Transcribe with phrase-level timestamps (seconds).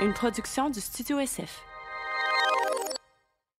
[0.00, 1.62] une production du Studio SF.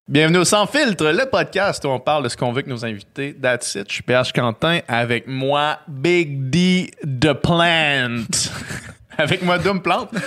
[0.09, 2.85] Bienvenue au Sans Filtre, le podcast où on parle de ce qu'on veut que nos
[2.85, 3.35] invités.
[3.35, 3.89] That's it.
[3.89, 8.25] Je suis PH Quentin avec moi, Big D The Plant.
[9.19, 10.11] avec moi, Doom Plante.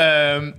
[0.00, 0.52] Euh,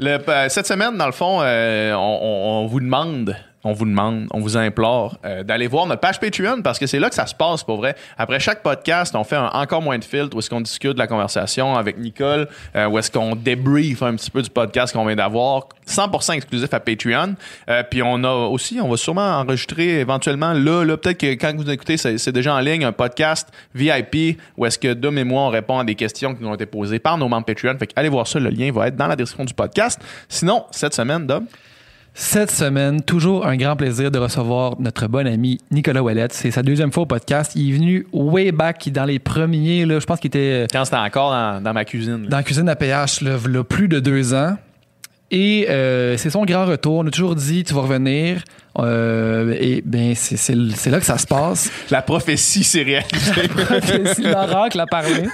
[0.00, 3.34] euh, cette semaine, dans le fond, euh, on vous demande,
[3.68, 6.98] on vous demande, on vous implore euh, d'aller voir notre page Patreon parce que c'est
[6.98, 7.94] là que ça se passe pour vrai.
[8.16, 10.98] Après chaque podcast, on fait un encore moins de filtres où est-ce qu'on discute de
[10.98, 15.04] la conversation avec Nicole, euh, où est-ce qu'on débrief un petit peu du podcast qu'on
[15.04, 17.34] vient d'avoir, 100% exclusif à Patreon.
[17.68, 21.54] Euh, puis on a aussi, on va sûrement enregistrer éventuellement là, là peut-être que quand
[21.54, 25.42] vous écoutez, c'est déjà en ligne un podcast VIP où est-ce que Dom et moi
[25.42, 27.76] on répond à des questions qui nous ont été posées par nos membres Patreon.
[27.78, 30.00] Fait allez voir ça, le lien va être dans la description du podcast.
[30.28, 31.46] Sinon, cette semaine, Dom?
[32.20, 36.32] Cette semaine, toujours un grand plaisir de recevoir notre bon ami Nicolas Ouellette.
[36.32, 37.52] C'est sa deuxième fois au podcast.
[37.54, 40.96] Il est venu way back dans les premiers, là, je pense qu'il était Quand c'était
[40.96, 42.24] encore dans, dans ma cuisine.
[42.24, 42.28] là.
[42.28, 44.56] dans la cuisine APH, là, v'là plus de deux ans.
[45.30, 46.94] Et euh, c'est son grand retour.
[46.94, 48.42] On a toujours dit, tu vas revenir.
[48.80, 50.54] Euh, et ben c'est
[50.90, 51.70] là que ça se passe.
[51.90, 54.14] La prophétie s'est réalisée.
[54.16, 55.22] si l'oracle a parlé.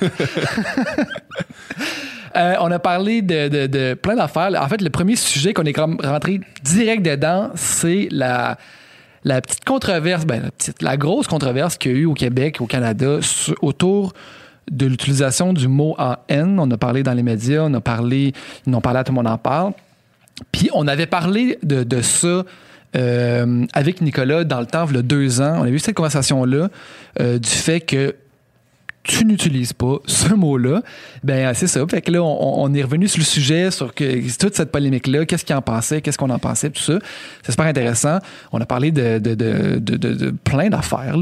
[2.37, 4.51] Euh, on a parlé de, plein d'affaires.
[4.61, 8.57] En fait, le premier sujet qu'on est rentré direct dedans, c'est la,
[9.25, 13.19] petite controverse, ben, la, grosse controverse qu'il y a eu au Québec, au Canada,
[13.63, 14.13] autour
[14.71, 16.59] de l'utilisation du mot en haine.
[16.59, 18.33] On a parlé dans les médias, on a parlé,
[18.67, 19.73] ils en ont parlé à tout le monde en parle.
[20.51, 22.45] Puis on avait parlé de, de ça
[22.97, 25.59] euh, avec Nicolas dans le temps, il y a deux ans.
[25.61, 26.69] On a eu cette conversation-là
[27.21, 28.15] euh, du fait que
[29.05, 30.83] tu n'utilises pas ce mot-là,
[31.23, 31.87] ben c'est ça.
[31.87, 35.27] Fait que là, on, on est revenu sur le sujet, sur que, toute cette polémique-là,
[35.27, 36.99] qu'est-ce qu'il en pensait, qu'est-ce qu'on en pensait, tout ça.
[37.43, 38.19] C'est super intéressant.
[38.51, 41.17] On a parlé de, de, de, de, plein d'affaires.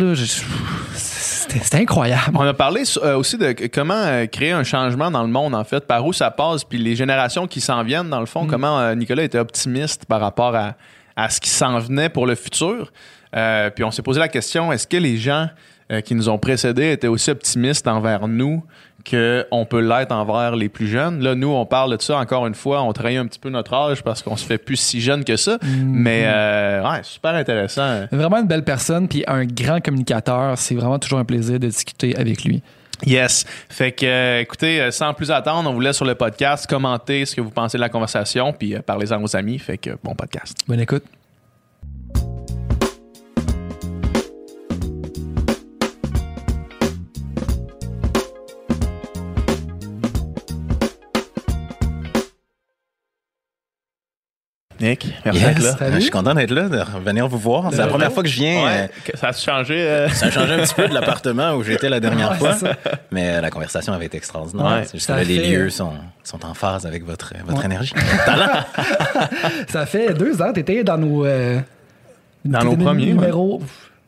[0.95, 2.37] C'était incroyable.
[2.37, 5.65] On a parlé euh, aussi de comment euh, créer un changement dans le monde, en
[5.65, 8.79] fait, par où ça passe, puis les générations qui s'en viennent, dans le fond, comment
[8.79, 10.77] euh, Nicolas était optimiste par rapport à,
[11.17, 12.93] à ce qui s'en venait pour le futur.
[13.35, 15.47] Euh, puis on s'est posé la question, est-ce que les gens euh,
[16.01, 18.63] qui nous ont précédés étaient aussi optimistes envers nous
[19.09, 21.23] qu'on peut l'être envers les plus jeunes?
[21.23, 23.75] Là, nous, on parle de ça encore une fois, on trahit un petit peu notre
[23.75, 28.07] âge parce qu'on se fait plus si jeune que ça, mais euh, ouais, super intéressant.
[28.13, 30.57] Vraiment une belle personne, puis un grand communicateur.
[30.57, 32.63] C'est vraiment toujours un plaisir de discuter avec lui.
[33.07, 33.45] Yes.
[33.69, 36.67] Fait que, euh, écoutez, euh, sans plus attendre, on vous laisse sur le podcast.
[36.69, 39.59] Commentez ce que vous pensez de la conversation, puis euh, parlez-en à vos amis.
[39.59, 40.57] Fait que, bon podcast.
[40.69, 41.05] Bonne écoute.
[54.83, 55.55] Nick, merci Yes.
[55.55, 55.77] d'être là.
[55.79, 55.95] Salut.
[55.95, 57.69] Je suis content d'être là, de revenir vous voir.
[57.71, 58.65] C'est la première fois que je viens.
[58.65, 59.77] Ouais, euh, que ça a changé.
[59.79, 62.57] euh, Ça a changé un petit peu de l'appartement où j'étais la dernière Ouais, fois,
[63.13, 64.67] mais euh, la conversation avait été extraordinaire.
[64.67, 64.83] Ouais.
[64.85, 65.93] c'est juste que là, les fait- lieux sont,
[66.25, 67.65] sont en phase avec votre, votre Ouais.
[67.67, 67.95] énergie.
[68.27, 68.65] Talent!
[69.69, 71.25] Ça fait deux ans, t'étais dans nos...
[71.25, 71.61] euh,
[72.45, 73.63] Dans nos premiers, Numéro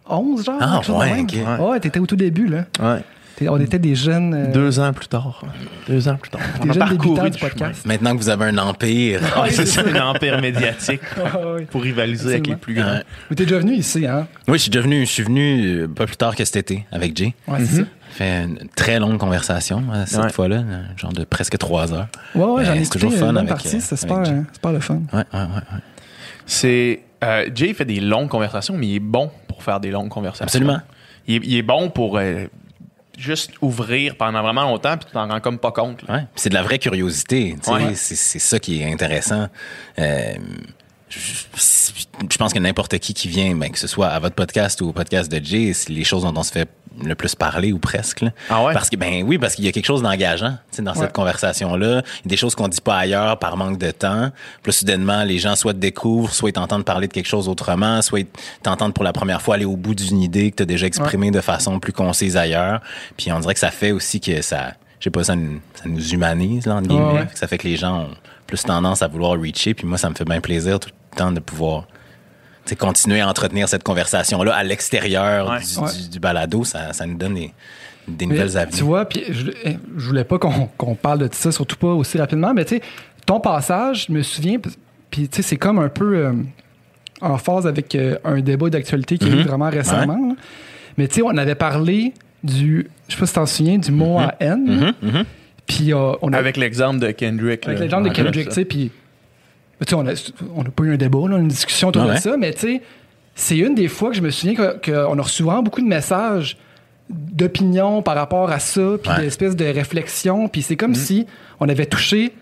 [0.09, 0.59] 11, genre?
[0.61, 1.61] Ah, ouais, ok.
[1.71, 2.65] Ouais, t'étais au tout début, là.
[2.81, 3.01] ouais.
[3.49, 4.33] On était des jeunes...
[4.35, 5.43] euh, Deux ans plus tard.
[5.89, 6.41] Deux ans plus tard.
[6.63, 7.49] des On a parcouru du chemin.
[7.51, 7.85] podcast.
[7.85, 11.65] Maintenant que vous avez un empire, Ah, c'est ça, un empire médiatique ouais.
[11.65, 12.85] pour rivaliser avec les plus grands.
[12.93, 13.03] Ouais.
[13.31, 14.29] Mais t'es déjà venu ici, hein?
[14.47, 17.17] oui, je suis devenu, je suis venu euh, pas plus tard que cet été avec
[17.17, 17.35] Jay.
[17.49, 17.83] Ouais, c'est ça.
[18.11, 20.31] fait une très longue conversation euh, cette Ouais.
[20.31, 22.07] fois-là, euh, genre de presque trois heures.
[22.37, 23.77] Ouais, ouais, j'en ai c'est écouté toujours une fun bonne avec, partie.
[23.77, 24.33] euh, super, Jay.
[24.33, 24.95] hein, super le fun.
[25.13, 25.41] Ouais, ouais, ouais.
[25.41, 25.81] ouais.
[26.47, 27.01] C'est.
[27.25, 30.45] euh, Jay fait des longues conversations, mais il est bon pour faire des longues conversations.
[30.45, 30.81] Absolument.
[31.27, 32.47] Il est, il est bon pour euh,
[33.19, 36.03] juste ouvrir pendant vraiment longtemps, puis tu t'en rends comme pas compte.
[36.09, 36.27] Ouais.
[36.35, 37.57] C'est de la vraie curiosité.
[37.67, 37.95] Ouais.
[37.95, 39.49] C'est, c'est ça qui est intéressant.
[39.99, 40.35] Euh,
[41.17, 44.89] je, pense que n'importe qui qui vient, ben, que ce soit à votre podcast ou
[44.89, 46.69] au podcast de Jay, c'est les choses dont on se fait
[47.03, 48.21] le plus parler ou presque.
[48.21, 48.31] là.
[48.49, 48.73] Ah ouais?
[48.73, 50.99] Parce que ben oui, parce qu'il y a quelque chose d'engageant tu sais, dans Ouais.
[51.01, 52.03] cette conversation-là.
[52.21, 54.31] Il y a des choses qu'on dit pas ailleurs par manque de temps.
[54.63, 57.49] Puis là, soudainement, les gens soit te découvrent, soit ils t'entendent parler de quelque chose
[57.49, 58.27] autrement, soit ils
[58.63, 61.33] t'entendent pour la première fois aller au bout d'une idée que tu as déjà exprimée
[61.33, 62.81] de façon plus concise ailleurs.
[63.17, 65.85] Puis on dirait que ça fait aussi que ça, je sais pas, ça nous, ça
[65.89, 67.05] nous humanise, là, entre guillemets.
[67.07, 67.29] Ouais, ouais.
[67.35, 68.11] Ça fait que les gens ont
[68.47, 69.75] plus tendance à vouloir reacher.
[69.75, 71.87] Puis moi, ça me fait bien plaisir tout le temps de pouvoir
[72.79, 75.59] continuer à entretenir cette conversation-là à l'extérieur Ouais.
[75.61, 75.91] du, Ouais.
[76.03, 76.65] du- du balado.
[76.65, 77.53] Ça, ça nous donne des,
[78.09, 78.77] des Mais, nouvelles avenues.
[78.79, 81.89] Tu vois, puis je, eh, je voulais pas qu'on qu'on parle de ça, surtout pas
[81.93, 82.83] aussi rapidement, mais tu sais,
[83.27, 84.59] ton passage, je me souviens,
[85.11, 86.33] puis tu sais, c'est comme un peu euh,
[87.21, 89.43] en phase avec euh, un débat d'actualité qui a eu Mhm.
[89.43, 90.37] vraiment récemment.
[90.97, 92.13] Mais tu sais, on avait parlé
[92.43, 94.93] du, je sais pas si t'en souviens, du mot à haine.
[95.03, 95.25] Mhm, mhm.
[95.67, 97.67] Puis euh, on a, Avec l'exemple de Kendrick.
[97.67, 98.49] avec l'exemple de Kendrick, ça.
[98.51, 98.91] tu sais, puis
[99.93, 100.13] on a,
[100.57, 102.83] on a pas eu un débat, là, une discussion autour de ça, mais tu sais,
[103.35, 105.87] c'est une des fois que je me souviens que- qu'on a reçu vraiment beaucoup de
[105.89, 106.57] messages
[107.11, 109.21] d'opinion par rapport à ça, puis Ouais.
[109.21, 111.27] d'espèces de réflexion, puis c'est comme si
[111.61, 112.33] on avait touché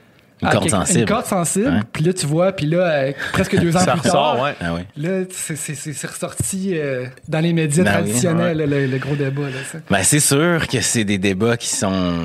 [0.43, 1.01] Une corde sensible.
[1.01, 1.67] Une corde sensible.
[1.69, 1.81] Ouais.
[1.93, 4.55] Puis là, tu vois, puis là, euh, presque deux ans Ça plus ressort, tard, ouais.
[4.61, 4.81] Ah oui.
[4.97, 9.43] là, c'est- ressorti euh, dans les médias Ben oui, traditionnels, le, le gros débat.
[9.43, 9.79] Là, ça.
[9.89, 12.25] Ben, c'est sûr que c'est des débats qui sont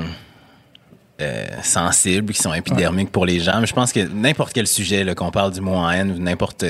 [1.20, 3.60] euh, sensibles, qui sont épidermiques pour les gens.
[3.60, 6.64] Mais je pense que n'importe quel sujet, qu'on parle du mot en haine, ou n'importe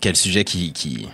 [0.00, 1.06] quel sujet qui, qui,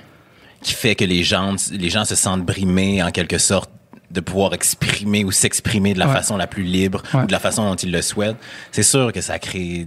[0.63, 3.71] qui fait que les gens, les gens se sentent brimés en quelque sorte
[4.11, 6.15] de pouvoir exprimer ou s'exprimer de la Ouais.
[6.15, 7.23] façon la plus libre Ouais.
[7.23, 8.37] ou de la façon dont ils le souhaitent,
[8.73, 9.87] c'est sûr que ça crée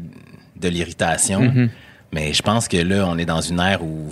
[0.56, 1.42] de l'irritation.
[1.42, 1.70] Mm-hmm.
[2.14, 4.10] Mais je pense que là, on est dans une ère où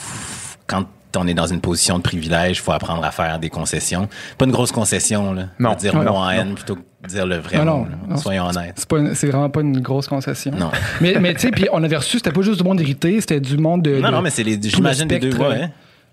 [0.67, 0.85] quand
[1.17, 4.07] on est dans une position de privilège, il faut apprendre à faire des concessions.
[4.37, 5.47] Pas une grosse concession, là.
[5.59, 5.73] Non.
[5.73, 8.17] De dire mot non, en haine plutôt que de dire le vrai Non, non, non,
[8.17, 8.85] Soyons honnêtes.
[9.15, 10.51] C'est vraiment pas une grosse concession.
[10.57, 10.71] Non.
[11.01, 13.39] Mais, mais tu sais, puis on avait reçu, c'était pas juste du monde irrité, c'était
[13.39, 13.99] du monde de.
[13.99, 15.69] Non, de- non, mais c'est les, j'imagine les deux, spectre, ouais.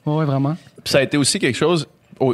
[0.07, 0.57] Ouais, ouais, vraiment.
[0.83, 1.87] Puis ça a été aussi quelque chose,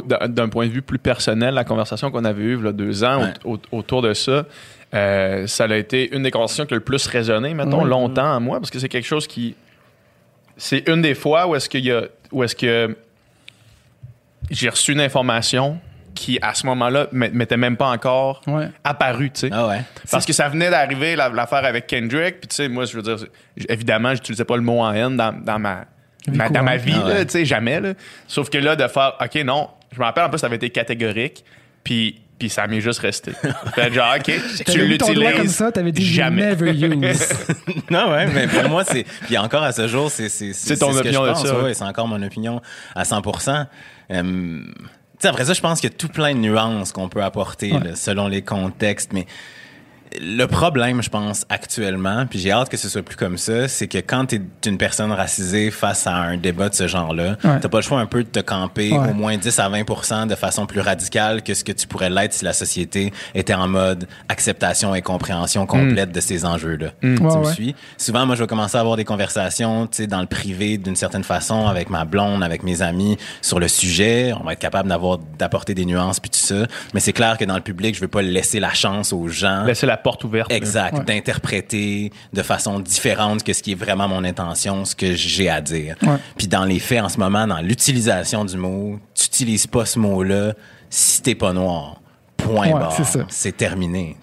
[0.07, 3.03] d'un point de vue plus personnel, la conversation qu'on avait eue il y a deux
[3.03, 3.33] ans Ouais.
[3.43, 4.45] au- au- autour de ça,
[4.93, 8.39] euh, ça a été une des conversations qui a le plus résonné, mettons, longtemps à
[8.39, 9.55] moi, parce que c'est quelque chose qui.
[10.57, 12.03] C'est une des fois où est-ce qu'il y a.
[12.35, 12.97] Où est-ce que
[14.51, 15.79] j'ai reçu une information
[16.13, 18.67] qui, à ce moment-là, m'était même pas encore Ouais.
[18.83, 19.49] apparue, tu sais.
[19.53, 19.81] Ah ouais.
[20.11, 22.41] Parce que ça venait d'arriver, la- l'affaire avec Kendrick.
[22.41, 23.17] Puis, tu sais, moi, je veux dire,
[23.69, 25.85] évidemment, j'utilisais pas le mot en haine dans, dans ma,
[26.27, 27.25] dans ma vie, Ah ouais.
[27.25, 27.79] tu sais, jamais.
[27.79, 27.93] Là.
[28.27, 30.69] Sauf que là, de faire, OK, non, je me rappelle, en plus, ça avait été
[30.69, 31.43] catégorique.
[31.85, 33.31] Puis, puis ça m'est juste resté.
[33.73, 36.55] Fait genre, OK, tu doigt comme l'utilises ça, t'avais dit jamais.
[36.55, 36.71] never
[37.11, 37.27] use.
[37.89, 39.03] non, ouais, mais pour moi, c'est.
[39.25, 40.29] Puis encore à ce jour, c'est.
[40.29, 41.73] C'est C'est ton ce que opinion je de pense, ça, ouais, ouais.
[41.73, 42.61] c'est encore mon opinion
[42.93, 43.21] à 100
[44.11, 44.71] Euh, tu
[45.19, 47.71] sais, après ça, je pense qu'il y a tout plein de nuances qu'on peut apporter
[47.73, 47.79] Ouais.
[47.83, 49.25] là, selon les contextes, mais
[50.21, 53.87] le problème, je pense, actuellement, puis j'ai hâte que ce soit plus comme ça, c'est
[53.87, 57.59] que quand tu es une personne racisée face à un débat de ce genre-là, Ouais.
[57.59, 59.09] t'as pas le choix un peu de te camper Ouais.
[59.09, 62.33] au moins 10 à 20% de façon plus radicale que ce que tu pourrais l'être
[62.33, 66.89] si la société était en mode acceptation et compréhension complète de ces enjeux-là.
[67.01, 67.53] Tu Ouais, me ouais.
[67.53, 67.75] suis?
[67.97, 70.95] Souvent, moi, je vais commencer à avoir des conversations, tu sais, dans le privé, d'une
[70.95, 74.33] certaine façon, avec ma blonde, avec mes amis, sur le sujet.
[74.39, 76.67] On va être capable d'avoir, d'apporter des nuances puis tout ça.
[76.93, 79.63] Mais c'est clair que dans le public, je veux pas laisser la chance aux gens.
[79.65, 80.51] Laisser la porte ouverte.
[80.51, 81.03] Exact, Ouais.
[81.03, 85.61] d'interpréter de façon différente que ce qui est vraiment mon intention, ce que j'ai à
[85.61, 85.95] dire.
[86.03, 86.17] Ouais.
[86.37, 89.99] Puis dans les faits, en ce moment, dans l'utilisation du mot, tu utilises pas ce
[89.99, 90.53] mot-là
[90.89, 92.01] si t'es pas noir.
[92.45, 92.95] Point Ouais, barre.
[93.29, 94.15] c'est terminé.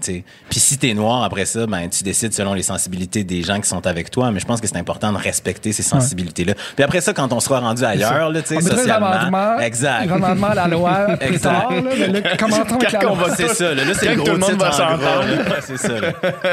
[0.48, 3.68] Puis si t'es noir après ça, ben tu décides selon les sensibilités des gens qui
[3.68, 4.30] sont avec toi.
[4.30, 6.54] Mais je pense que c'est important de respecter ces sensibilités-là.
[6.74, 10.10] Puis après ça, quand on sera rendu ailleurs, là, tu sais, socialement, exact.
[10.10, 11.40] à la loi plus Exact.
[11.42, 11.70] tard.
[11.72, 15.60] Là, commençons va C'est ça, là, Là, c'est le tout gros le monde titre va.
[15.62, 16.00] C'est ça.
[16.00, 16.12] là.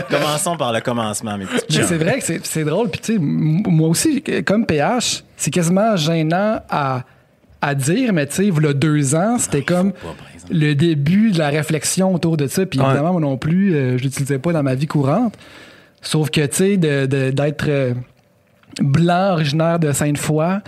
[0.10, 2.90] Commençons par le commencement, mes petits c'est vrai que c'est- drôle.
[2.90, 7.04] Puis, tu sais, m- moi aussi, comme PH, c'est quasiment gênant à,
[7.62, 10.39] à dire, mais tu sais, il y a deux ans, c'était comme pas, par exemple.
[10.52, 12.66] Le début de la réflexion autour de ça.
[12.66, 12.86] Puis, Ouais.
[12.88, 15.36] évidemment, moi non plus, euh, je l'utilisais pas dans ma vie courante.
[16.02, 17.66] Sauf que, tu sais, de- de- d'être.
[17.68, 17.94] euh,
[18.82, 20.60] blanc originaire de Sainte-Foy.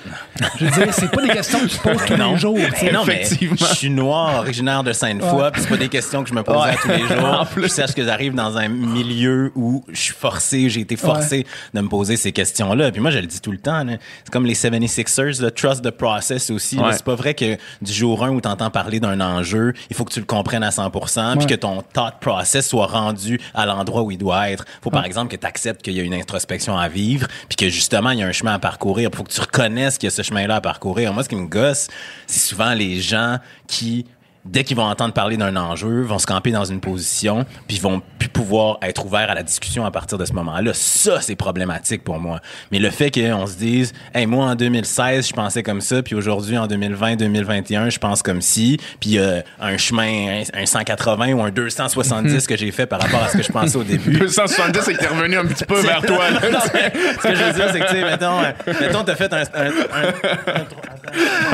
[0.59, 2.55] Je veux dire, c'est pas des questions que tu poses tous les jours.
[2.81, 3.55] Ben non, mais Effectivement.
[3.57, 5.51] je suis noir, originaire de Sainte-Foy, Ouais.
[5.51, 6.75] puis c'est pas des questions que je me pose Ouais.
[6.81, 7.39] tous les jours.
[7.41, 7.63] En plus.
[7.63, 11.81] Je sache que j'arrive dans un milieu où je suis forcé, j'ai été forcé de
[11.81, 12.91] me poser ces questions-là.
[12.91, 15.91] Puis moi, je le dis tout le temps, c'est comme les 76ers, le trust the
[15.91, 16.77] process aussi.
[16.77, 16.91] Ouais.
[16.93, 20.11] C'est pas vrai que du jour 1 où t'entends parler d'un enjeu, il faut que
[20.13, 24.11] tu le comprennes à 100%, puis que ton thought process soit rendu à l'endroit où
[24.11, 24.65] il doit être.
[24.81, 27.69] Faut par exemple que tu acceptes qu'il y a une introspection à vivre, puis que
[27.69, 29.09] justement, il y a un chemin à parcourir.
[29.13, 31.13] Faut que tu reconnaisses qu'il y a ce chemin-là à parcourir.
[31.13, 31.87] Moi, ce qui me gosse,
[32.27, 34.05] c'est souvent les gens qui
[34.45, 37.81] dès qu'ils vont entendre parler d'un enjeu, vont se camper dans une position, puis ils
[37.81, 40.71] vont plus pouvoir être ouverts à la discussion à partir de ce moment-là.
[40.73, 42.39] Ça, c'est problématique pour moi.
[42.71, 46.15] Mais le fait qu'on se dise, hey, moi, en 2016, je pensais comme ça, puis
[46.15, 51.33] aujourd'hui, en 2020, 2021, je pense comme si, puis euh, un chemin, un, un 180
[51.33, 54.17] ou un 270 que j'ai fait par rapport à ce que je pensais au début.
[54.17, 56.29] 270, c'est que t'es revenu un petit peu vers toi.
[56.31, 56.39] là.
[56.41, 59.41] ce que je veux dire, c'est que, tu sais, mettons, euh, mettons, t'as fait un,
[59.41, 60.63] un, un-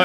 [0.00, 0.04] Ah,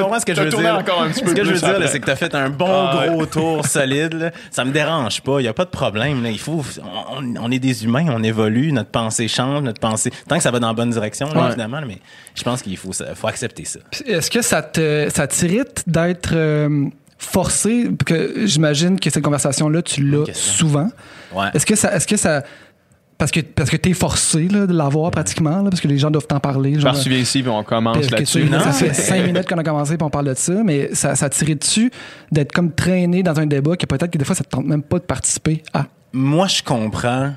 [0.00, 0.78] comprends ce que je T'as veux tourné dire?
[0.78, 2.66] encore un petit peu ce que je veux dire, c'est que t'as fait un bon
[2.68, 3.08] Ah, ouais.
[3.08, 4.14] gros tour solide.
[4.14, 4.30] Là.
[4.50, 5.40] Ça me dérange pas.
[5.40, 6.22] Il y a pas de problème.
[6.22, 6.30] Là.
[6.30, 6.64] Il faut,
[7.10, 10.10] on, on est des humains, on évolue, notre pensée change, notre pensée.
[10.28, 11.46] Tant que ça va dans la bonne direction, là, Ouais.
[11.48, 11.80] évidemment.
[11.86, 11.98] Mais
[12.34, 12.92] je pense qu'il faut,
[13.26, 13.80] accepter ça.
[14.06, 16.86] Est-ce que ça te ça t'irrite d'être euh,
[17.18, 17.88] forcé?
[18.04, 20.88] Que j'imagine que cette conversation là tu l'as souvent.
[21.34, 21.46] Ouais.
[21.54, 22.42] Est-ce que ça est-ce que ça
[23.18, 26.10] parce que parce que t'es forcé là, de l'avoir pratiquement là, parce que les gens
[26.10, 28.48] doivent t'en parler genre, Parce que tu viens ici, puis on commence là-dessus.
[28.48, 31.28] ça fait cinq minutes qu'on a commencé puis on parle de ça mais ça ça
[31.28, 31.90] t'irait dessus
[32.30, 34.82] d'être comme traîné dans un débat que peut-être que des fois ça te tente même
[34.82, 37.32] pas de participer à Moi, je comprends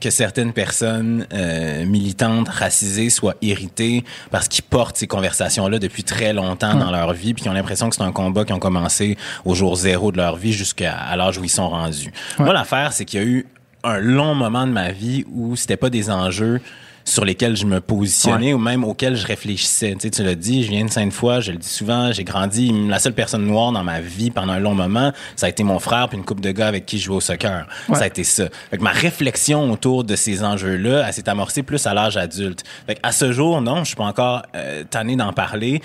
[0.00, 6.32] que certaines personnes euh, militantes racisées soient irritées parce qu'ils portent ces conversations-là depuis très
[6.32, 9.16] longtemps dans leur vie, puis qu'ils ont l'impression que c'est un combat qui ont commencé
[9.44, 12.12] au jour zéro de leur vie jusqu'à à l'âge où ils sont rendus.
[12.38, 13.46] Moi, l'affaire, c'est qu'il y a eu
[13.84, 16.60] un long moment de ma vie où c'était pas des enjeux
[17.08, 19.94] sur lesquels je me positionnais ou même auxquels je réfléchissais.
[19.94, 22.70] Tu, sais, tu l'as dit, je viens de Sainte-Foy, je le dis souvent, j'ai grandi.
[22.88, 25.78] La seule personne noire dans ma vie pendant un long moment, ça a été mon
[25.78, 27.66] frère puis une couple de gars avec qui je jouais au soccer.
[27.92, 28.44] Ça a été ça.
[28.70, 32.64] Fait que ma réflexion autour de ces enjeux-là, elle s'est amorcée plus à l'âge adulte.
[32.86, 35.80] Fait à ce jour, non, je suis pas encore euh, tanné d'en parler.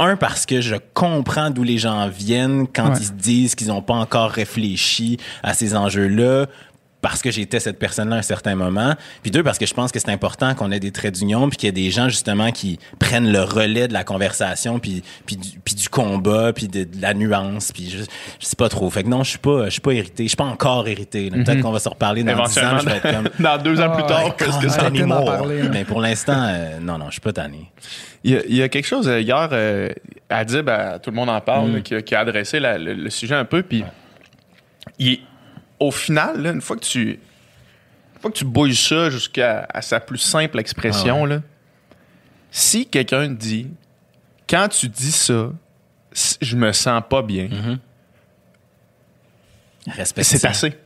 [0.00, 3.82] Un, parce que je comprends d'où les gens viennent quand ils se disent qu'ils n'ont
[3.82, 6.46] pas encore réfléchi à ces enjeux-là
[7.04, 8.94] parce que j'étais cette personne-là à un certain moment.
[9.22, 11.58] Puis deux, parce que je pense que c'est important qu'on ait des traits d'union, puis
[11.58, 15.36] qu'il y ait des gens justement qui prennent le relais de la conversation, puis puis
[15.36, 17.98] du, puis du combat, puis de, la nuance, puis je,
[18.40, 18.88] je sais pas trop.
[18.88, 21.30] Fait que non, je suis pas je suis pas irrité, je suis pas encore irrité.
[21.30, 21.62] Peut-être Mhm.
[21.62, 24.02] qu'on va se reparler dans dix ans, je vais être comme Dans deux ans plus
[24.06, 25.62] Ah, tard, ouais, qu'est-ce que quand ça parler.
[25.70, 27.70] Mais pour l'instant, euh, non, non, je suis pas tanné.
[28.24, 29.90] Il y, a, il y a quelque chose euh, hier, euh,
[30.30, 31.74] Adib, à- tout le monde en parle, Mm.
[31.74, 33.62] là, qui, a- qui a adressé la- le, le sujet un peu.
[33.62, 33.84] Puis,
[34.98, 35.20] il-
[35.80, 39.82] au final, là, une fois que tu, une fois que tu bouilles ça jusqu'à à
[39.82, 41.42] sa plus simple expression, Ah là,
[42.50, 43.68] si quelqu'un dit,
[44.48, 45.50] quand tu dis ça,
[46.40, 47.48] je me sens pas bien.
[49.86, 50.70] Respecte c'est assez.
[50.70, 50.76] Tu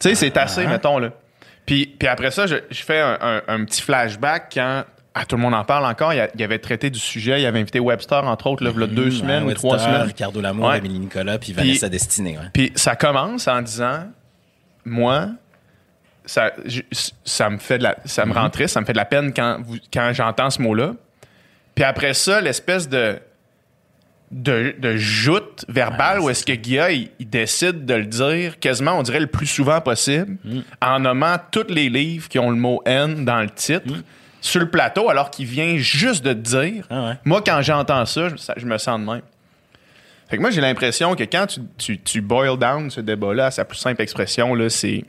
[0.00, 0.68] sais, c'est assez, Ah.
[0.68, 1.12] mettons, là.
[1.66, 4.84] Puis, puis après ça, je, je fais un, un- un petit flashback quand.
[5.14, 6.12] Ah, tout le monde en parle encore.
[6.14, 7.40] Il, a- il avait traité du sujet.
[7.42, 10.02] Il avait invité Webster, entre autres, là, deux Mhm, semaines ou trois semaines.
[10.02, 10.80] Ricardo Lamour, Ouais.
[10.80, 12.38] Nicolas, puis Vanessa Destinée.
[12.38, 12.44] Ouais.
[12.52, 14.04] Puis ça commence en disant
[14.84, 15.28] Moi,
[16.24, 16.80] ça, je-
[17.24, 18.50] ça me fait de la, ça me rend Mhm.
[18.50, 20.92] triste, ça me fait de la peine quand, vous- quand j'entends ce mot-là.
[21.74, 23.18] Puis après ça, l'espèce de,
[24.30, 28.92] de, de joute verbale où est-ce que Guilla, il, il décide de le dire quasiment,
[28.98, 30.62] on dirait, le plus souvent possible, Mhm.
[30.80, 33.92] en nommant tous les livres qui ont le mot N dans le titre.
[34.40, 36.86] Sur le plateau, alors qu'il vient juste de te dire.
[36.90, 37.14] Ah ouais.
[37.24, 39.22] Moi, quand j'entends ça, je, me sens de même.
[40.28, 43.50] Fait que moi, j'ai l'impression que quand tu, tu, tu boil down ce débat-là à
[43.50, 45.04] sa plus simple expression, là, c'est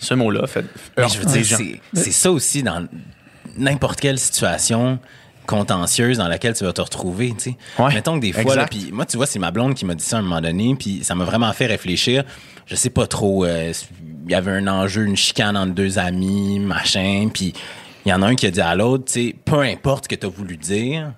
[0.00, 0.64] ce mot-là fait.
[0.96, 1.64] Mais heurte je veux les dire, gens.
[1.94, 2.86] c'est- ça aussi dans
[3.56, 4.98] n'importe quelle situation
[5.46, 7.56] contentieuse dans laquelle tu vas te retrouver, tu sais.
[7.82, 10.04] Ouais, Mettons que des fois, puis moi, tu vois, c'est ma blonde qui m'a dit
[10.04, 12.24] ça à un moment donné, puis ça m'a vraiment fait réfléchir.
[12.66, 13.72] Je sais pas trop, euh,
[14.26, 17.54] il y avait un enjeu, une chicane entre deux amis, machin, puis
[18.08, 20.08] il y en a un qui a dit à l'autre, tu sais, peu importe ce
[20.08, 21.12] que tu as voulu dire,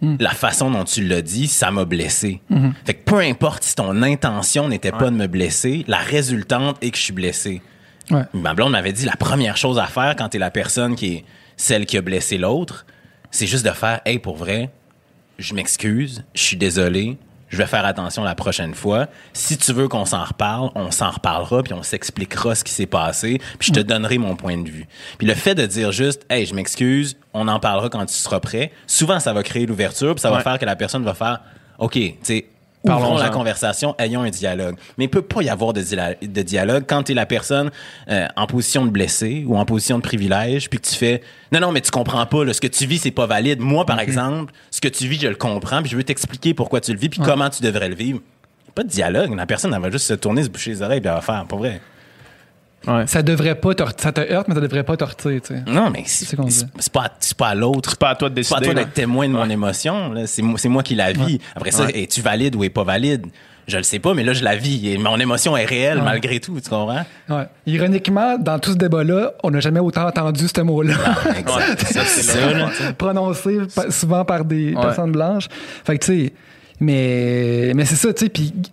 [0.00, 2.40] la façon dont tu l'as dit, ça m'a blessé.
[2.86, 6.90] Fait que peu importe si ton intention n'était pas de me blesser, la résultante est
[6.90, 7.60] que je suis blessé.
[8.10, 8.22] Ouais.
[8.32, 11.24] Ma blonde m'avait dit la première chose à faire quand t'es la personne qui est
[11.56, 12.86] celle qui a blessé l'autre,
[13.30, 14.70] c'est juste de faire Hey, pour vrai,
[15.38, 17.18] je m'excuse, je suis désolé,
[17.52, 19.06] je vais faire attention la prochaine fois.
[19.34, 22.86] Si tu veux qu'on s'en reparle, on s'en reparlera, puis on s'expliquera ce qui s'est
[22.86, 24.86] passé, puis je te donnerai mon point de vue.
[25.18, 28.40] Puis le fait de dire juste Hey, je m'excuse, on en parlera quand tu seras
[28.40, 30.42] prêt, souvent ça va créer l'ouverture, puis ça va Ouais.
[30.42, 31.40] faire que la personne va faire
[31.78, 32.46] OK, tu sais,
[32.84, 34.76] Ouvrons la conversation, ayons un dialogue.
[34.98, 37.70] Mais il peut pas y avoir de, de dialogue quand tu es la personne
[38.08, 41.22] euh, en position de blessé ou en position de privilège, puis que tu fais
[41.52, 43.60] non non mais tu comprends pas, là, ce que tu vis c'est pas valide.
[43.60, 46.80] Moi par exemple, ce que tu vis je le comprends, puis je veux t'expliquer pourquoi
[46.80, 48.20] tu le vis, puis comment tu devrais le vivre.
[48.74, 51.08] Pas de dialogue, la personne elle va juste se tourner, se boucher les oreilles, puis
[51.08, 51.80] elle va faire, pas vrai.
[52.86, 53.06] Ouais.
[53.06, 55.62] Ça devrait pas te, ça te heurte, mais ça devrait pas tortir, tu sais.
[55.66, 58.50] Non mais c'est C'est pas c'est pas à l'autre C'est pas à toi de C'est
[58.50, 58.74] pas à décider.
[58.74, 60.12] toi d'être témoin de mon émotion.
[60.26, 61.38] C'est moi, c'est moi qui la vis.
[61.54, 62.02] Après ça, Ouais.
[62.02, 63.26] es-tu valide ou est pas valide?
[63.68, 64.88] Je le sais pas, mais là, je la vis.
[64.88, 66.04] Et mon émotion est réelle Ouais.
[66.04, 67.04] malgré tout, tu comprends?
[67.28, 67.44] Ouais.
[67.66, 70.94] Ironiquement, dans tout ce débat-là, on n'a jamais autant entendu ce mot-là.
[72.98, 73.58] Prononcé
[73.90, 75.46] souvent par des personnes blanches.
[75.84, 76.32] Fait que, tu sais,
[76.80, 78.70] mais, mais c'est ça, tu sais, puis, tu sais,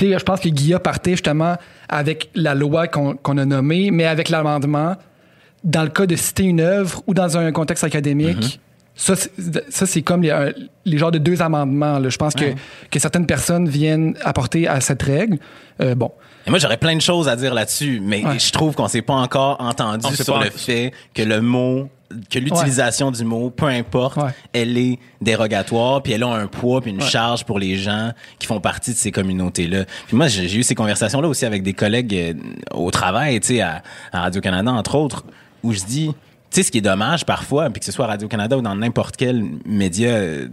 [0.00, 1.56] je pense que Guilla partait justement
[1.88, 4.96] avec la loi qu'on a nommée, mais avec l'amendement,
[5.62, 8.60] dans le cas de citer une œuvre ou dans un contexte académique,
[8.96, 9.32] ça, c'est-
[9.70, 10.52] ça, c'est comme les, un-
[10.84, 11.98] les genres de deux amendements.
[11.98, 12.08] là.
[12.08, 12.44] Je pense que,
[12.90, 15.38] que certaines personnes viennent apporter à cette règle.
[15.80, 16.12] Euh, bon.
[16.46, 18.38] Et moi, j'aurais plein de choses à dire là-dessus, mais Ouais.
[18.38, 21.88] je trouve qu'on s'est pas encore entendu sur pas- le fait que le mot,
[22.30, 24.30] que l'utilisation du mot, peu importe, Ouais.
[24.52, 27.08] elle est dérogatoire, puis elle a un poids, puis une Ouais.
[27.08, 29.84] charge pour les gens qui font partie de ces communautés-là.
[30.06, 32.34] Puis moi, j'ai eu ces conversations-là aussi avec des collègues euh,
[32.72, 33.82] au travail, tu sais, à,
[34.12, 35.24] à Radio-Canada, entre autres,
[35.62, 36.14] où je dis, tu
[36.50, 39.16] sais, ce qui est dommage parfois, puis que ce soit à Radio-Canada ou dans n'importe
[39.16, 40.48] quel média euh,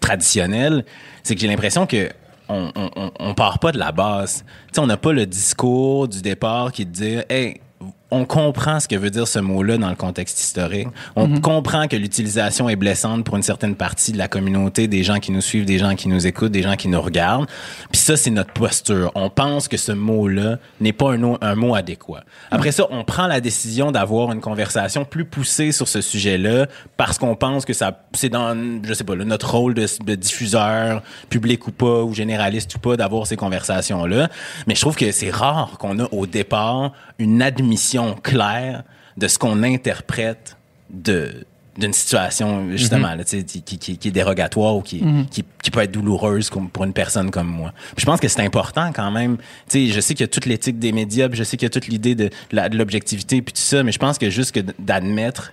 [0.00, 0.84] traditionnel,
[1.22, 2.08] c'est que j'ai l'impression que
[2.48, 4.42] on, on, on- on part pas de la base.
[4.68, 7.60] Tu sais, on n'a pas le discours du départ qui de dire, hey,
[8.10, 10.88] on comprend ce que veut dire ce mot-là dans le contexte historique.
[11.14, 15.18] On comprend que l'utilisation est blessante pour une certaine partie de la communauté, des gens
[15.18, 17.48] qui nous suivent, des gens qui nous écoutent, des gens qui nous regardent.
[17.92, 19.12] Puis ça, c'est notre posture.
[19.14, 22.24] On pense que ce mot-là n'est pas un, mot adéquat.
[22.50, 27.18] Après ça, on prend la décision d'avoir une conversation plus poussée sur ce sujet-là parce
[27.18, 31.02] qu'on pense que ça, c'est dans, je sais pas, là, notre rôle de, de diffuseur,
[31.28, 34.28] public ou pas, ou généraliste ou pas, d'avoir ces conversations-là.
[34.66, 38.84] Mais je trouve que c'est rare qu'on a au départ une admission claire
[39.16, 40.56] de ce qu'on interprète
[40.90, 41.44] de
[41.78, 45.00] d'une situation justement sais, qui, qui, qui est dérogatoire ou qui,
[45.30, 47.72] qui, qui peut être douloureuse pour une personne comme moi.
[47.94, 49.36] Puis je pense que c'est important quand même.
[49.68, 51.70] Sais, je sais qu'il y a toute l'éthique des médias, puis je sais qu'il y
[51.70, 54.60] a toute l'idée de, de l'objectivité puis tout ça, mais je pense que juste que
[54.80, 55.52] d'admettre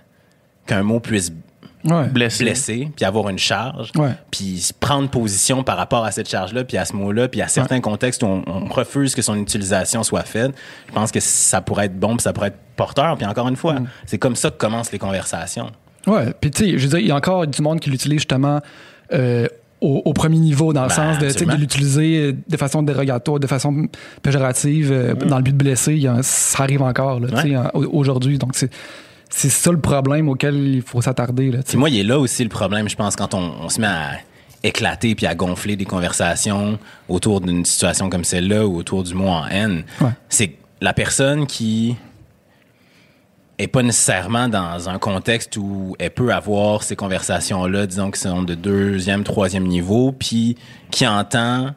[0.66, 1.32] qu'un mot puisse
[1.86, 2.08] Ouais.
[2.08, 2.44] Blessé.
[2.44, 4.10] blesser, puis avoir une charge, Ouais.
[4.30, 7.80] puis prendre position par rapport à cette charge-là, puis à ce mot-là, puis à certains
[7.80, 10.52] contextes où on, on refuse que son utilisation soit faite,
[10.88, 13.16] je pense que ça pourrait être bon, puis ça pourrait être porteur.
[13.16, 13.86] Puis encore une fois, Mm.
[14.06, 15.70] c'est comme ça que commencent les conversations.
[16.06, 18.18] Ouais, puis tu sais, je veux dire, il y a encore du monde qui l'utilise
[18.20, 18.60] justement
[19.12, 19.46] euh,
[19.80, 23.46] au, au premier niveau, dans le Ben, sens de, l'utiliser euh, de façon dérogatoire, de
[23.46, 23.86] façon
[24.22, 25.92] péjorative, euh, dans le but de blesser.
[25.92, 27.56] Il y a- ça arrive encore Ouais.
[27.74, 28.38] aujourd'hui.
[28.38, 28.56] Donc,
[29.30, 31.50] c'est ça le problème auquel il faut s'attarder.
[31.50, 31.58] là.
[31.66, 33.86] Puis moi, il est là aussi le problème, je pense, quand on, on se met
[33.86, 34.12] à
[34.62, 36.78] éclater puis à gonfler des conversations
[37.08, 39.84] autour d'une situation comme celle-là ou autour du mot en haine.
[40.00, 40.10] Ouais.
[40.28, 41.96] C'est la personne qui
[43.58, 48.42] est pas nécessairement dans un contexte où elle peut avoir ces conversations-là, disons que sont
[48.42, 50.56] de deuxième, troisième niveau, puis
[50.90, 51.70] qui entend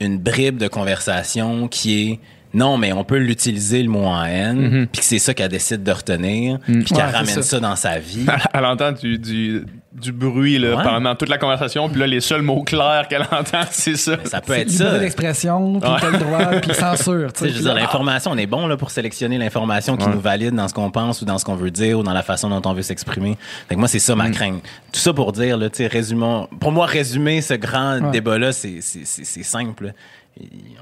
[0.00, 2.20] une bribe de conversation qui est
[2.54, 5.82] non, mais on peut l'utiliser le mot en haine, puis que c'est ça qu'elle décide
[5.82, 7.42] de retenir, puis qu'elle Ouais, ramène ça.
[7.42, 7.60] ça.
[7.60, 8.26] dans sa vie.
[8.54, 10.82] Elle entend du, du, du bruit là, Ouais.
[10.82, 14.16] pendant toute la conversation, puis là, les seuls mots clairs qu'elle entend, c'est ça.
[14.24, 14.98] Ça peut être ça.
[14.98, 15.96] d'expression, puis Ouais.
[16.00, 17.32] t'as le droit, puis censure.
[17.32, 17.46] tu sais.
[17.46, 20.12] Tu sais, je veux dire, l'information, on est bon là, pour sélectionner l'information qui Ouais.
[20.12, 22.22] nous valide dans ce qu'on pense ou dans ce qu'on veut dire ou dans la
[22.22, 23.36] façon dont on veut s'exprimer.
[23.68, 24.62] Fait que moi, c'est ça ma crainte.
[24.92, 26.48] Tout ça pour dire, là, tu sais, résumons.
[26.60, 28.10] Pour moi, résumer ce grand Ouais.
[28.10, 29.92] débat-là, c'est, c'est, c'est, c'est simple.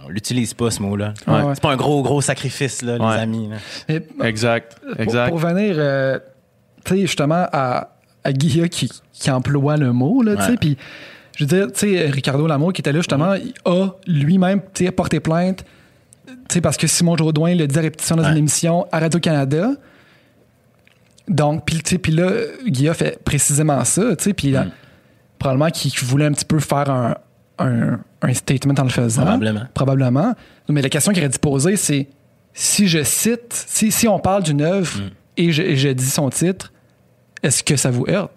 [0.07, 1.12] On l'utilise pas, ce mot-là.
[1.26, 1.54] Ouais, ouais.
[1.54, 3.16] C'est pas un gros, gros sacrifice, là, Ouais.
[3.16, 3.49] les amis.
[3.49, 3.57] là.
[3.88, 4.78] Mais, Exact.
[4.80, 5.28] Pour- Exact.
[5.28, 6.19] Pour, venir, euh,
[6.85, 7.88] tu sais, justement, à,
[8.25, 10.76] à Guilla qui, qui emploie le mot, là, tu sais, puis
[11.37, 14.85] je veux dire, tu sais, Ricardo Lamour qui était là, justement, il a lui-même, tu
[14.87, 15.64] sais, porté plainte,
[16.26, 18.30] tu sais, parce que Simon Jourdouin le dit à répétition dans Ouais.
[18.33, 19.71] une émission à Radio-Canada.
[21.28, 22.30] Donc, puis, tu sais, puis là,
[22.66, 24.70] Guilla fait précisément ça, tu sais, puis là, Mm.
[25.38, 27.16] probablement qu'il voulait un petit peu faire un,
[27.61, 29.23] un, un statement en le faisant.
[29.23, 29.62] Probablement.
[29.75, 30.35] Probablement.
[30.68, 32.09] Mais la question qu'il aurait dû poser, c'est
[32.55, 35.11] si je cite, si, si on parle d'une œuvre Mm.
[35.37, 36.73] et, je, et je dis son titre,
[37.42, 38.33] est-ce que ça vous heurte?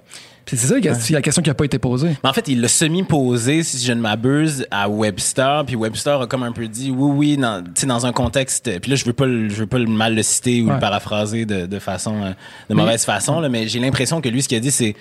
[0.45, 2.17] C'est ça la question- la question qui n'a pas été posée.
[2.21, 5.63] Mais en fait, il l'a semi-posé, si je ne m'abuse, à Webster.
[5.65, 8.69] Puis Webster a comme un peu dit, oui, oui, dans, tu sais, dans un contexte.
[8.81, 10.73] Puis là, je veux pas, le- je veux pas le mal le citer ou Ouais.
[10.73, 12.31] le paraphraser de, de façon, euh,
[12.69, 14.95] de mauvaise façon, là, mais j'ai l'impression que lui, ce qu'il a dit, c'est,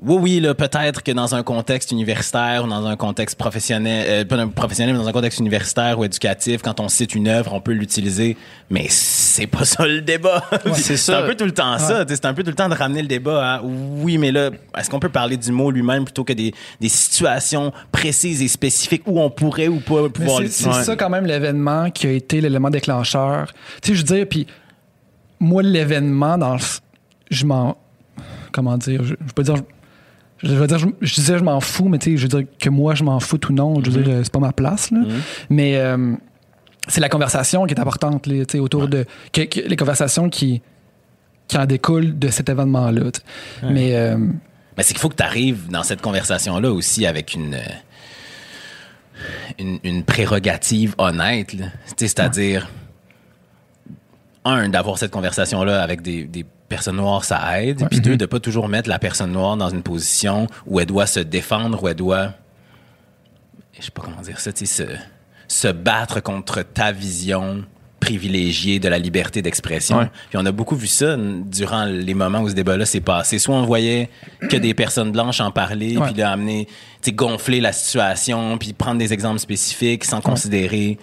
[0.00, 4.24] oui, oui, là, peut-être que dans un contexte universitaire ou dans un contexte professionnel, euh,
[4.24, 7.52] pas un professionnel, mais dans un contexte universitaire ou éducatif, quand on cite une œuvre,
[7.52, 8.36] on peut l'utiliser,
[8.70, 10.44] mais c'est pas ça le débat.
[10.66, 11.18] c'est c'est ça.
[11.24, 12.04] un peu tout le temps ça.
[12.04, 14.30] tu sais, C'est un peu tout le temps de ramener le débat à oui, mais
[14.30, 18.48] là, est-ce qu'on peut parler du mot lui-même plutôt que des, des situations précises et
[18.48, 20.70] spécifiques où on pourrait ou pas pouvoir l'utiliser?
[20.74, 23.52] c'est ça quand même l'événement qui a été l'élément déclencheur.
[23.82, 24.46] Tu sais, je veux dire, puis
[25.40, 26.60] moi, l'événement, dans le-
[27.30, 27.76] je m'en.
[28.52, 29.02] Comment dire?
[29.02, 29.56] Je, je peux dire.
[30.42, 32.44] Je veux dire, je, je disais je m'en fous, mais tu sais, je veux dire
[32.60, 34.90] que moi je m'en fous ou non, je veux dire, euh, c'est pas ma place.
[34.90, 35.00] Là.
[35.50, 36.14] Mais euh,
[36.86, 39.04] c'est la conversation qui est importante, là, tu sais, autour de.
[39.32, 40.62] que- que- les conversations qui,
[41.48, 43.10] qui en découlent de cet événement-là.
[43.64, 44.16] Mais euh,
[44.76, 47.56] Mais c'est qu'il faut que tu arrives dans cette conversation-là aussi avec une,
[49.58, 51.52] une, une prérogative honnête.
[51.54, 51.66] là.
[51.66, 52.68] Tu sais, C'est-à-dire,
[54.44, 57.86] un, d'avoir cette conversation-là avec des, des personnes noires, ça aide.
[57.90, 61.06] Puis deux, de pas toujours mettre la personne noire dans une position où elle doit
[61.06, 62.32] se défendre, où elle doit,
[63.78, 64.92] je sais pas comment dire ça, tu sais, se,
[65.66, 67.64] se battre contre ta vision
[68.00, 69.98] privilégiée de la liberté d'expression.
[69.98, 70.10] Ouais.
[70.28, 73.38] Puis on a beaucoup vu ça durant les moments où ce débat-là s'est passé.
[73.40, 74.08] Soit on voyait
[74.48, 76.06] que des personnes blanches en parler, Ouais.
[76.06, 80.96] puis là, amener, tu sais, gonfler la situation, puis prendre des exemples spécifiques sans considérer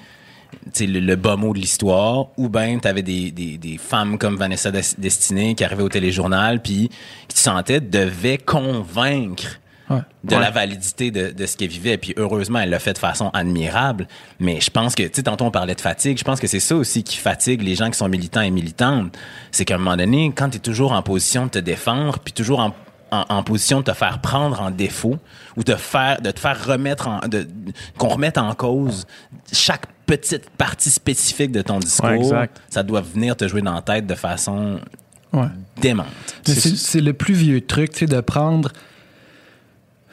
[0.79, 4.35] le, le bas mot de l'histoire, ou bien tu avais des, des, des femmes comme
[4.35, 6.89] Vanessa Des- Destinée qui arrivaient au téléjournal, puis
[7.27, 9.99] qui tu sentais devaient convaincre ouais.
[10.23, 10.41] de Ouais.
[10.41, 11.97] la validité de, de ce qu'elle vivait.
[11.97, 14.07] Puis heureusement, elle l'a fait de façon admirable.
[14.39, 16.17] Mais je pense que, tu sais, tantôt on parlait de fatigue.
[16.17, 19.15] Je pense que c'est ça aussi qui fatigue les gens qui sont militants et militantes.
[19.51, 22.33] C'est qu'à un moment donné, quand tu es toujours en position de te défendre, puis
[22.33, 22.73] toujours en,
[23.11, 25.17] en, en position de te faire prendre en défaut
[25.55, 27.47] ou de faire de te faire remettre en de
[27.97, 29.05] qu'on remette en cause
[29.53, 32.61] chaque petite partie spécifique de ton discours, Ouais, exact.
[32.69, 34.79] ça doit venir te jouer dans la tête de façon
[35.33, 35.47] Ouais.
[35.81, 36.05] démente.
[36.45, 38.71] C'est- le plus vieux truc, tu sais, de prendre,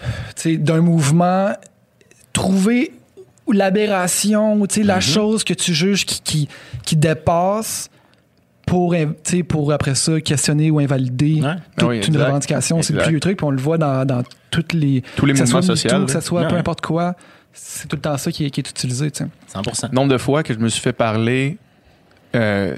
[0.01, 1.53] tu sais, d'un mouvement,
[2.33, 2.93] trouver
[3.53, 6.49] l'aberration, tu sais, la chose que tu juges qui, qui,
[6.85, 7.89] qui dépasse
[8.67, 11.55] pour, in- tu sais, pour après ça questionner ou invalider Ouais.
[11.77, 12.81] toute Oui, une revendication.
[12.83, 15.03] C'est le plus vieux truc, puis on le voit dans, dans toutes les...
[15.17, 17.15] Tous les que ça mouvements soit sociaux, Que ça soit peu importe quoi,
[17.53, 19.59] c'est tout le temps ça qui est, qui est utilisé, tu sais.
[19.59, 19.89] 100%.
[19.91, 21.59] Le nombre de fois que je me suis fait parler,
[22.35, 22.77] euh,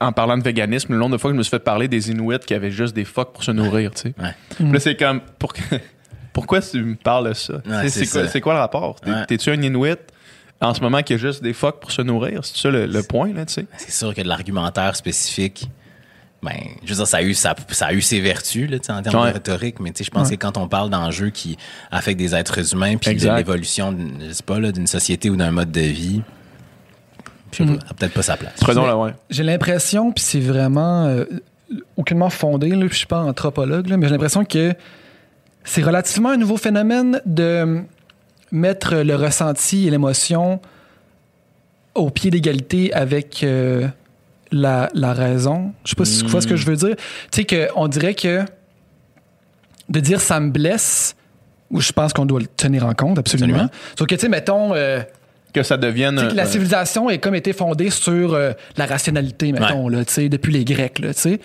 [0.00, 2.10] en parlant de véganisme, le nombre de fois que je me suis fait parler des
[2.10, 4.14] Inuits qui avaient juste des phoques pour se nourrir, tu sais.
[4.18, 4.70] Ouais.
[4.72, 5.52] Là, c'est comme, pour-
[6.32, 7.54] pourquoi tu me parles de ça?
[7.88, 8.28] C'est quoi, ça.
[8.28, 8.96] c'est quoi le rapport?
[9.06, 9.26] Ouais.
[9.26, 9.98] T'es-tu un Inuit
[10.60, 12.44] en ce moment qui a juste des phoques pour se nourrir?
[12.44, 13.66] C'est ça le, le point, là, tu sais?
[13.76, 15.68] C'est sûr que de l'argumentaire spécifique,
[16.42, 16.52] ben,
[16.84, 19.22] je veux dire, ça a eu, ça, ça a eu ses vertus, là, en termes
[19.22, 19.28] Ouais.
[19.28, 20.36] de rhétorique, mais tu sais, je pense Ouais.
[20.36, 21.56] que quand on parle d'enjeux qui
[21.90, 25.36] affectent des êtres humains, puis de l'évolution, d'une- je sais pas, là, d'une société ou
[25.36, 26.22] d'un mode de vie,
[27.52, 28.54] je sais pas, a peut-être pas sa place.
[28.60, 29.14] Prenons Mais- la ouais.
[29.30, 31.24] J'ai l'impression, puis c'est vraiment euh,
[31.96, 34.74] aucunement fondé, là, puis je suis pas anthropologue, là, mais j'ai l'impression que
[35.64, 37.82] c'est relativement un nouveau phénomène de
[38.50, 40.60] mettre le ressenti et l'émotion
[41.94, 43.86] au pied d'égalité avec euh,
[44.52, 45.72] la, la raison.
[45.84, 46.94] Je sais pas si tu vois ce que je veux dire.
[47.32, 48.42] Tu sais, qu'on dirait que
[49.88, 51.16] de dire ça me blesse,
[51.76, 53.52] je pense qu'on doit le tenir en compte, absolument.
[53.54, 53.70] Absolument.
[53.98, 54.74] Sauf que, tu sais, mettons.
[54.74, 55.00] euh,
[55.52, 56.16] Que ça devienne.
[56.28, 60.12] que la euh, civilisation est comme été fondée sur euh, la rationalité, mettons, là, tu
[60.12, 61.40] sais, depuis les Grecs, là, tu sais.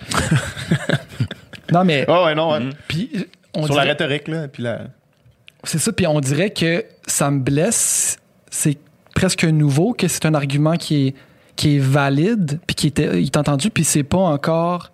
[1.72, 2.04] non, mais.
[2.08, 2.60] Ah ouais, non, ouais.
[2.86, 3.20] Puis, euh,
[3.54, 4.80] on Sur la dirait- rhétorique, là, puis la.
[5.64, 8.18] C'est ça, puis on dirait que ça me blesse.
[8.50, 8.78] C'est
[9.14, 11.14] presque nouveau que c'est un argument qui est,
[11.58, 14.92] qui est valide, puis qui était, est entendu, puis c'est pas encore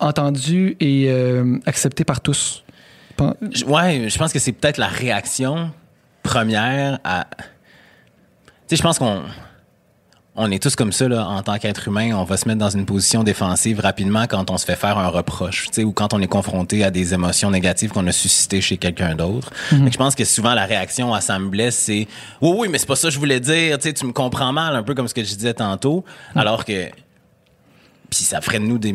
[0.00, 2.64] entendu et euh, accepté par tous.
[3.66, 5.70] Ouais, je pense que c'est peut-être la réaction
[6.24, 7.28] première à.
[7.36, 7.42] Tu
[8.66, 9.22] sais, je pense qu'on.
[10.40, 12.12] On est tous comme ça, là, en tant qu'être humain.
[12.14, 15.08] On va se mettre dans une position défensive rapidement quand on se fait faire un
[15.08, 18.60] reproche, tu sais, ou quand on est confronté à des émotions négatives qu'on a suscitées
[18.60, 19.50] chez quelqu'un d'autre.
[19.70, 22.06] Que Je pense que souvent, la réaction à ça me blesse, c'est
[22.40, 23.78] Oui, oui, mais c'est pas ça que je voulais dire.
[23.78, 26.04] Tu me comprends mal, un peu comme ce que je disais tantôt.
[26.36, 26.88] Alors que
[28.10, 28.94] puis ça ferait de nous des,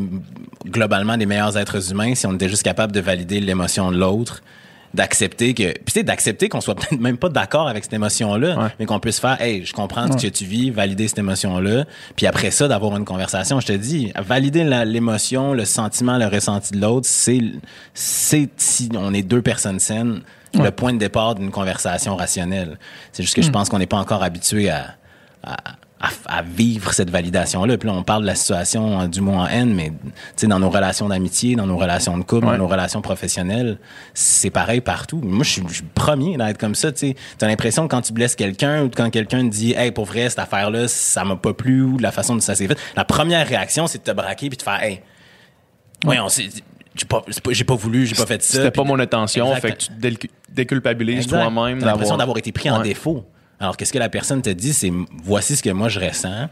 [0.65, 4.41] globalement des meilleurs êtres humains si on était juste capable de valider l'émotion de l'autre,
[4.93, 8.57] d'accepter que, puis tu sais, d'accepter qu'on soit peut-être même pas d'accord avec cette émotion-là,
[8.57, 8.67] Ouais.
[8.79, 12.27] mais qu'on puisse faire, hey, je comprends ce que tu vis, valider cette émotion-là, puis
[12.27, 13.59] après ça d'avoir une conversation.
[13.59, 17.39] Je te dis, valider l'émotion, le sentiment, le ressenti de l'autre, c'est,
[17.93, 20.21] c'est si on est deux personnes saines,
[20.53, 22.77] le point de départ d'une conversation rationnelle.
[23.11, 23.45] C'est juste que Hmm.
[23.45, 24.95] je pense qu'on n'est pas encore habitué à,
[25.43, 25.57] à,
[26.05, 27.77] à- à vivre cette validation-là.
[27.77, 29.95] Puis là, on parle de la situation euh, du mot en haine, mais tu
[30.35, 32.51] sais, dans nos relations d'amitié, dans nos relations de couple, Ouais.
[32.51, 33.77] dans nos relations professionnelles,
[34.13, 35.21] c'est pareil partout.
[35.23, 36.91] Moi, je suis, le premier à être comme ça.
[36.91, 40.03] Tu as l'impression que quand tu blesses quelqu'un ou quand quelqu'un te dit «Hey, pour
[40.05, 42.77] vrai, cette affaire-là, ça m'a pas plu» ou de la façon dont ça s'est fait,
[42.97, 44.99] la première réaction, c'est de te braquer puis de faire «Hey,
[46.03, 46.49] voyons, c'est-
[46.95, 49.61] j'ai pas, j'ai pas voulu, j'ai pas fait ça.» C'était pas mon intention, Exact.
[49.61, 52.37] fait que tu déculpabilises toi-même T'as l'impression d'avoir.
[52.37, 53.25] été pris en défaut.
[53.63, 54.91] Alors qu'est-ce que la personne te dit, c'est
[55.23, 56.49] voici ce que moi je ressens.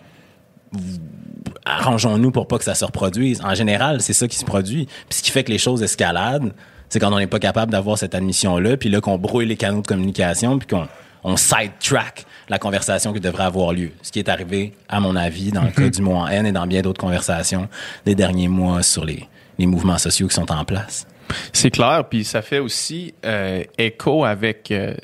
[1.65, 3.41] Arrangeons-nous pour pas que ça se reproduise.
[3.43, 4.86] En général, c'est ça qui se produit.
[5.10, 6.54] Puis ce qui fait que les choses escaladent,
[6.88, 9.82] c'est quand on n'est pas capable d'avoir cette admission-là, puis là qu'on brouille les canaux
[9.82, 10.88] de communication, puis qu'on
[11.26, 13.91] on side-track la conversation qui devrait avoir lieu.
[14.04, 16.54] Ce qui est arrivé, à mon avis, dans le cas du mot en haine et
[16.54, 17.67] dans bien d'autres conversations
[18.06, 19.28] des derniers mois sur les,
[19.60, 21.06] les mouvements sociaux qui sont en place.
[21.52, 24.71] C'est clair, puis ça fait aussi euh, écho avec.
[24.71, 24.95] euh,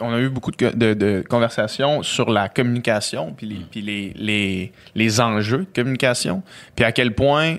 [0.00, 4.12] on a eu beaucoup de, de- de conversations sur la communication, puis, les, puis les,
[4.16, 6.42] les, les enjeux de communication,
[6.76, 7.56] puis à quel point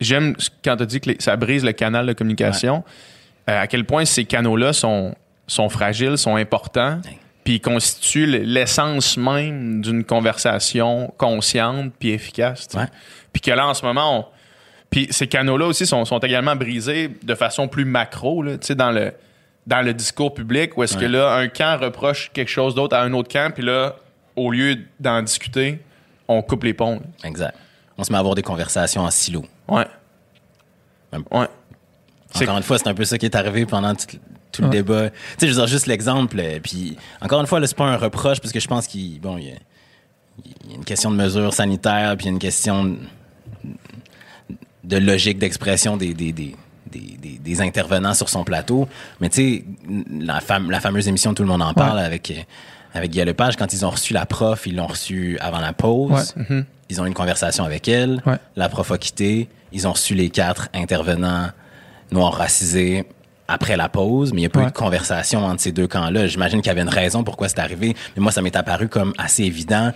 [0.00, 2.84] j'aime quand tu as dit que ça brise le canal de communication,
[3.48, 5.14] euh, à quel point ces canaux-là sont,
[5.46, 7.18] sont fragiles, sont importants, Ouais.
[7.44, 12.66] puis constituent l'essence même d'une conversation consciente puis efficace.
[12.74, 12.86] Ouais.
[13.32, 14.24] Puis que là, en ce moment, on,
[14.90, 18.74] puis ces canaux-là aussi sont, sont également brisés de façon plus macro, là, tu sais,
[18.74, 19.12] dans le,
[19.66, 23.02] dans le discours public, où est-ce que là, un camp reproche quelque chose d'autre à
[23.02, 23.96] un autre camp, puis là,
[24.36, 25.80] au lieu d'en discuter,
[26.28, 27.00] on coupe les ponts.
[27.24, 27.54] Exact.
[27.98, 29.44] On se met à avoir des conversations en silo.
[29.68, 29.86] Ouais.
[31.12, 31.46] Même- Ouais.
[32.34, 34.18] C'est- Encore une fois, c'est un peu ça qui est arrivé pendant tout,
[34.52, 34.74] tout le Ouais.
[34.74, 35.10] débat.
[35.10, 36.38] Tu sais, je veux dire juste l'exemple.
[36.38, 39.20] euh, Puis encore une fois, là, c'est pas un reproche parce que je pense qu'il
[39.20, 39.54] bon, il y, a,
[40.44, 42.96] il y a une question de mesures sanitaires, puis il y a une question de,
[44.84, 46.54] de logique d'expression des, des, des,
[46.96, 48.88] des, des- des intervenants sur son plateau.
[49.20, 49.64] Mais tu sais,
[50.20, 52.34] la, fam- la fameuse émission Tout le monde en parle avec, euh,
[52.94, 56.34] avec Guy Lepage, quand ils ont reçu la prof, ils l'ont reçue avant la pause.
[56.36, 56.62] Ouais.
[56.88, 58.22] Ils ont eu une conversation avec elle.
[58.26, 58.36] Ouais.
[58.56, 59.48] La prof a quitté.
[59.72, 61.48] Ils ont reçu les quatre intervenants
[62.12, 63.04] noirs racisés.
[63.48, 66.26] après la pause, mais il n'y a pas eu de conversation entre ces deux camps-là.
[66.26, 69.12] J'imagine qu'il y avait une raison pourquoi c'est arrivé, mais moi, ça m'est apparu comme
[69.18, 69.92] assez évident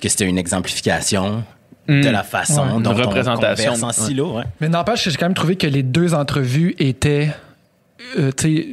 [0.00, 1.44] que c'était une exemplification
[1.88, 2.82] de la façon Ouais.
[2.82, 3.72] dont Une on représentation.
[3.74, 4.06] converse en Ouais.
[4.08, 4.36] silo.
[4.38, 4.44] Ouais.
[4.60, 7.30] Mais n'empêche que j'ai quand même trouvé que les deux entrevues étaient,
[8.18, 8.66] euh, tu sais,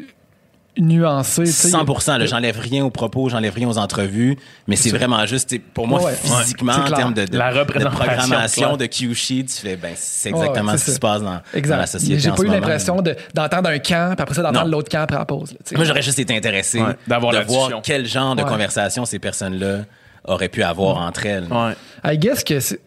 [0.80, 1.44] nuancées.
[1.44, 1.68] tu sais.
[1.70, 5.88] 100 là, j'enlève rien aux propos, j'enlève rien aux entrevues, mais c'est vraiment juste, pour
[5.88, 8.78] moi, Ouais, physiquement, en termes de, de, La de programmation, clair.
[8.78, 12.20] de sheet, tu fais, ben, c'est exactement ce qui se passe dans, la société.
[12.20, 15.18] J'ai pas eu l'impression de- d'entendre un camp, puis après ça, d'entendre l'autre camp après
[15.18, 15.52] la pause.
[15.54, 15.60] là.
[15.76, 17.82] Moi, j'aurais juste été intéressé Ouais, d'avoir la de voir discussion.
[17.84, 18.50] quel genre de Ouais.
[18.50, 19.82] conversation ces personnes-là
[20.26, 21.46] auraient pu avoir entre elles.
[21.52, 21.74] Ouais.
[22.04, 22.80] I guess que c'est-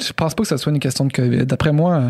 [0.00, 1.46] je pense pas que ce soit une question de COVID.
[1.46, 2.08] D'après moi, euh,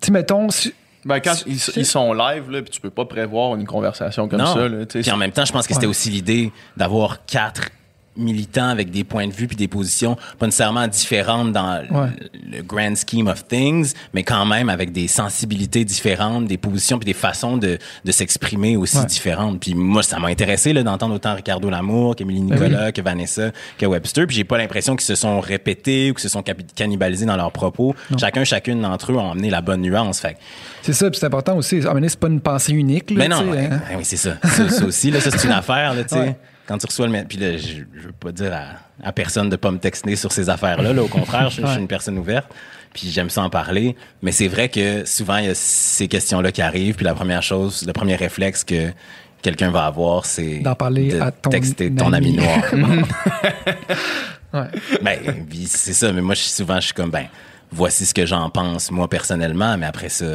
[0.00, 0.74] tu sais, mettons, si-
[1.04, 3.64] Ben, quand Si- ils, si- ils sont live, là, puis tu peux pas prévoir une
[3.64, 4.54] conversation comme non.
[4.54, 4.68] ça.
[4.68, 5.90] Là, Puis en même temps, je pense que c'était Ouais.
[5.90, 7.68] aussi l'idée d'avoir quatre
[8.16, 12.08] militants avec des points de vue puis des positions pas nécessairement différentes dans Ouais.
[12.50, 17.06] le, grand scheme of things, mais quand même avec des sensibilités différentes, des positions puis
[17.06, 19.06] des façons de, de s'exprimer aussi Ouais.
[19.06, 19.60] différentes.
[19.60, 23.50] Puis moi, ça m'a intéressé là, d'entendre autant Ricardo Lamour qu'Émilie Ben Nicolas, que Vanessa,
[23.78, 24.26] que Webster.
[24.26, 26.42] Puis j'ai pas l'impression qu'ils se sont répétés ou qu'ils se sont
[26.74, 27.94] cannibalisés dans leurs propos.
[28.18, 30.20] Chacun, chacune d'entre eux ont amené la bonne nuance.
[30.20, 30.36] Fait
[30.82, 31.76] c'est ça, puis c'est important aussi.
[31.76, 33.10] Moment donné, c'est pas une pensée unique.
[33.10, 33.80] Là, mais non, tu sais, ouais, hein?
[33.90, 34.36] ouais, oui, c'est ça.
[34.42, 34.68] ça.
[34.70, 36.36] ça aussi, là, ça, c'est une affaire, là, tu sais.
[36.66, 37.24] Quand tu reçois le.
[37.24, 40.32] Puis là, je, je veux pas dire à, à personne de pas me texter sur
[40.32, 40.92] ces affaires-là.
[40.92, 42.46] Là, au contraire, je, je suis une personne ouverte.
[42.92, 43.94] Puis j'aime ça en parler.
[44.22, 46.94] Mais c'est vrai que souvent, il y a ces questions-là qui arrivent.
[46.96, 48.90] Puis la première chose, le premier réflexe que
[49.42, 52.62] quelqu'un va avoir, c'est D'en parler de à ton texter ton ami noir.
[54.52, 54.68] Ouais.
[55.02, 55.18] Ben,
[55.66, 57.26] c'est ça, mais moi, je, souvent, je suis comme, ben,
[57.70, 60.26] voici ce que j'en pense, moi, personnellement, mais après ça,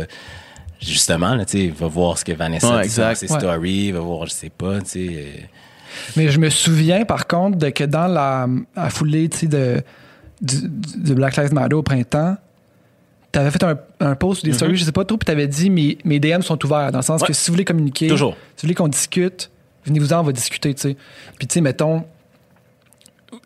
[0.80, 3.40] justement, là, tu sais, va voir ce que Vanessa Ouais, dit sur ses Ouais.
[3.40, 5.50] stories, va voir, je sais pas, tu sais.
[6.16, 9.82] Mais je me souviens, par contre, de que dans la, la foulée de,
[10.42, 10.56] du,
[10.98, 12.38] du Black Lives Matter au printemps,
[13.32, 15.32] tu avais fait un, un post ou des stories, je sais pas trop, puis tu
[15.32, 17.28] avais dit mes, mes DM sont ouverts, dans le sens Ouais.
[17.28, 18.34] que si vous voulez communiquer, Toujours.
[18.56, 19.50] si vous voulez qu'on discute,
[19.86, 20.98] venez-vous-en, on va discuter, tu sais.
[21.40, 22.04] Puis, tu sais, mettons,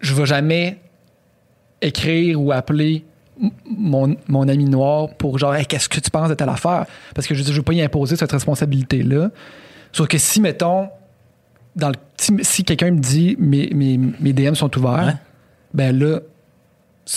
[0.02, 0.80] je vais jamais
[1.82, 3.06] écrire ou appeler
[3.70, 6.86] mon, mon ami noir pour genre, Hey, qu'est-ce que tu penses de telle affaire?
[7.14, 9.30] Parce que je veux dire, je veux pas y imposer cette responsabilité-là.
[9.92, 10.88] Sauf que si, mettons,
[11.76, 15.14] dans le, si, si quelqu'un me dit mes, mes, mes DM sont ouverts, Ouais.
[15.74, 16.20] ben là,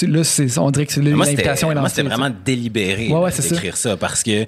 [0.02, 0.22] là
[0.58, 1.94] on dirait que Moi, c'était l'invitation est moi, lancée.
[1.96, 2.20] c'était tu sais.
[2.20, 3.54] vraiment délibéré Ouais, ouais, là, c'est ça.
[3.54, 3.96] d'écrire ça.
[3.96, 4.42] parce que,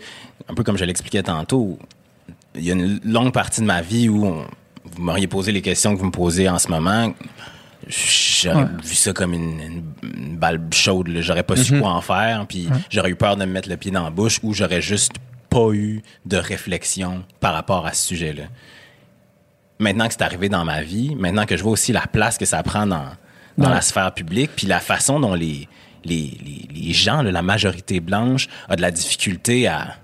[0.49, 1.79] un peu comme je l'expliquais tantôt,
[2.55, 4.45] il y a une longue partie de ma vie où on-
[4.85, 7.13] vous m'auriez posé les questions que vous me posez en ce moment.
[7.87, 8.69] J'aurais Ouais.
[8.85, 11.09] vu ça comme une, une- une balle chaude.
[11.21, 12.45] J'aurais pas su quoi en faire.
[12.49, 15.13] Puis j'aurais eu peur de me mettre le pied dans la bouche ou j'aurais juste
[15.49, 18.45] pas eu de réflexion par rapport à ce sujet-là.
[19.81, 22.45] Maintenant que c'est arrivé dans ma vie, maintenant que je vois aussi la place que
[22.45, 23.07] ça prend dans,
[23.59, 23.75] dans Ouais.
[23.75, 25.67] la sphère publique, puis la façon dont les,
[26.05, 29.97] les, les, les gens, là, la majorité blanche, a de la difficulté à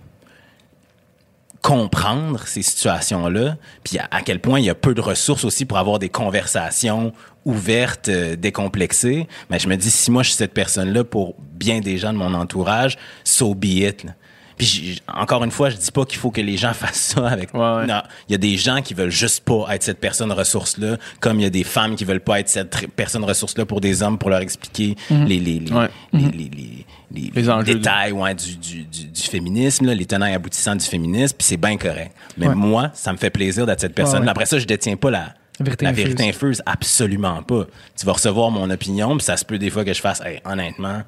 [1.62, 5.64] comprendre ces situations-là, puis à, à quel point il y a peu de ressources aussi
[5.64, 7.12] pour avoir des conversations
[7.44, 9.26] ouvertes, euh, décomplexées.
[9.50, 12.18] Mais je me dis, si moi je suis cette personne-là pour bien des gens de
[12.18, 14.04] mon entourage, so be it.
[14.04, 14.12] là.
[14.58, 17.52] Puis encore une fois, je dis pas qu'il faut que les gens fassent ça avec.
[17.52, 17.86] Ouais, ouais.
[17.86, 21.38] Non, il y a des gens qui veulent juste pas être cette personne ressource-là, comme
[21.40, 24.18] il y a des femmes qui veulent pas être cette personne ressource-là pour des hommes
[24.18, 25.88] pour leur expliquer les, les, les, Ouais.
[26.12, 29.94] les, les, les- les- Les enjeux de- détails ouais, du, du, du, du féminisme, là,
[29.94, 32.12] les tenants et aboutissants du féminisme, puis c'est bien correct.
[32.36, 32.54] Mais Ouais.
[32.54, 34.22] moi, ça me fait plaisir d'être cette personne.
[34.24, 34.28] Ouais.
[34.28, 36.04] Après ça, je détiens pas la, Vérité la infuse.
[36.04, 37.64] vérité infuse, absolument pas.
[37.98, 40.40] Tu vas recevoir mon opinion, puis ça se peut des fois que je fasse, Hey,
[40.44, 41.02] honnêtement,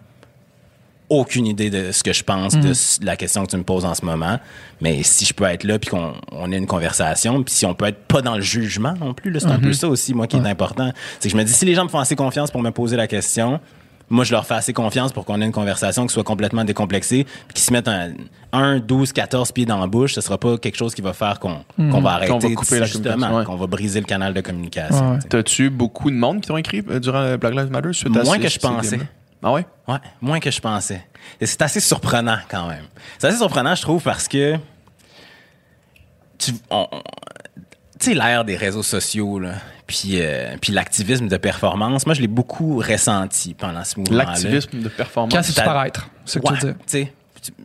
[1.09, 3.85] aucune idée de ce que je pense de s- la question que tu me poses
[3.85, 4.39] en ce moment.
[4.81, 7.75] Mais si je peux être là puis qu'on on ait une conversation, puis si on
[7.75, 10.27] peut être pas dans le jugement non plus, là, c'est un peu ça aussi moi
[10.27, 10.93] qui est important.
[11.21, 12.97] C'est que je me dis si les gens me font assez confiance pour me poser
[12.97, 13.59] la question,
[14.11, 17.25] moi je leur fais assez confiance pour qu'on ait une conversation qui soit complètement décomplexée,
[17.25, 18.11] puis qu'ils se mettent un
[18.53, 21.39] 1 12 14 pieds dans la bouche, ce sera pas quelque chose qui va faire
[21.41, 23.45] qu'on qu'on va arrêter Qu'on va couper la justement, communication, ouais.
[23.45, 25.13] qu'on va briser le canal de communication.
[25.13, 25.19] Ouais.
[25.29, 28.25] T'as-tu beaucoup de monde qui t'ont écrit euh, durant le Black Lives Matter suite à
[28.25, 28.99] Moins que je pensais.
[29.43, 29.67] Ah ouais?
[29.87, 31.07] Ouais, moins que je pensais.
[31.41, 32.85] Et c'est assez surprenant quand même.
[33.19, 34.57] C'est assez surprenant, je trouve, parce que
[36.39, 37.03] tu on- on-
[37.99, 39.55] tu sais l'ère des réseaux sociaux là,
[39.87, 44.25] puis euh, puis l'activisme de performance, moi je l'ai beaucoup ressenti pendant ce mouvement-là.
[44.25, 45.35] L'activisme de performance.
[45.35, 46.81] Quand c'est Ça- paraître, c'est ce que Ouais, tu veux dire.
[46.87, 47.13] tu sais,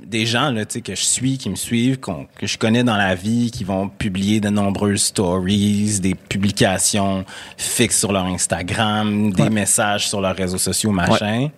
[0.05, 2.83] des gens là, tu sais, que je suis, qui me suivent, qu'on- que je connais
[2.83, 7.25] dans la vie, qui vont publier de nombreuses stories, des publications
[7.57, 9.49] fixes sur leur Instagram, des Ouais.
[9.49, 11.49] messages sur leurs réseaux sociaux, machin,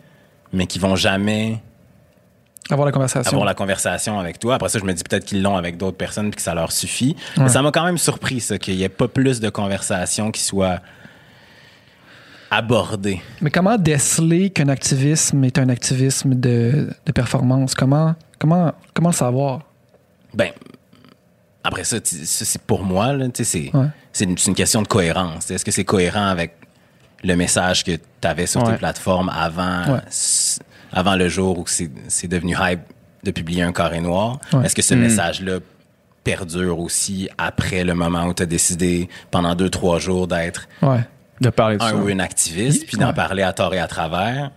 [0.55, 1.61] mais qui vont jamais
[2.71, 3.29] Avoir la conversation.
[3.31, 4.55] avoir la conversation avec toi.
[4.55, 6.71] Après ça, je me dis peut-être qu'ils l'ont avec d'autres personnes puis que ça leur
[6.71, 7.15] suffit.
[7.37, 10.41] Mais ça m'a quand même surpris, ça, qu'il n'y ait pas plus de conversations qui
[10.41, 10.79] soient
[12.51, 13.21] abordées.
[13.41, 17.75] Mais comment déceler qu'un activisme est un activisme de, de performance?
[17.75, 19.61] Comment, comment, comment le savoir?
[20.33, 20.51] Ben,
[21.63, 23.87] après ça, c'est pour moi, c'est, Ouais.
[24.13, 25.49] c'est une, question de cohérence.
[25.51, 26.55] Est-ce que c'est cohérent avec
[27.23, 28.73] le message que tu avais sur Ouais.
[28.73, 29.99] tes plateformes avant,
[30.95, 32.79] avant le jour où c'est, devenu hype
[33.23, 34.39] de publier un carré noir?
[34.53, 34.65] Ouais.
[34.65, 35.59] Est-ce que ce message-là
[36.23, 41.01] perdure aussi après le moment où tu as décidé pendant deux, trois jours d'être Ouais.
[41.41, 41.95] De parler de un ça.
[41.95, 43.13] ou une activiste, puis d'en Ouais.
[43.13, 44.49] parler à tort et à travers?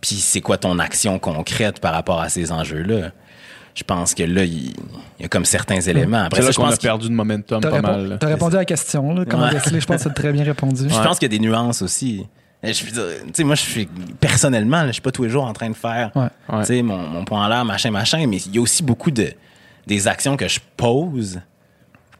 [0.00, 3.10] Puis c'est quoi ton action concrète par rapport à ces enjeux-là?
[3.74, 4.72] Je pense que là, il
[5.18, 6.24] y a comme certains éléments.
[6.24, 8.06] Après C'est ça, là je qu'on a perdu de momentum pas mal.
[8.08, 8.18] là.
[8.18, 9.24] t'as répondu à la question, là.
[9.24, 9.52] Comment Ouais.
[9.64, 10.84] Je pense que t'as très bien répondu.
[10.88, 12.26] Je pense qu'il y a des nuances aussi.
[12.64, 13.86] Je veux dire, tu sais, moi, je suis
[14.20, 16.28] personnellement, je suis pas tous les jours en train de faire, Ouais.
[16.48, 16.60] Ouais.
[16.60, 19.10] tu sais, mon, mon point en l'air, machin, machin, mais il y a aussi beaucoup
[19.10, 19.32] de
[19.86, 21.40] des actions que je pose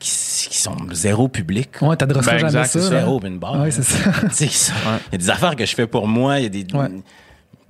[0.00, 1.70] qui, qui sont zéro public.
[1.80, 2.88] Ouais, t'adresseras Ben, jamais exact, ça.
[2.88, 3.60] Zéro une barre.
[3.60, 3.98] Ouais, c'est ça.
[4.42, 6.66] Il y a des affaires que je fais pour moi, il y a des.
[6.74, 6.88] Ouais.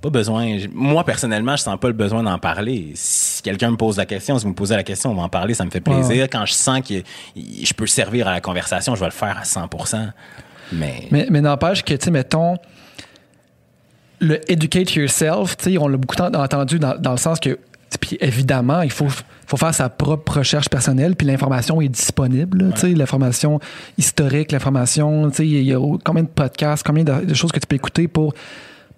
[0.00, 0.56] Pas besoin.
[0.72, 2.90] Moi, personnellement, je sens pas le besoin d'en parler.
[2.94, 5.28] Si quelqu'un me pose la question, si vous me posez la question, on va en
[5.28, 6.22] parler, ça me fait plaisir.
[6.22, 6.94] Ouais, Quand je sens que
[7.36, 9.68] je peux servir à la conversation, je vais le faire à 100
[10.72, 11.08] Mais.
[11.10, 12.56] Mais, mais n'empêche que, tu sais, mettons,
[14.20, 17.58] le educate yourself, tu sais, on l'a beaucoup en- entendu dans, dans le sens que,
[18.00, 19.08] puis évidemment, il faut,
[19.46, 23.58] faut faire sa propre recherche personnelle, puis l'information est disponible, sais, l'information
[23.98, 27.58] historique, l'information, tu sais, il y a combien de podcasts, combien de, de choses que
[27.60, 28.32] tu peux écouter pour,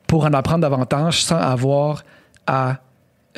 [0.06, 2.04] pour en apprendre davantage sans avoir
[2.46, 2.76] à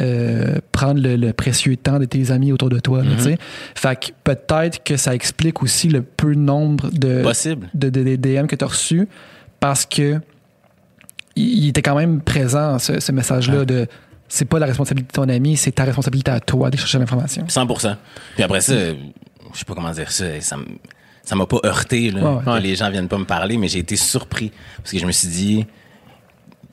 [0.00, 3.02] euh, prendre le, le précieux temps de tes amis autour de toi.
[3.18, 3.38] sais.
[3.74, 7.68] Fait que peut-être que ça explique aussi le peu nombre de, Possible.
[7.74, 9.09] de, de- de DM que tu as reçus
[9.61, 10.20] parce que
[11.35, 13.87] il, était quand même présent, ce, ce message-là de
[14.28, 17.44] c'est pas la responsabilité de ton ami, c'est ta responsabilité à toi de chercher l'information.
[17.46, 17.96] 100%
[18.35, 18.94] Puis après ça, je
[19.59, 22.44] sais pas comment dire ça, ça m'a pas heurté là, Ouais, ouais.
[22.44, 22.61] que Ouais.
[22.61, 25.28] les gens viennent pas me parler, mais j'ai été surpris parce que je me suis
[25.28, 25.66] dit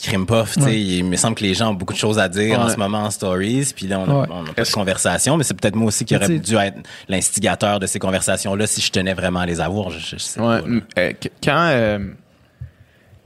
[0.01, 0.79] crime puff, tu sais, Ouais.
[0.79, 2.99] il me semble que les gens ont beaucoup de choses à dire en ce moment
[3.03, 4.27] en stories, puis là on a, Ouais.
[4.31, 6.77] on a pas de conversation, mais c'est peut-être moi aussi qui sais- dû être
[7.07, 9.89] l'instigateur de ces conversations-là si je tenais vraiment à les avoir.
[9.91, 10.63] Je, je sais Ouais, pas, là.
[10.67, 11.99] m- euh, qu- quand euh,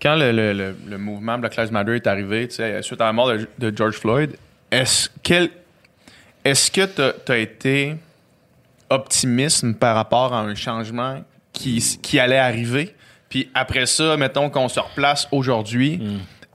[0.01, 3.05] quand le, le, le, le mouvement Black Lives Matter est arrivé, tu sais, suite à
[3.05, 4.35] la mort de, de George Floyd,
[4.69, 5.49] est-ce quel
[6.45, 6.85] est-ce que
[7.25, 7.95] tu as été
[8.89, 12.95] optimiste par rapport à un changement qui, qui allait arriver?
[13.29, 16.01] Puis après ça, mettons qu'on se replace aujourd'hui,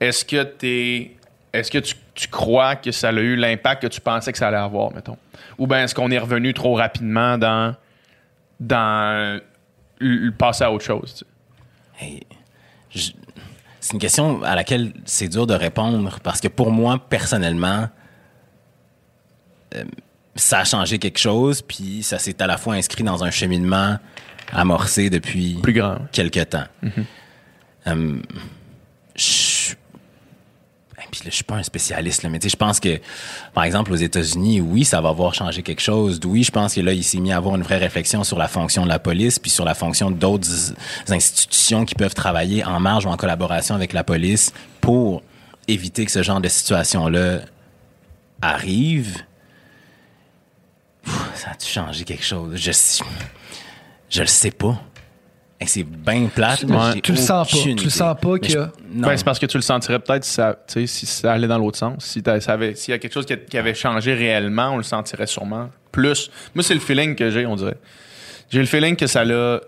[0.06, 1.12] est-ce que t'es
[1.52, 4.48] est-ce que tu, tu crois que ça a eu l'impact que tu pensais que ça
[4.48, 5.18] allait avoir, mettons?
[5.58, 7.74] Ou bien est-ce qu'on est revenu trop rapidement dans
[8.60, 9.40] dans
[9.98, 11.14] le passer à autre chose?
[11.14, 12.04] tu sais?
[12.06, 12.20] Hey,
[12.90, 13.10] je-
[13.80, 17.88] c'est une question à laquelle c'est dur de répondre parce que pour moi, personnellement,
[19.74, 19.84] euh,
[20.36, 23.98] ça a changé quelque chose, puis ça s'est à la fois inscrit dans un cheminement
[24.52, 25.98] amorcé depuis Plus grand.
[26.12, 26.64] quelque temps.
[27.86, 28.18] Euh,
[29.16, 29.51] je- et
[31.12, 32.98] puis là, je suis pas un spécialiste, là, mais tu sais, je pense que,
[33.52, 36.18] par exemple, aux États-Unis, oui, ça va avoir changé quelque chose.
[36.24, 38.48] Oui, je pense que là, il s'est mis à avoir une vraie réflexion sur la
[38.48, 40.48] fonction de la police, puis sur la fonction d'autres
[41.08, 45.22] institutions qui peuvent travailler en marge ou en collaboration avec la police pour
[45.68, 47.40] éviter que ce genre de situation-là
[48.40, 49.18] arrive.
[51.34, 52.56] Ça a-tu changé quelque chose?
[52.56, 52.72] Je,
[54.08, 54.80] je le sais pas.
[55.62, 56.64] Hey, C'est bien plate.
[57.02, 57.56] Tu le sens pas.
[57.58, 59.08] Tu le sens pas Mais qu'il y a- je- non.
[59.08, 61.78] Ben, c'est parce que tu le sentirais peut-être si ça, si ça allait dans l'autre
[61.78, 62.04] sens.
[62.04, 65.26] Si s'il y a quelque chose qui, a- qui avait changé réellement, on le sentirait
[65.26, 66.30] sûrement plus.
[66.54, 67.76] Moi, c'est le feeling que j'ai, on dirait.
[68.50, 69.60] J'ai le feeling que ça l'a.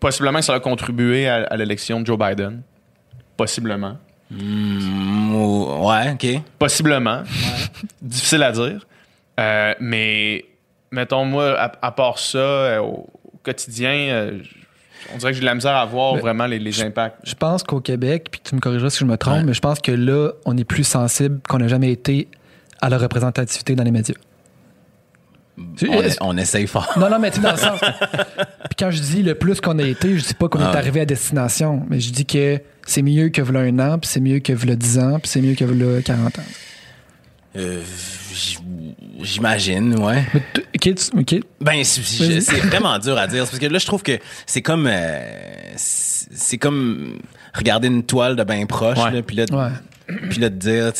[0.00, 2.62] Possiblement que ça a contribué à, à l'élection de Joe Biden.
[3.36, 3.96] Possiblement.
[4.30, 5.34] Mm,
[5.84, 6.42] ouais, OK.
[6.58, 7.22] Possiblement.
[8.02, 8.86] Difficile à dire.
[9.40, 10.44] Euh, mais,
[10.90, 14.38] mettons, moi, à, à part ça, euh, au, au quotidien, euh,
[15.14, 17.16] on dirait que j'ai de la misère à voir Mais vraiment les, les impacts.
[17.24, 19.44] Je pense qu'au Québec, puis tu me corrigeras si je me trompe, Ouais.
[19.44, 22.28] mais je pense que là, on est plus sensible qu'on n'a jamais été
[22.80, 24.14] à la représentativité dans les médias.
[25.88, 26.88] On, on essaye fort?
[26.96, 27.80] Non, non, mais tu dans le sens.
[27.80, 30.70] Puis quand je dis le plus qu'on a été, je dis pas qu'on Ah est
[30.70, 30.76] ouais.
[30.76, 34.20] arrivé à destination, mais je dis que c'est mieux que v'là un an, puis c'est
[34.20, 36.42] mieux que v'là 10 ans, puis c'est mieux que v'là 40 ans.
[37.56, 37.82] Euh,
[39.20, 40.24] J'imagine, ouais.
[40.74, 41.40] OK, OK.
[41.60, 43.44] Ben, c'est vraiment dur à dire.
[43.44, 44.86] Parce que là, je trouve que c'est comme.
[44.90, 45.20] euh,
[45.76, 47.18] c'est comme
[47.54, 49.10] regarder une toile de bien proche, Ouais.
[49.10, 50.16] là, puis là, Ouais.
[50.30, 50.92] puis là, te dire,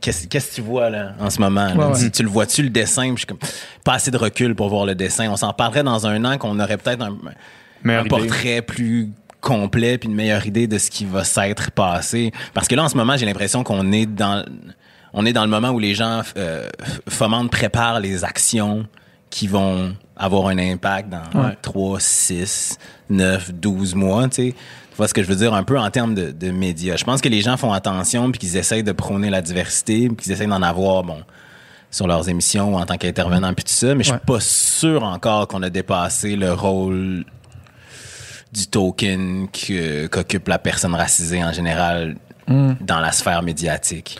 [0.00, 1.66] qu'est-ce qu'est-ce que tu vois, là, en ce moment?
[1.66, 1.74] là?
[1.76, 1.98] Ouais, ouais.
[2.00, 3.02] Tu, tu le vois-tu, le dessin?
[3.02, 3.38] Puis je suis comme,
[3.84, 5.28] pas assez de recul pour voir le dessin.
[5.30, 7.16] On s'en parlerait dans un an qu'on aurait peut-être un,
[7.88, 12.32] un portrait plus complet puis une meilleure idée de ce qui va s'être passé.
[12.52, 14.44] Parce que là, en ce moment, j'ai l'impression qu'on est dans
[15.12, 16.68] on est dans le moment où les gens euh,
[17.08, 18.86] fomentent, préparent les actions
[19.30, 21.56] qui vont avoir un impact dans Ouais.
[21.62, 22.78] 3, 6,
[23.10, 24.54] 9, 12 mois, tu sais.
[24.90, 25.54] Tu vois ce que je veux dire?
[25.54, 26.96] Un peu en termes de, de médias.
[26.96, 30.16] Je pense que les gens font attention puis qu'ils essayent de prôner la diversité puis
[30.16, 31.22] qu'ils essayent d'en avoir, bon,
[31.90, 34.18] sur leurs émissions ou en tant qu'intervenant puis tout ça, mais je Ouais.
[34.18, 37.24] suis pas sûr encore qu'on a dépassé le rôle
[38.52, 39.46] du token
[40.10, 42.16] qu'occupe la personne racisée en général
[42.48, 42.72] Hmm.
[42.80, 44.18] dans la sphère médiatique.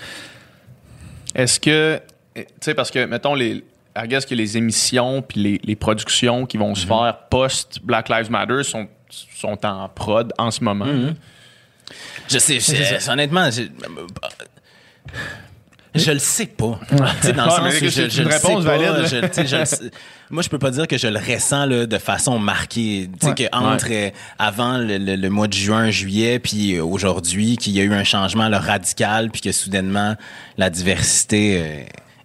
[1.35, 2.01] Est-ce que,
[2.35, 3.65] tu sais, parce que, mettons, les,
[3.97, 8.09] I guess que les émissions puis les, les productions qui vont se faire post Black
[8.09, 10.87] Lives Matter sont, sont en prod en ce moment.
[12.29, 13.49] Je sais, je- honnêtement,
[15.95, 16.79] je, le sais pas.
[16.89, 18.61] Tu sais, dans le sens où je, le sais pas.
[18.61, 19.91] valide, je- je le sais.
[20.31, 23.09] moi, je peux pas dire que je le ressens là, de façon marquée.
[23.21, 23.35] Tu sais, Ouais.
[23.35, 27.73] que entre euh, avant le, le- le mois de juin, juillet, puis euh, aujourd'hui, qu'il
[27.73, 30.17] y a eu un changement là, radical, puis que soudainement,
[30.59, 31.83] la diversité euh,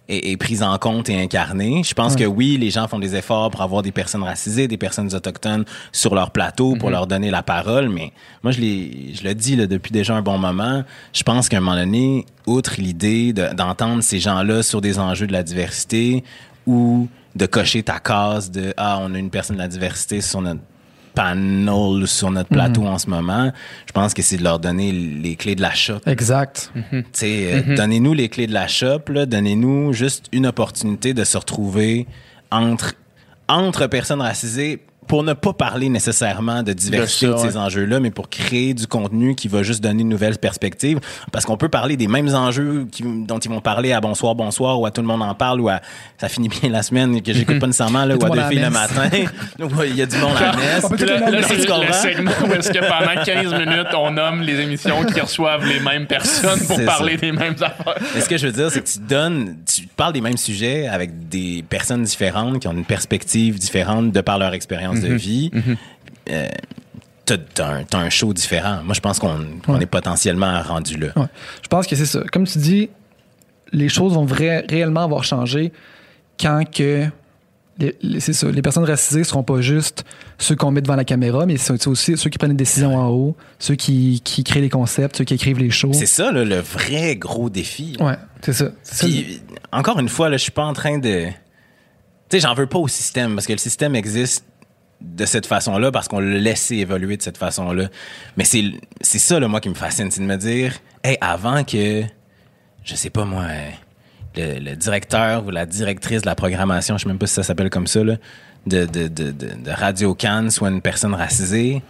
[0.08, 1.82] est, est prise en compte et incarnée.
[1.84, 4.76] Je pense que oui, les gens font des efforts pour avoir des personnes racisées, des
[4.76, 9.24] personnes autochtones sur leur plateau pour leur donner la parole, mais moi, je, l'ai- je
[9.24, 10.84] le dis là, depuis déjà un bon moment.
[11.12, 15.26] Je pense qu'à un moment donné, outre l'idée de- d'entendre ces gens-là sur des enjeux
[15.26, 16.22] de la diversité
[16.66, 20.40] ou de cocher ta case de ah on a une personne de la diversité sur
[20.40, 20.60] notre
[21.16, 23.50] panel sur notre plateau en ce moment
[23.86, 26.70] je pense que c'est de leur donner les clés de la shop Exact.
[26.90, 31.24] tu sais, euh, donnez-nous les clés de la shop, là, donnez-nous juste une opportunité de
[31.24, 32.06] se retrouver
[32.52, 32.94] entre,
[33.48, 38.28] entre personnes racisées pour ne pas parler nécessairement de diversité De ces enjeux-là, mais pour
[38.28, 40.98] créer du contenu qui va juste donner une nouvelle perspective.
[41.32, 44.80] Parce qu'on peut parler des mêmes enjeux qui- dont ils vont parler à Bonsoir, Bonsoir,
[44.80, 45.80] ou à Tout le monde en parle, ou à
[46.18, 48.64] Ça finit bien la semaine, que j'écoute pas nécessairement, là, ou le à Deux filles
[48.64, 49.08] le matin,
[49.60, 50.84] ou il y a du monde à la messe.
[50.84, 54.42] On peut tout Là, c'est le segment où est-ce que pendant 15 minutes, on nomme
[54.42, 57.20] les émissions qui reçoivent les mêmes personnes pour parler ça.
[57.20, 57.94] des mêmes affaires.
[58.14, 60.88] Mais ce que je veux dire, c'est que tu donnes, tu parles des mêmes sujets
[60.88, 65.50] avec des personnes différentes qui ont une perspective différente de par leur expérience de vie.
[66.30, 66.48] Euh,
[67.24, 68.80] t'as, un, show différent.
[68.84, 69.38] Moi, je pense qu'on,
[69.68, 69.82] Ouais.
[69.82, 71.08] est potentiellement rendu là.
[71.16, 71.26] Ouais.
[71.62, 72.22] Je pense que c'est ça.
[72.32, 72.90] Comme tu dis,
[73.72, 75.72] les choses vont réellement avoir changé
[76.38, 77.08] quand que
[78.18, 80.04] c'est ça, les personnes racisées seront pas juste
[80.38, 83.08] ceux qu'on met devant la caméra, mais c'est aussi ceux qui prennent les décisions en
[83.08, 85.92] haut, ceux qui, qui créent les concepts, ceux qui écrivent les shows.
[85.92, 87.96] C'est ça, là, le vrai gros défi.
[88.00, 88.70] Ouais, c'est ça.
[88.82, 89.06] C'est ça.
[89.06, 89.42] Puis,
[89.72, 91.26] encore une fois, là, je suis pas en train de.
[91.26, 91.32] Tu
[92.30, 94.44] sais, j'en veux pas au système parce que le système existe
[95.00, 97.88] de cette façon-là parce qu'on l'a laissé évoluer de cette façon-là.
[98.36, 98.64] Mais c'est
[99.00, 100.74] c'est ça, là, moi, qui me fascine, c'est de me dire,
[101.04, 102.02] hey, avant que,
[102.84, 103.44] je sais pas moi,
[104.36, 107.42] le, le directeur ou la directrice de la programmation, je sais même pas si ça
[107.42, 108.16] s'appelle comme ça, là,
[108.66, 111.82] de, de, de, de, Radio Cannes soit une personne racisée,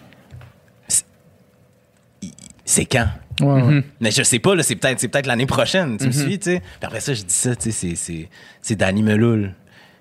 [2.65, 3.09] c'est- quand?
[3.41, 3.85] Ouais, ouais.
[4.01, 6.53] Mais je sais pas, là, c'est peut-être, c'est peut-être l'année prochaine, tu me suis, tu
[6.55, 6.61] sais.
[6.61, 8.29] Puis après ça, je dis ça, tu sais,
[8.63, 9.55] c'est, Danny Meloul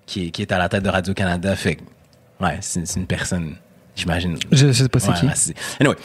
[0.05, 1.55] qui qui est à la tête de Radio-Canada.
[1.55, 1.81] Fait que,
[2.41, 3.55] ouais, c'est, une personne,
[3.95, 4.37] j'imagine.
[4.51, 5.53] Je, sais pas c'est Ouais, qui.
[5.79, 5.95] Anyway,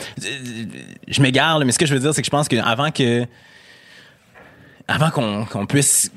[1.08, 3.26] je m'égare, mais ce que je veux dire, c'est que je pense qu'avant que,
[4.88, 6.10] avant qu'on, qu'on puisse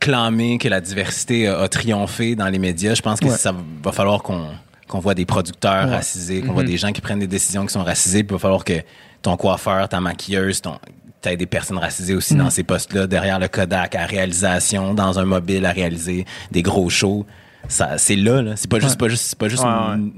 [0.00, 3.36] clamer que la diversité a, a triomphé dans les médias, je pense que Ouais.
[3.36, 4.48] ça va falloir qu'on,
[4.86, 5.94] qu'on voit des producteurs Ouais.
[5.96, 8.40] racisés, qu'on voit des gens qui prennent des décisions qui sont racisées, puis il va
[8.40, 8.80] falloir que
[9.22, 10.78] ton coiffeur, ta maquilleuse, ton
[11.20, 15.24] T'as des personnes racisées aussi dans ces postes-là, derrière le Kodak, à réalisation, dans un
[15.24, 17.26] mobile à réaliser des gros shows.
[17.66, 18.56] Ça, c'est là, là.
[18.56, 18.96] C'est pas juste, Ouais.
[18.98, 19.94] pas juste, c'est pas juste Ouais, ouais.
[19.94, 20.12] n-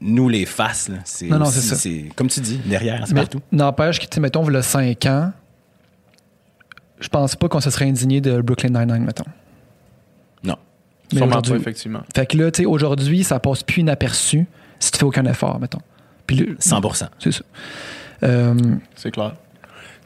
[0.00, 0.96] nous les faces, là.
[1.04, 1.74] C'est Non, non, c'est ça.
[1.74, 3.40] c'est comme tu dis, derrière, c'est partout.
[3.50, 5.32] n'empêche que, tu sais, mettons, le 5 ans,
[7.00, 9.24] je pense pas qu'on se serait indigné de Brooklyn Nine-Nine, mettons.
[10.44, 10.56] Non.
[11.12, 12.02] Mais Sûrement pas, effectivement.
[12.14, 14.46] Fait que là, tu sais, aujourd'hui, ça passe plus inaperçu
[14.78, 15.80] si tu fais aucun effort, mettons.
[16.26, 17.08] Puis le- 100%.
[17.18, 17.42] C'est ça.
[18.22, 18.54] Euh,
[18.94, 19.34] C'est clair.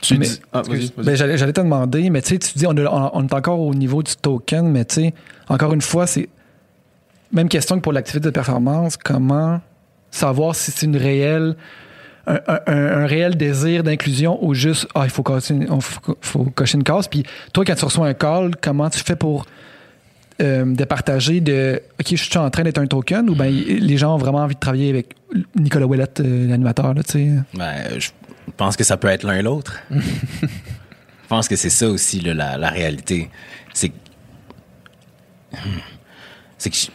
[0.01, 0.41] Tu Mais- dis.
[0.53, 1.05] Ah, vas-y, vas-y.
[1.07, 3.33] ben, j'allais, j'allais te demander, mais tu sais, tu dis, on, est- on- on est
[3.35, 5.15] encore au niveau du token, mais tu sais,
[5.49, 6.29] encore une fois, c'est
[7.33, 9.61] même question que pour l'activité de performance, comment
[10.11, 11.57] savoir si c'est une réelle,
[12.27, 15.81] un, un- un- un réel désir d'inclusion ou juste, ah, il faut, cocher une- on-
[15.81, 17.09] faut, faut cocher une case.
[17.09, 19.47] Puis toi, quand tu reçois un call, comment tu fais pour
[20.43, 24.15] euh, départager de, OK, je suis en train d'être un token ou bien les gens
[24.15, 25.15] ont vraiment envie de travailler avec
[25.59, 27.31] Nicolas Ouellette, euh, l'animateur, là, tu sais?
[27.55, 28.11] Ben, je
[28.57, 29.79] pense que ça peut être l'un et l'autre.
[29.91, 33.31] je pense que c'est ça aussi, là, la, la réalité.
[33.73, 33.95] C'est que.
[36.59, 36.87] C'est que je,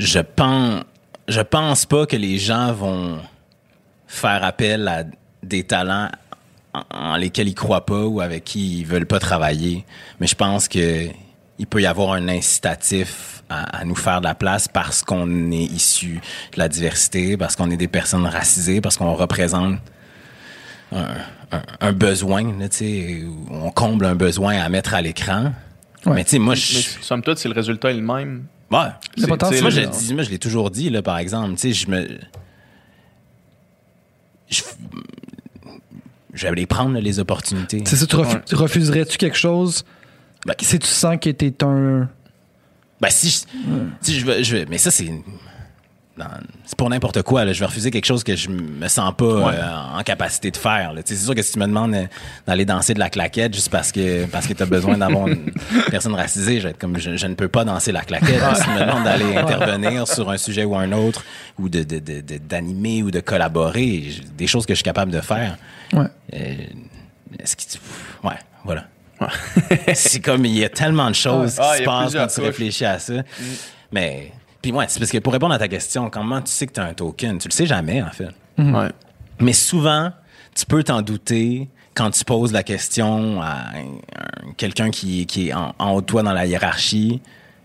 [0.00, 0.82] je pense.
[1.28, 3.20] Je pense pas que les gens vont
[4.08, 5.04] faire appel à
[5.44, 6.08] des talents
[6.74, 9.84] en, en lesquels ils croient pas ou avec qui ils veulent pas travailler.
[10.18, 11.06] Mais je pense que
[11.58, 15.52] il peut y avoir un incitatif à, à nous faire de la place parce qu'on
[15.52, 16.20] est issu
[16.54, 19.78] de la diversité, parce qu'on est des personnes racisées, parce qu'on représente
[20.90, 21.04] un,
[21.52, 22.66] un- un besoin, là,
[23.50, 25.52] on comble un besoin à mettre à l'écran.
[26.06, 26.14] Ouais.
[26.14, 26.78] Mais tu sais, moi, je...
[27.02, 28.46] somme toute, c'est le résultat est le même.
[28.70, 28.78] Ouais.
[29.16, 29.62] Le potentiel.
[29.62, 31.54] Moi, C'est- je, dis- moi, je l'ai toujours dit, là, par exemple.
[31.54, 32.18] Tu sais, je me.
[34.48, 34.62] Je,
[36.34, 37.82] je vais les prendre, là, les opportunités.
[37.86, 38.42] C'est ça, tu refu- Ouais.
[38.56, 39.84] refuserais-tu quelque chose
[40.46, 42.08] Ben, Si tu sens que t'es un.
[43.00, 43.38] Ben, si je,
[44.00, 45.10] si je veux, je veux- mais ça, c'est,
[46.64, 47.52] c'est pour n'importe quoi, là.
[47.52, 50.92] Je vais refuser quelque chose que je me sens pas euh, en capacité de faire.
[50.96, 52.06] Tu c'est sûr que si tu me demandes euh,
[52.46, 55.50] d'aller danser de la claquette juste parce que, parce que t'as besoin d'avoir une
[55.90, 58.40] personne racisée, je vais être comme, je, je ne peux pas danser la claquette.
[58.56, 61.24] Si tu me demandes d'aller intervenir sur un sujet ou un autre,
[61.58, 64.04] ou de, de, de- de- d'animer ou de collaborer,
[64.36, 65.56] des choses que je suis capable de faire.
[65.92, 66.06] Ouais.
[66.34, 66.54] Euh,
[67.38, 67.78] est-ce que tu-
[68.26, 68.84] ouais, voilà.
[69.94, 72.40] c'est comme il y a tellement de choses Ah, qui y se passent quand tu
[72.40, 73.12] réfléchis à ça.
[73.92, 74.32] Mais
[74.62, 76.80] puis ouais, c'est parce que pour répondre à ta question, comment tu sais que tu
[76.80, 78.28] as un token, tu le sais jamais en fait.
[78.58, 78.88] Ouais.
[79.38, 80.12] Mais souvent,
[80.54, 85.48] tu peux t'en douter quand tu poses la question à un- un- quelqu'un qui, qui
[85.48, 87.20] est en, en haut de toi dans la hiérarchie,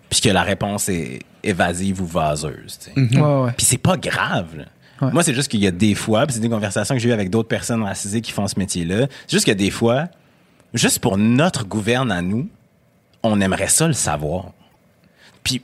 [0.10, 2.80] puis que la réponse est évasive ou vaseuse.
[2.80, 3.20] tu sais.
[3.22, 3.52] Ouais, ouais.
[3.58, 4.58] Puis c'est pas grave.
[4.58, 4.64] là.
[5.02, 5.12] Ouais.
[5.12, 7.14] Moi, c'est juste qu'il y a des fois, puis c'est des conversations que j'ai eues
[7.14, 9.08] avec d'autres personnes racisées qui font ce métier-là.
[9.28, 10.08] C'est juste que des fois,
[10.74, 12.48] juste pour notre gouverne à nous,
[13.22, 14.52] on aimerait ça le savoir.
[15.44, 15.62] Puis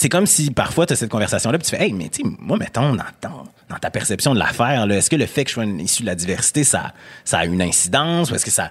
[0.00, 2.28] c'est comme si parfois tu as cette conversation-là, puis tu fais, hey, mais tu sais,
[2.38, 5.54] moi, mettons, dans, dans- dans ta perception de l'affaire, est-ce que le fait que je
[5.54, 6.94] sois issu de la diversité, ça,
[7.24, 8.70] ça a une incidence ou est-ce que ça.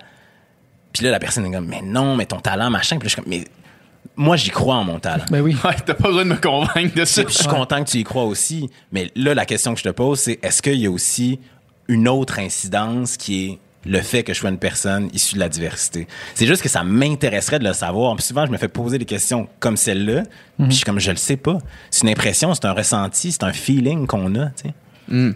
[0.93, 2.97] Puis là, la personne est comme, mais non, mais ton talent, machin.
[2.97, 3.43] Puis là, je suis comme, mais
[4.15, 5.25] moi, j'y crois en mon talent.
[5.29, 5.55] Ben oui.
[5.65, 7.23] Ouais, t'as pas besoin de me convaincre de ça.
[7.25, 8.69] Puis je suis content que tu y crois aussi.
[8.93, 11.39] Mais là, la question que je te pose, c'est est-ce qu'il y a aussi
[11.89, 15.49] une autre incidence qui est le fait que je sois une personne issue de la
[15.49, 16.07] diversité?
[16.35, 18.15] C'est juste que ça m'intéresserait de le savoir.
[18.15, 20.23] Puis souvent, je me fais poser des questions comme celle-là.
[20.57, 21.57] Puis je suis comme, je le sais pas.
[21.91, 24.69] C'est une impression, c'est un ressenti, c'est un feeling qu'on a, tu
[25.09, 25.33] sais.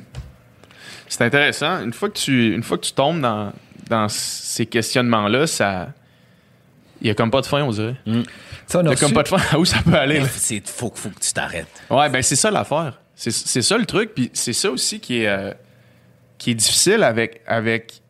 [1.08, 1.84] C'est intéressant.
[1.84, 3.52] Une fois que tu, une fois que tu tombes dans,
[3.90, 5.90] dans ces questionnements-là, ça.
[7.02, 7.96] Il y a comme pas de fin, on dirait.
[8.06, 8.24] Il
[8.68, 10.22] Ça, on y a a comme pas de fin à où ça peut aller.
[10.38, 11.84] C'est, faut, faut que tu t'arrêtes.
[11.90, 13.02] Ouais, ben c'est ça l'affaire.
[13.16, 14.14] C'est, c'est ça le truc.
[14.16, 15.52] Puis c'est ça aussi qui est, euh,
[16.38, 18.01] qui est difficile avec, avec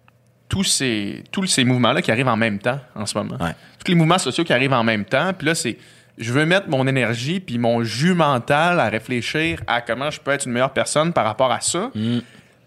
[0.51, 3.37] tous ces, tous ces mouvements-là qui arrivent en même temps en ce moment.
[3.39, 3.55] Ouais.
[3.83, 5.31] Tous les mouvements sociaux qui arrivent en même temps.
[5.33, 5.77] Puis là, c'est.
[6.17, 10.31] Je veux mettre mon énergie puis mon jus mental à réfléchir à comment je peux
[10.31, 11.89] être une meilleure personne par rapport à ça.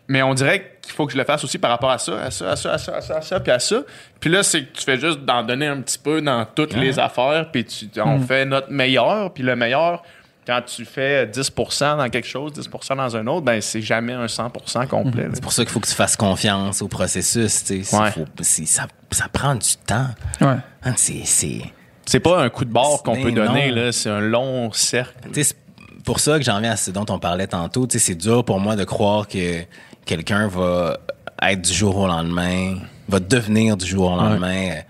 [0.08, 2.30] Mais on dirait qu'il faut que je le fasse aussi par rapport à ça, à
[2.30, 3.82] ça, à ça, à ça, à ça, à ça, puis à ça.
[4.18, 6.98] Puis là, c'est que tu fais juste d'en donner un petit peu dans toutes les
[6.98, 10.02] affaires, puis tu, on fait notre meilleur, puis le meilleur,
[10.46, 14.26] quand tu fais 10% dans quelque chose, 10% dans un autre, ben c'est jamais un
[14.26, 15.28] 100% complet.
[15.32, 17.82] C'est pour ça qu'il faut que tu fasses confiance au processus, tu sais.
[17.84, 18.10] C'est- Ouais.
[18.10, 20.08] faut- c'est- ça, ça prend du temps.
[20.40, 20.56] Ouais.
[20.84, 21.62] Hein, c'est, c'est,
[22.06, 25.14] C'est pas un coup de bord qu'on peut donner, là, c'est un long cercle.
[25.32, 27.86] Tu sais, c'est pour ça que j'en viens à ce dont on parlait tantôt.
[27.86, 29.62] Tu sais, c'est dur pour moi de croire que
[30.04, 30.98] quelqu'un va
[31.42, 32.76] être du jour au lendemain,
[33.08, 34.80] va devenir du jour au lendemain euh,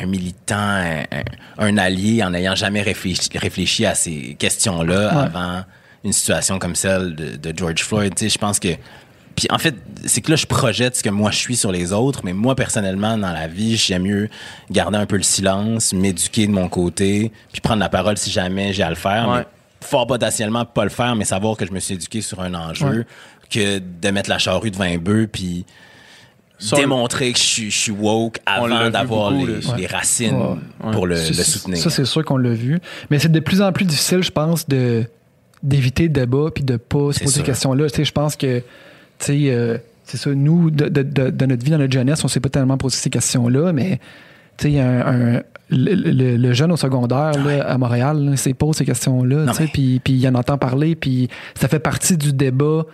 [0.00, 0.80] un militant,
[1.58, 5.64] un, allié en n'ayant jamais réfléchi, réfléchi à ces questions-là avant
[6.04, 8.14] une situation comme celle de, de George Floyd.
[8.14, 8.68] Tu sais, je pense que
[9.36, 9.74] puis en fait,
[10.06, 12.56] c'est que là, je projette ce que moi je suis sur les autres, mais moi,
[12.56, 14.30] personnellement, dans la vie, j'aime mieux
[14.70, 18.72] garder un peu le silence, m'éduquer de mon côté, puis prendre la parole si jamais
[18.72, 19.28] j'ai à le faire.
[19.28, 19.38] Ouais.
[19.40, 19.44] Mais
[19.86, 23.04] fort potentiellement pas le faire, mais savoir que je me suis éduqué sur un enjeu,
[23.50, 25.66] que de mettre la charrue devant un bœuf, puis
[26.74, 30.90] Démontrer que je suis, je suis woke avant d'avoir les, racines Ouais.
[30.92, 31.78] pour le, c'est- soutenir.
[31.78, 32.78] Ça, c'est sûr qu'on l'a vu.
[33.10, 35.04] Mais c'est de plus en plus difficile, je pense, de
[35.62, 37.88] d'éviter le débat puis de pas se C'est poser ces questions-là.
[37.90, 38.64] Tu sais, je pense que, tu
[39.18, 42.28] sais, euh, c'est ça, nous, de, de- de- de notre vie, dans notre jeunesse, on
[42.28, 43.98] s'est pas tellement posé ces questions-là, mais,
[44.56, 47.76] tu sais, il y a un, un- le, le- le jeune au secondaire là, à
[47.78, 50.94] Montréal, se pose ces questions-là, Non, tu sais, mais- puis puis il en entend parler,
[50.94, 51.28] puis
[51.58, 52.84] ça fait partie du débat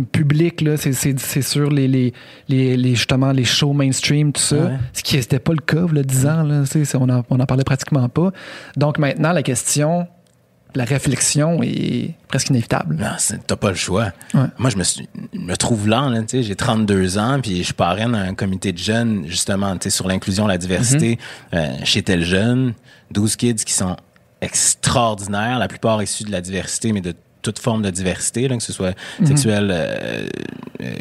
[0.00, 2.12] public là c'est c'est c'est sur les, les
[2.48, 4.78] les les justement les shows mainstream tout ça Ouais.
[4.92, 6.62] ce qui n'était pas le cas a 10 ans là
[6.94, 8.30] on en, on en parlait pratiquement pas
[8.76, 10.06] donc maintenant la question
[10.74, 13.08] la réflexion est presque inévitable Non,
[13.46, 14.12] t'as pas le choix.
[14.32, 14.46] Ouais.
[14.56, 18.72] Moi, je me, suis, me trouve lent, j'ai 32 ans, puis je parraine un comité
[18.72, 21.18] de jeunes, justement, sur l'inclusion, la diversité,
[21.52, 22.72] euh, chez Tel Jeune,
[23.10, 23.96] 12 kids qui sont
[24.40, 28.62] extraordinaires, la plupart issus de la diversité, mais de toute forme de diversité, là, que
[28.62, 30.26] ce soit sexuelle, euh,
[30.82, 30.94] euh,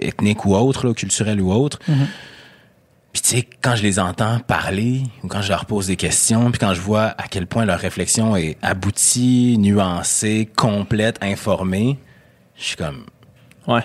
[0.00, 1.78] ethnique ou autre, là, culturelle ou autre.
[3.12, 6.50] Puis tu sais, quand je les entends parler, ou quand je leur pose des questions,
[6.50, 11.98] puis quand je vois à quel point leur réflexion est aboutie, nuancée, complète, informée,
[12.56, 13.04] je suis comme,
[13.66, 13.82] Ouais.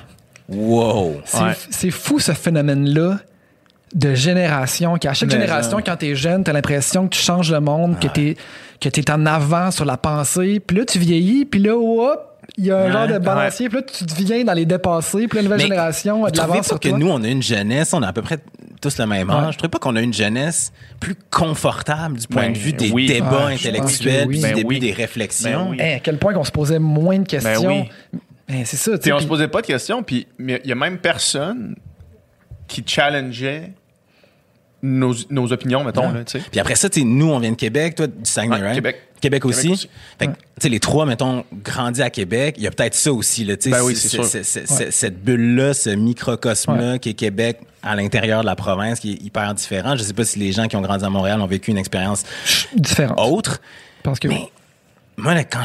[0.49, 1.15] wow!
[1.25, 1.91] c'est Ouais.
[1.91, 3.19] fou ce phénomène là
[3.95, 5.83] de génération qu'à chaque Mais génération genre.
[5.85, 8.35] quand t'es jeune t'as l'impression que tu changes le monde que t'es
[8.83, 12.65] que t'es en avant sur la pensée puis là tu vieillis puis là hop il
[12.65, 15.37] y a un Ouais, genre de balancier puis là tu deviens dans les dépassés puis
[15.37, 17.41] la nouvelle Mais génération a de l'avance pas sur que toi nous, on a une
[17.41, 18.37] jeunesse, on a à peu près
[18.81, 19.45] tous le même âge.
[19.45, 19.51] Ouais.
[19.53, 22.91] Je trouvez pas qu'on a une jeunesse plus confortable du point Ben, de vue des
[22.91, 23.05] oui.
[23.07, 24.33] débats pense intellectuels, oui.
[24.33, 24.79] puis Ben du début oui.
[24.79, 25.65] des réflexions.
[25.65, 25.77] Ben oui.
[25.79, 27.85] Hey, à quel point qu'on se posait moins de questions.
[28.11, 28.19] Ben
[28.49, 30.71] Ben, c'est ça, tu Puis on puis- se posait pas de questions, puis il y
[30.73, 31.75] a même personne
[32.67, 33.71] qui challengeait
[34.83, 36.21] nos, nos opinions, mettons, là.
[36.51, 38.75] Puis après ça, nous, on vient de Québec, toi, du Saguenay, Ouais, right?
[38.75, 39.01] Québec.
[39.21, 39.61] Québec aussi.
[39.61, 39.89] Québec aussi.
[40.19, 43.13] Fait que, tu sais, les trois, mettons, grandis à Québec, il y a peut-être ça
[43.13, 43.69] aussi, là, tu sais.
[43.69, 44.25] Ben oui, c'est sûr.
[44.25, 49.53] Cette bulle-là, ce microcosme-là qui est Québec à l'intérieur de la province, qui est hyper
[49.53, 49.95] différent.
[49.95, 52.23] Je sais pas si les gens qui ont grandi à Montréal ont vécu une expérience
[52.75, 53.15] Différent.
[53.29, 53.61] autre.
[54.03, 54.49] Parce que Mais
[55.17, 55.63] moi, là, quand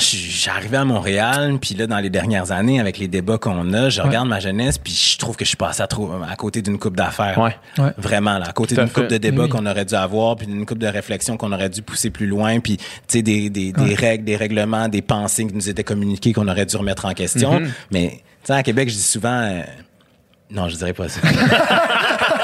[0.51, 4.01] arrivé à Montréal, puis là, dans les dernières années, avec les débats qu'on a, je
[4.03, 6.78] regarde ma jeunesse, puis je trouve que je suis passé à, trop- à côté d'une
[6.78, 7.38] coupe d'affaires.
[7.38, 7.57] Ouais.
[7.78, 7.92] Ouais.
[7.96, 9.49] Vraiment, là, à côté d'une coupe de débats Oui.
[9.49, 12.61] qu'on aurait dû avoir, puis d'une coupe de réflexion qu'on aurait dû pousser plus loin,
[12.61, 16.32] puis, tu sais, des, des, des règles, des règlements, des pensées qui nous étaient communiquées
[16.32, 17.61] qu'on aurait dû remettre en question.
[17.61, 17.68] Mm-hmm.
[17.90, 19.40] Mais, tu sais, à Québec, je dis souvent...
[19.42, 19.62] euh,
[20.51, 21.20] non, je dirais pas ça.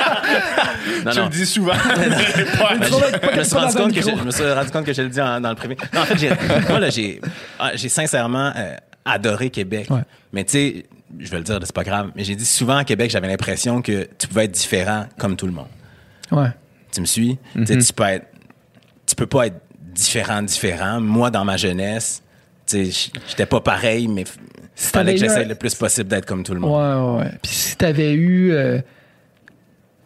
[1.04, 1.24] non, tu non.
[1.24, 1.72] le dis souvent.
[1.84, 4.18] Je, je me suis rendu compte que je, micro.
[4.20, 5.76] je me suis rendu compte que je le dis en- dans le privé.
[5.92, 6.28] Non, en fait, j'ai,
[6.68, 7.20] moi, là, j'ai,
[7.58, 8.74] ah, j'ai sincèrement euh,
[9.04, 9.86] adoré Québec.
[9.90, 10.02] Ouais.
[10.32, 10.86] Mais tu sais,
[11.18, 12.10] je vais le dire, c'est pas grave.
[12.16, 15.46] Mais j'ai dit souvent à Québec, j'avais l'impression que tu pouvais être différent comme tout
[15.46, 15.68] le monde.
[16.32, 16.48] ouais.
[16.92, 17.38] Tu me suis?
[17.54, 18.26] Tu sais, Tu peux être,
[19.06, 21.00] tu peux pas être différent, différent.
[21.00, 22.22] Moi, dans ma jeunesse,
[22.66, 24.36] tu sais, j'étais pas pareil, mais f-
[24.76, 27.18] Si fallait que eu j'essaie un- le plus possible d'être comme tout le Ouais, monde.
[27.18, 27.30] ouais, ouais.
[27.42, 28.78] Puis si t'avais eu euh,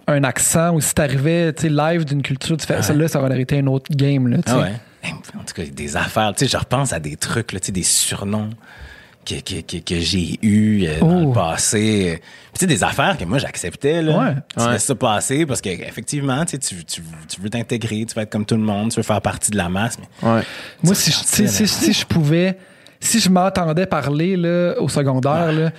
[0.09, 3.59] un accent ou si t'arrivais, tu sais, live d'une culture différente, celle-là, ça aurait été
[3.59, 4.57] un autre game, là, tu sais.
[4.59, 4.73] Ah ouais.
[5.39, 6.33] En tout cas, des affaires.
[6.37, 8.51] Tu sais, je repense à des trucs, là, tu sais, des surnoms
[9.25, 11.29] que, que, que, que j'ai eus euh, dans Oh.
[11.29, 12.21] le passé.
[12.21, 14.19] Puis, tu sais, des affaires que moi, j'acceptais, là.
[14.19, 14.35] Ouais.
[14.57, 14.73] Tu Ouais.
[14.73, 18.31] laisses ça passer parce qu'effectivement, tu, sais, tu, tu, tu veux t'intégrer, tu veux être
[18.33, 19.99] comme tout le monde, tu veux faire partie de la masse.
[20.23, 20.43] Mais Ouais.
[20.83, 22.57] Moi, si je, tu si, si je pouvais,
[23.01, 25.71] si je m'entendais parler là, au secondaire, là,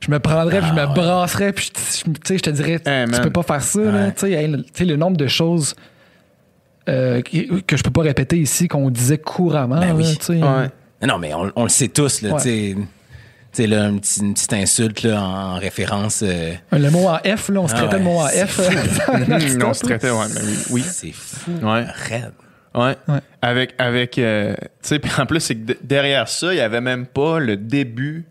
[0.00, 2.80] je me prendrais, puis je me brasserais, puis je, je- tu sais, je te dirais,
[2.84, 3.80] Hey, tu peux pas faire ça.
[3.80, 3.90] là.
[4.06, 4.12] Ouais.
[4.12, 5.74] Tu sais, le, tu sais, le nombre de choses
[6.88, 9.80] euh, que je peux pas répéter ici, qu'on disait couramment.
[9.80, 10.16] Ben oui.
[10.28, 11.06] Ouais.
[11.06, 12.40] non, mais on, on le sait tous, là, Ouais.
[12.42, 12.76] tu sais.
[13.52, 16.22] Tu sais, là, un petit- une petite insulte là, en référence.
[16.22, 18.60] euh, Le mot en F, là, on se Ah traitait ouais, le mot en F.
[19.08, 20.56] Hum, on se traitait, ouais, mais oui.
[20.70, 20.84] oui.
[20.86, 21.52] C'est fou.
[21.62, 21.84] Ouais.
[21.88, 22.32] Raide.
[22.74, 22.94] Ouais.
[23.08, 23.20] Ouais.
[23.40, 26.60] Avec, avec euh, tu sais, puis en plus, c'est que de- derrière ça, il y
[26.60, 28.26] avait même pas le début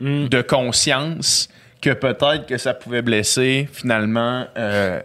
[0.00, 1.48] de conscience
[1.80, 5.00] que peut-être que ça pouvait blesser finalement euh,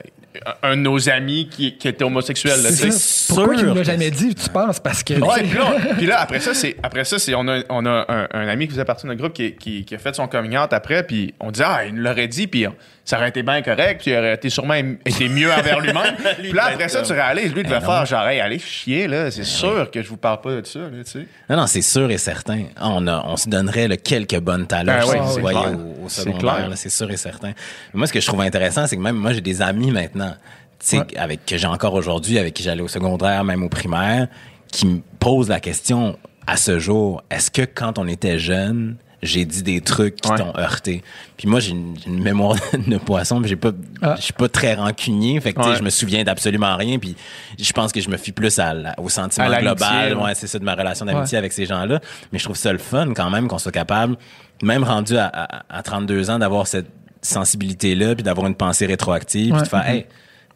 [0.62, 2.62] un de nos amis qui, qui était homosexuel.
[2.62, 2.70] là.
[2.70, 4.80] Pourquoi sûr il me l'a jamais dit, tu penses?
[4.80, 5.14] Parce que.
[5.14, 8.06] Ouais, puis là, puis là, après ça, c'est après ça, c'est on a, on a
[8.08, 10.28] un, un ami qui faisait partie de notre groupe qui, qui, qui a fait son
[10.28, 12.66] coming out après, puis on disait ah il nous l'aurait dit, puis
[13.06, 16.16] ça aurait été bien correct, puis il aurait été sûrement été mieux envers lui-même.
[16.40, 19.30] puis là après ça, tu réalises, lui il devait faire genre hey, allez chier là,
[19.30, 21.28] c'est sûr que je vous parle pas de ça, là, tu sais.
[21.50, 22.64] Non, non, c'est sûr et certain.
[22.80, 25.78] On, a, on se donnerait là, quelques bonnes talents Ben voyait clair.
[26.04, 27.50] au, secondaire, c'est sûr et certain.
[27.50, 30.34] Mais moi, ce que je trouve intéressant, c'est que même moi, j'ai des amis maintenant,
[30.80, 31.18] tu sais, Ouais.
[31.18, 34.28] avec que j'ai encore aujourd'hui, avec qui j'allais au secondaire, même au primaire,
[34.72, 39.46] qui me posent la question à ce jour, est-ce que quand on était jeune, j'ai
[39.46, 40.38] dit des trucs qui Ouais.
[40.38, 41.02] t'ont heurté.
[41.38, 42.56] Puis moi, j'ai une, mémoire
[42.88, 43.72] de poisson, puis j'ai pas,
[44.02, 44.16] Ah.
[44.18, 45.76] je suis pas très rancunier, fait que Ouais.
[45.78, 47.16] je me souviens d'absolument rien, puis
[47.60, 50.36] je pense que je me fie plus à au sentiment À global, ouais.
[50.36, 52.00] c'est ça de ma relation d'amitié avec ces gens-là.
[52.32, 54.18] Mais je trouve ça le fun quand même qu'on soit capable,
[54.62, 56.88] même rendu à, à, à 32 ans, d'avoir cette
[57.22, 60.06] sensibilité-là, puis d'avoir une pensée rétroactive, puis de faire, hey,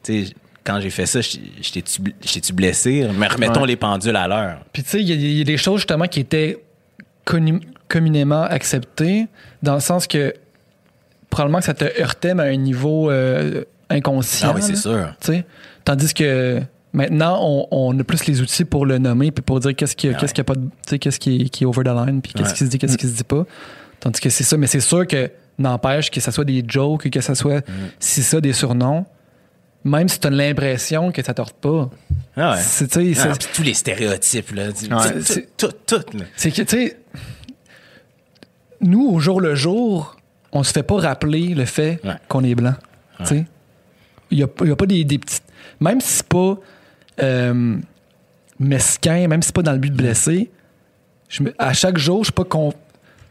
[0.04, 3.08] tu sais, quand j'ai fait ça, t'ai-tu blessé?
[3.18, 4.58] Mais remettons les pendules à l'heure.
[4.74, 6.62] Puis tu sais, il y, a- il y a des choses justement qui étaient
[7.26, 9.28] connu- communément acceptées,
[9.64, 10.34] dans le sens que
[11.30, 14.50] probablement que ça te heurtait, mais à un niveau euh, inconscient.
[14.52, 15.14] Ah oui, c'est sûr.
[15.86, 16.62] Tandis que
[16.94, 20.10] maintenant, on, on a plus les outils pour le nommer puis pour dire qu'est-ce qui,
[20.10, 22.34] Ah qu'est-ce qui a pas de- qu'est-ce qui, est- qui est over the line puis
[22.34, 22.54] qu'est-ce Ouais.
[22.54, 23.46] qui se dit, qu'est-ce qui se dit pas.
[24.00, 27.22] Tandis que c'est ça, mais c'est sûr que n'empêche que ça soit des jokes, que
[27.22, 27.74] ça soit Mm.
[28.00, 29.06] si ça des surnoms,
[29.84, 31.90] même si tu as l'impression que ça t'heurte pas.
[32.36, 32.58] Ah ouais.
[32.62, 34.68] C'est, Ah, tous les stéréotypes, là.
[34.72, 36.26] Tout, tout, tout, là.
[36.36, 36.98] C'est que, tu sais,
[38.82, 40.16] nous, au jour le jour,
[40.52, 42.14] on se fait pas rappeler le fait Ouais.
[42.28, 42.76] qu'on est blanc.
[44.30, 45.44] Il y a, pas des, des petites.
[45.80, 46.56] Même si c'est pas
[47.22, 47.78] euh,
[48.60, 50.50] mesquin, même si c'est pas dans le but de blesser,
[51.30, 52.74] je me- à chaque jour, je suis pas con-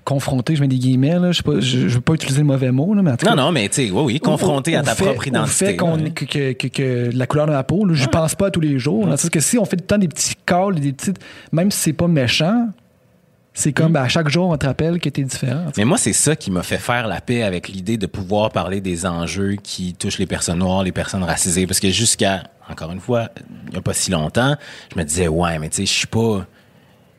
[0.05, 2.47] confronté, je mets des guillemets, là, je, sais pas, je, je veux pas utiliser le
[2.47, 4.77] mauvais mot, là, mais en tout cas, Non, non, mais tu sais, oui, oui, confronté
[4.77, 5.67] à ta fait- propre identité.
[5.67, 6.11] fait qu'on, ouais.
[6.11, 8.79] que, que- que- que la couleur de la peau, je pense pas à tous les
[8.79, 9.07] jours.
[9.07, 11.19] Le sens que si on fait tout le temps des petits calls, des petites,
[11.53, 12.69] même si c'est pas méchant,
[13.57, 15.65] c'est comme ben, à chaque jour on te rappelle que t'es différent.
[15.67, 15.73] tu sais.
[15.79, 18.83] Mais moi, c'est ça qui m'a fait faire la paix avec l'idée de pouvoir parler
[18.83, 21.67] des enjeux qui touchent les personnes noires, les personnes racisées.
[21.67, 23.31] Parce que jusqu'à, encore une fois,
[23.67, 24.57] il n'y a pas si longtemps,
[24.93, 26.47] je me disais, ouais, mais tu sais, je suis pas.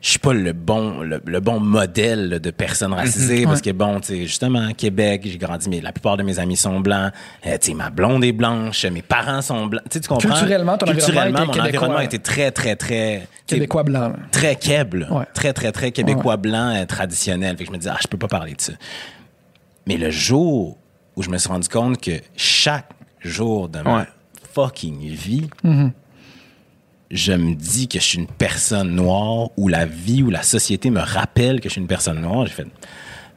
[0.00, 3.70] Je suis pas le bon le, le bon modèle là, de personne racisée parce que
[3.70, 7.12] bon tu sais justement Québec j'ai grandi mais la plupart de mes amis sont blancs
[7.44, 10.28] Euh, tu sais ma blonde est blanche mes parents sont blancs tu comprends?
[10.28, 11.68] Culturellement, ton culturellement environnement mon québécois.
[11.68, 14.12] environnement était très très très Québécois blanc.
[14.30, 15.24] très keb, Ouais.
[15.34, 17.56] très très très québécois blanc euh, traditionnel.
[17.56, 18.74] Fait que je me disais ah je peux pas parler de ça.
[19.86, 20.76] Mais le jour
[21.16, 22.90] où je me suis rendu compte que chaque
[23.20, 24.06] jour de ma
[24.52, 25.90] fucking vie, Mhm.
[27.10, 30.90] Je me dis que je suis une personne noire ou la vie ou la société
[30.90, 32.66] me rappelle que je suis une personne noire, j'ai fait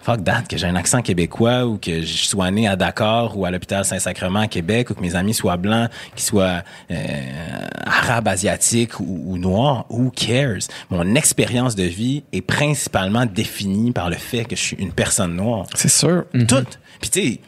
[0.02, 3.46] fuck that, que j'ai un accent québécois ou que je sois né à Dakar ou
[3.46, 8.28] à l'hôpital Saint-Sacrement à Québec ou que mes amis soient blancs, qu'ils soient euh, arabes,
[8.28, 10.68] asiatiques ou, ou noirs, who cares?
[10.90, 15.36] Mon expérience de vie est principalement définie par le fait que je suis une personne
[15.36, 15.68] noire.
[15.76, 16.26] C'est sûr.
[16.48, 16.66] Tout.
[17.00, 17.40] Puis tu sais,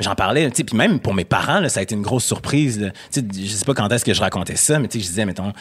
[0.00, 2.24] j'en parlais, tu sais, puis même pour mes parents, là, ça a été une grosse
[2.24, 2.80] surprise.
[2.80, 2.90] là.
[3.12, 5.08] Tu sais, je sais pas quand est-ce que je racontais ça, mais tu sais, je
[5.10, 5.52] disais, mettons,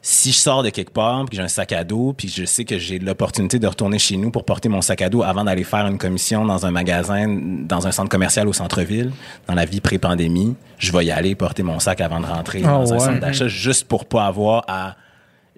[0.00, 2.44] si je sors de quelque part, puis que j'ai un sac à dos, puis je
[2.44, 5.44] sais que j'ai l'opportunité de retourner chez nous pour porter mon sac à dos avant
[5.44, 9.10] d'aller faire une commission dans un magasin, dans un centre commercial au centre-ville,
[9.48, 12.68] dans la vie pré-pandémie, je vais y aller porter mon sac avant de rentrer Ah
[12.68, 14.96] dans un centre d'achat, juste pour pas avoir à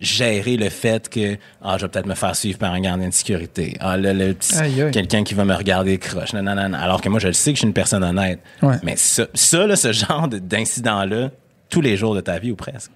[0.01, 3.13] gérer le fait que ah je vais peut-être me faire suivre par un gardien de
[3.13, 4.91] sécurité ah là le aïe.
[4.93, 6.79] quelqu'un qui va me regarder croche non, non, non, non.
[6.79, 8.77] alors que moi je le sais que je suis une personne honnête Ouais.
[8.83, 11.31] mais ça, ça là, ce genre de- d'incident-là,
[11.69, 12.91] tous les jours de ta vie ou presque.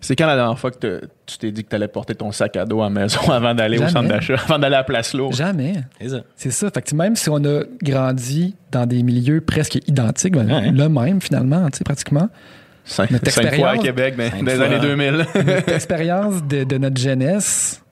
[0.00, 2.30] C'est quand la dernière fois que te- tu t'es dit que tu allais porter ton
[2.30, 4.84] sac à dos à la maison avant d'aller au centre d'achat, avant d'aller à la
[4.84, 5.34] place lourde?
[5.34, 5.74] Jamais.
[6.00, 6.20] C'est ça.
[6.36, 6.70] C'est ça.
[6.70, 10.70] Fait que même si on a grandi dans des milieux presque identiques, ben, Ouais.
[10.70, 12.28] le même finalement, pratiquement,
[12.84, 15.26] Cinq, Notre cinq fois à Québec dans, Cinq dans les années 2000.
[15.44, 17.82] notre expérience de, de notre jeunesse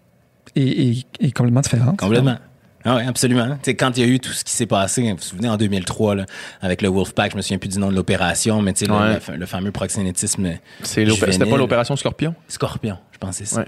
[0.57, 1.99] est, est- est complètement différente.
[1.99, 2.37] Complètement.
[2.85, 3.49] Ah oui, absolument.
[3.57, 5.49] Tu sais, quand il y a eu tout ce qui s'est passé, vous vous souvenez,
[5.49, 6.27] en 2003, là,
[6.63, 8.97] avec le Wolfpack, je me souviens plus du nom de l'opération, mais tu sais, le-
[8.97, 9.15] Ouais.
[9.15, 10.49] le, fa- le fameux proxénétisme
[10.83, 12.35] C'est l'opé- C'était pas l'opération Scorpion?
[12.47, 13.61] Scorpion, je pense que c'est ça.
[13.63, 13.67] Ouais.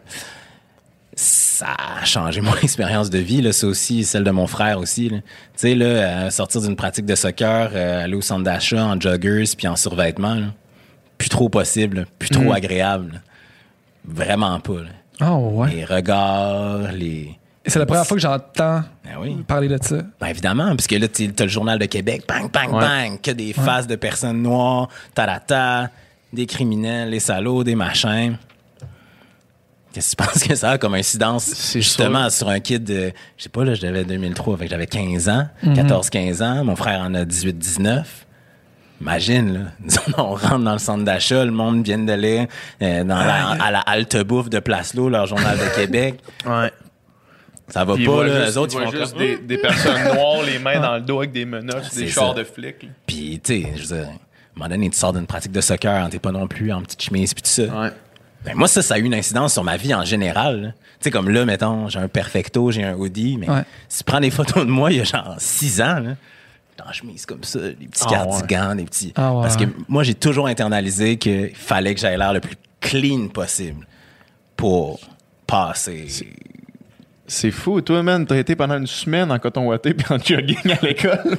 [1.16, 1.66] Ça
[2.00, 5.08] a changé mon expérience de vie, là, ça aussi, celle de mon frère aussi.
[5.10, 5.18] là.
[5.18, 5.24] Tu
[5.56, 9.44] sais, là, euh, sortir d'une pratique de soccer, euh, aller au centre d'achat en joggers
[9.58, 10.46] puis en survêtement, là,
[11.20, 12.52] plus trop possible, plus trop Mhm.
[12.52, 13.22] agréable.
[14.06, 14.80] Vraiment pas.
[14.80, 14.88] là.
[15.20, 15.70] Ah ouais.
[15.70, 17.36] Les regards, les...
[17.66, 19.36] C'est la première fois que j'entends Ben oui.
[19.46, 19.96] parler de ça.
[20.18, 22.80] Ben évidemment, puisque là, tu as le Journal de Québec, bang, bang, Ouais.
[22.80, 25.90] bang, que des faces de personnes noires, tarata,
[26.32, 28.38] des criminels, des salauds, des machins.
[29.92, 33.42] Qu'est-ce que tu penses que ça a comme incidence, justement, sur un kid de, je
[33.42, 35.74] sais pas, là, j'avais 2003, fait que j'avais 15 ans, Mhm.
[35.74, 38.24] 14-15 ans, mon frère en a 18-19.
[39.00, 42.48] Imagine, là, Disons, on rentre dans le centre d'achat, le monde vient d'aller
[42.82, 46.20] euh, dans la, à la halte bouffe de Place L'eau, leur journal de Québec.
[46.46, 46.70] Ouais.
[47.68, 48.44] Ça va Puis pas, là.
[48.46, 50.96] juste, Eux autres, il ils font juste comme- des, des personnes noires, les mains dans
[50.96, 52.82] le dos avec des menottes, des chars de flics.
[52.82, 52.88] là.
[53.06, 54.18] Puis, tu sais, je veux dire, à un
[54.56, 57.00] moment donné, tu sors d'une pratique de soccer, hein, t'es pas non plus en petite
[57.00, 57.62] chemise puis tout ça.
[57.62, 57.90] Ouais.
[58.44, 60.74] Ben, moi, ça, ça a eu une incidence sur ma vie en général.
[60.94, 63.62] Tu sais, comme là, mettons, j'ai un perfecto, j'ai un hoodie, mais Ouais.
[63.88, 66.10] si tu prends des photos de moi il y a genre six ans, là,
[66.80, 69.12] j'étais en chemise comme ça, des petits Ah, cardigans, des petits...
[69.16, 69.42] Ah, ouais.
[69.42, 73.86] Parce que moi, j'ai toujours internalisé qu'il fallait que j'aille l'air le plus clean possible
[74.56, 75.00] pour
[75.46, 76.06] passer...
[77.26, 77.80] C'est fou.
[77.80, 81.20] Toi, man, t'as été pendant une semaine en coton ouaté puis en jogging à l'école.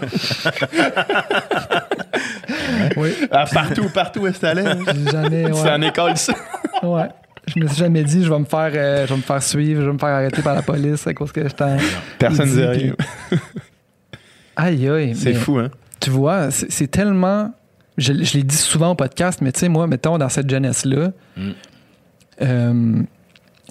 [2.98, 3.14] Oui.
[3.32, 4.66] Ah, partout, partout où est-ce que t'allais.
[4.68, 4.80] hein?
[4.94, 5.46] J'ai jamais.
[5.54, 6.34] C'est en école, ça.
[6.84, 7.08] ouais.
[7.48, 9.82] Je me suis jamais dit, je vais me faire, euh, je vais me faire suivre,
[9.82, 11.64] je vais me faire arrêter par la police à cause que j'étais.
[11.64, 11.78] en-
[12.20, 12.94] Personne dit, rien.
[14.56, 15.16] Aïe aïe.
[15.16, 15.70] C'est fou, hein?
[16.00, 17.54] Tu vois, c'est tellement.
[17.98, 21.12] Je, je l'ai dit souvent au podcast, mais tu sais, moi, mettons, dans cette jeunesse-là,
[21.38, 21.50] Mm.
[22.42, 23.02] euh,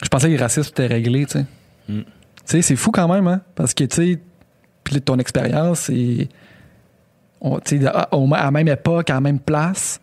[0.03, 1.47] je pensais que le racisme était réglé, tu sais.
[1.89, 2.01] Mm.
[2.01, 2.05] Tu
[2.45, 3.41] sais, c'est fou quand même, hein?
[3.55, 4.19] Parce que, tu sais,
[4.85, 6.29] puis ton expérience, c'est.
[7.41, 10.01] on- Tu sais, à, à la même époque, à la même place,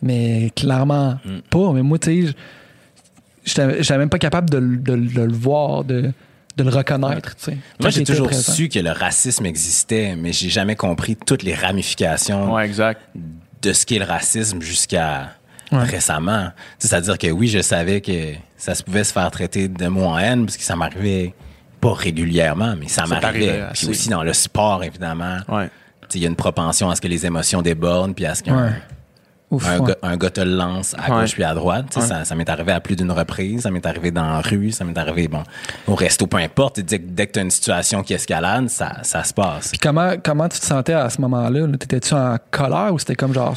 [0.00, 1.38] mais clairement Mm.
[1.50, 1.72] pas.
[1.72, 2.34] Mais moi, tu sais,
[3.44, 6.12] j'étais même pas capable de, de le voir, de,
[6.58, 7.34] de le reconnaître.
[7.80, 8.52] Moi, j'ai toujours présent.
[8.52, 13.00] su que le racisme existait, mais j'ai jamais compris toutes les ramifications Ouais, exact.
[13.62, 15.30] de ce qu'est le racisme jusqu'à
[15.72, 15.82] Ouais.
[15.84, 16.48] récemment.
[16.78, 20.18] C'est-à-dire que oui, je savais que ça se pouvait se faire traiter de mots en
[20.18, 21.34] haine, parce que ça m'arrivait
[21.80, 23.52] pas régulièrement, mais ça, Ça m'arrivait.
[23.52, 23.88] Puis assez.
[23.88, 25.38] aussi dans le sport, évidemment.
[26.14, 28.64] Il y a une propension à ce que les émotions débordent, puis à ce qu'un
[28.68, 28.72] Ouais.
[29.50, 29.86] Ouf, un, ouais.
[29.88, 31.20] gars, un gars te lance à Ouais.
[31.22, 31.86] gauche puis à droite.
[31.90, 32.04] Tu Ouais.
[32.04, 33.62] Ça, ça m'est arrivé à plus d'une reprise.
[33.62, 34.72] Ça m'est arrivé dans la rue.
[34.72, 35.42] Ça m'est arrivé bon,
[35.86, 36.80] au resto, peu importe.
[36.80, 39.68] Dès, que- dès que tu as une situation qui escalade, ça, ça se passe.
[39.70, 41.66] Puis comment, comment tu te sentais à ce moment-là?
[41.66, 41.76] là?
[41.78, 43.54] T'étais-tu en colère ou c'était comme genre.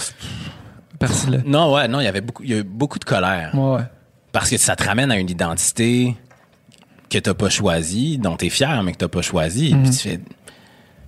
[0.98, 1.38] Persil là?
[1.46, 3.52] Non, ouais, non, il y avait beaucoup, il y a eu beaucoup de colère.
[4.32, 6.16] Parce que ça te ramène à une identité
[7.10, 9.74] que t'as pas choisie, dont t'es fier, mais que t'as pas choisie.
[9.74, 9.84] Mhm.
[9.84, 10.20] Puis tu fais.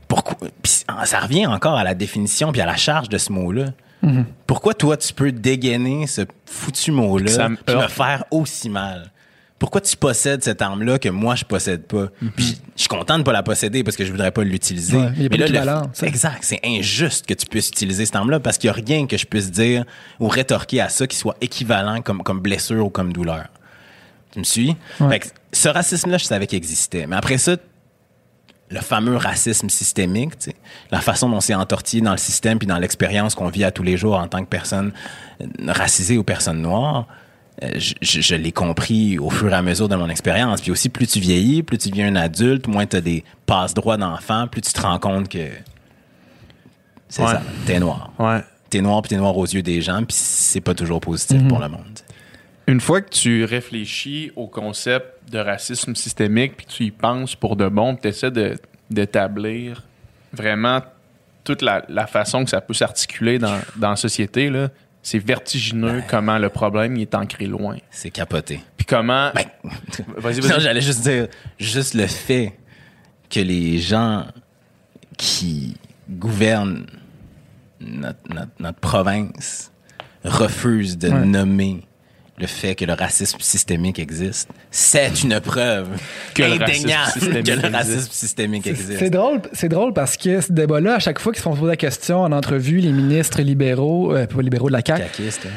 [0.10, 0.36] Pourquoi?
[0.62, 3.68] Puis ça revient encore à la définition puis à la charge de ce mot-là.
[4.04, 4.26] Mhm.
[4.46, 9.12] Pourquoi toi, tu peux dégainer ce foutu mot-là puis me faire aussi mal?
[9.58, 12.10] Pourquoi tu possèdes cette arme-là que moi, je possède pas?
[12.22, 12.32] Mhm.
[12.36, 14.98] Puis je suis content de pas la posséder parce que je voudrais pas l'utiliser.
[14.98, 16.06] Ouais, il y a pas Mais là, le-.
[16.06, 16.40] Exact.
[16.42, 19.26] C'est injuste que tu puisses utiliser cette arme-là parce qu'il y a rien que je
[19.26, 19.86] puisse dire
[20.20, 23.46] ou rétorquer à ça qui soit équivalent comme, comme blessure ou comme douleur.
[24.32, 24.76] Tu me suis?
[25.00, 25.10] Ouais.
[25.10, 27.08] Fait que ce racisme-là, je savais qu'il existait.
[27.08, 27.56] Mais après ça,
[28.74, 30.34] le fameux racisme systémique,
[30.92, 33.84] la façon dont c'est entortillé dans le système puis dans l'expérience qu'on vit à tous
[33.84, 34.92] les jours en tant que personne
[35.42, 37.06] euh, racisée ou personne noire,
[37.64, 40.60] euh, je, je- je l'ai compris au fur et à mesure de mon expérience.
[40.62, 43.98] Puis aussi, plus tu vieillis, plus tu deviens un adulte, moins tu as des passe-droits
[43.98, 45.50] d'enfant, plus tu te rends compte que
[47.10, 47.28] c'est Ouais.
[47.32, 48.12] ça, t'es noir.
[48.20, 48.40] Ouais.
[48.70, 51.60] T'es noir puis t'es noir aux yeux des gens, puis c'est pas toujours positif pour
[51.60, 52.00] le monde.
[52.68, 57.36] Une fois que tu réfléchis au concept de racisme systémique, puis que tu y penses
[57.36, 58.56] pour de bon, tu essaies de-
[58.90, 59.84] d'établir
[60.32, 60.82] vraiment
[61.44, 64.70] toute la, la façon que ça peut s'articuler dans, dans la société, là,
[65.02, 67.76] c'est vertigineux comment le problème il est ancré loin.
[67.92, 68.62] C'est capoté.
[68.78, 69.32] Puis comment...
[69.36, 69.44] Ben,
[70.18, 70.62] Vas-y, vas-y.
[70.62, 71.28] j'allais juste dire,
[71.60, 72.58] juste le fait
[73.30, 74.26] que les gens
[75.18, 75.76] qui
[76.10, 76.86] gouvernent
[77.82, 79.72] notre, notre- notre province
[80.24, 81.26] refusent de Ouais.
[81.26, 81.84] nommer
[82.40, 85.88] le fait que le racisme systémique existe, c'est une preuve
[86.34, 87.74] Que le racisme indéniable systémique que le existe.
[87.76, 89.00] racisme systémique C'est- existe.
[89.00, 91.68] C'est drôle, c'est drôle parce que ce débat-là, à chaque fois qu'ils se font poser
[91.68, 95.50] la question en entrevue, les ministres libéraux, euh, pas libéraux de la CAQ, Caquiste, hein.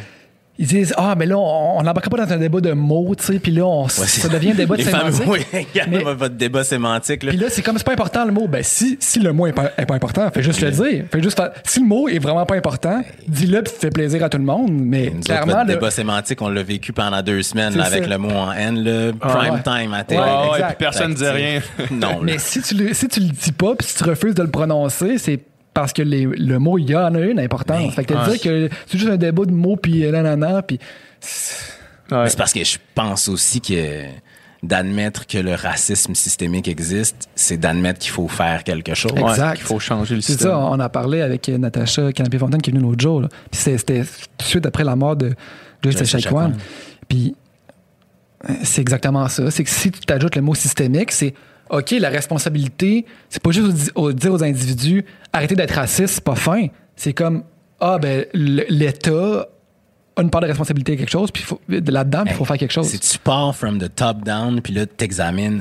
[0.59, 3.39] Ils disent Ah, mais là, on n'embarque pas dans un débat de mots, tu sais,
[3.39, 5.47] puis là, on, Ouais, ça devient un débat de fameux- sémantique.
[5.53, 7.23] oui, regarde Mais- votre débat sémantique.
[7.23, 7.31] Là.
[7.33, 8.47] Puis là, c'est comme c'est pas important le mot.
[8.49, 11.05] Ben, si, si le mot est pas, est pas important, fais juste le dire.
[11.11, 14.29] Fais juste faire- si le mot est vraiment pas important, dis-le puis fais plaisir à
[14.29, 14.71] tout le monde.
[14.73, 17.85] Mais Nous autres, clairement, notre le- débat sémantique, on l'a vécu pendant deux semaines là,
[17.85, 18.11] avec ça.
[18.11, 19.63] le mot en N, le prime ouais.
[19.63, 20.21] time à télé.
[20.21, 21.61] Ouais, Ah personne ne dit rien.
[21.91, 22.19] non, là.
[22.23, 24.51] mais si tu, le, si tu le dis pas puis si tu refuses de le
[24.51, 25.41] prononcer, c'est
[25.77, 27.81] parce que les- le mot, il y en a une importance.
[27.81, 28.31] Mais- fait que ouais.
[28.31, 30.79] dire que c'est juste un débat de mots puis nanana, puis
[32.11, 32.29] Ouais.
[32.29, 34.05] C'est parce que je pense aussi que
[34.63, 39.13] d'admettre que le racisme systémique existe, c'est d'admettre qu'il faut faire quelque chose.
[39.17, 39.51] Exact.
[39.51, 40.51] Ouais, qu'il faut changer le C'est système.
[40.53, 43.21] ça, on a parlé avec euh, Natacha Canapé-Fontaine qui est venue l'autre jour.
[43.23, 43.29] là.
[43.51, 45.33] Puis c'était- c'était tout de suite après la mort de
[45.83, 46.01] Joyce.
[46.15, 46.53] Echaquan.
[47.09, 47.35] Puis
[48.49, 49.51] euh, c'est exactement ça.
[49.51, 51.35] C'est que si tu t'ajoutes le mot systémique, c'est
[51.71, 56.15] OK, la responsabilité, c'est pas juste au di- au- dire aux individus arrêtez d'être raciste,
[56.15, 56.67] c'est pas fin.
[56.95, 57.43] C'est comme
[57.81, 59.49] Ah, ben l'État
[60.17, 62.73] a une part de responsabilité à quelque chose, puis là-dedans, puis il faut faire quelque
[62.73, 62.87] chose.
[62.89, 65.61] Si tu pars from the top down, puis là, tu examines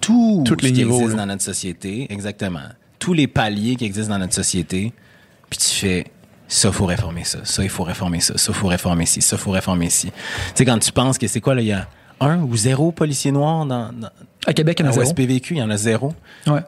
[0.00, 1.22] tout Tous ce les qui niveaux, existe là.
[1.22, 2.60] dans notre société, exactement,
[2.98, 4.92] tous les paliers qui existent dans notre société,
[5.50, 6.06] puis tu fais
[6.48, 9.20] ça, il faut réformer ça, ça, il faut réformer ça, ça, il faut réformer ci,
[9.20, 10.06] ça, il faut réformer ci.
[10.08, 10.12] Tu
[10.54, 11.86] sais, quand tu penses que c'est quoi, là, il y a
[12.20, 14.10] un ou zéro policiers noirs dans, dans,
[14.46, 15.06] À Québec, il y en a zéro.
[15.06, 16.14] SPVQ, il y en a zéro.
[16.46, 16.60] Ouais.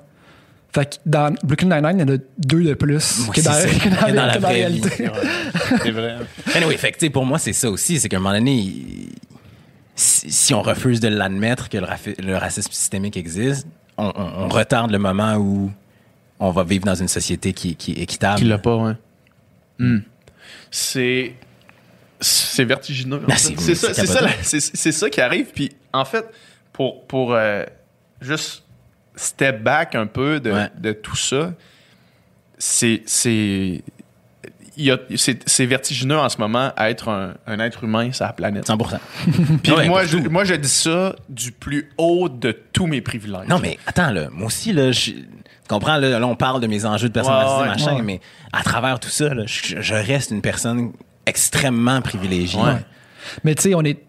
[0.72, 3.88] Fait que dans Brooklyn Nine-Nine, il y en a deux de plus que, dans, que
[3.88, 5.10] dans- Que dans la que dans réalité.
[5.82, 6.16] C'est vrai.
[6.54, 8.00] Anyway, fait que, tu sais, pour moi, c'est ça aussi.
[8.00, 8.72] C'est qu'à un moment donné,
[9.94, 13.66] si, si on refuse de l'admettre que le, racisme systémique existe,
[13.96, 15.70] on, on- on retarde le moment où
[16.40, 18.38] on va vivre dans une société qui, qui est équitable.
[18.40, 18.92] Qui l'a pas, ouais.
[19.78, 19.98] Hmm.
[20.70, 21.34] C'est.
[22.20, 23.20] C'est vertigineux.
[23.28, 23.54] fait.
[23.58, 23.94] c'est- ça,
[24.60, 25.46] ça, ça qui arrive.
[25.54, 26.24] Puis, en fait,
[26.74, 27.64] pour, pour euh,
[28.20, 28.64] juste
[29.16, 30.68] step back un peu de, Ouais.
[30.78, 31.54] de tout ça,
[32.58, 33.02] c'est.
[33.06, 33.82] c'est
[34.76, 38.10] il y a- c'est c'est vertigineux en ce moment à être un, un être humain
[38.10, 38.66] sur la planète.
[38.68, 38.98] 100%.
[39.62, 43.46] Puis moi, pour je, moi, je dis ça du plus haut de tous mes privilèges.
[43.48, 46.66] Non, mais attends, là, moi aussi, là, je tu comprends, là, là, on parle de
[46.66, 48.02] mes enjeux de personne Ouais, machin, ouais.
[48.02, 48.20] mais
[48.52, 50.92] à travers tout ça, là, je, je reste une personne
[51.24, 52.60] extrêmement privilégiée.
[52.60, 52.76] Ouais.
[53.44, 54.02] Mais tu sais, on est,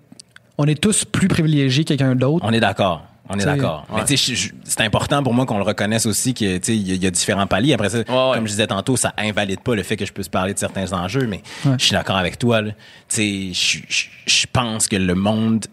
[0.57, 2.45] on est tous plus privilégiés que quelqu'un d'autre.
[2.47, 3.03] On est d'accord.
[3.27, 3.87] On est d'accord.
[3.95, 7.07] Mais c'est important pour moi qu'on le reconnaisse aussi que tu sais, il y, y
[7.07, 7.73] a différents paliers.
[7.73, 8.05] Après ça, ouais.
[8.07, 10.93] comme je disais tantôt, ça invalide pas le fait que je puisse parler de certains
[10.93, 11.73] enjeux, mais Ouais.
[11.79, 12.61] je suis d'accord avec toi.
[12.61, 12.71] là.
[13.09, 13.79] Tu sais,
[14.27, 15.65] je, pense que le monde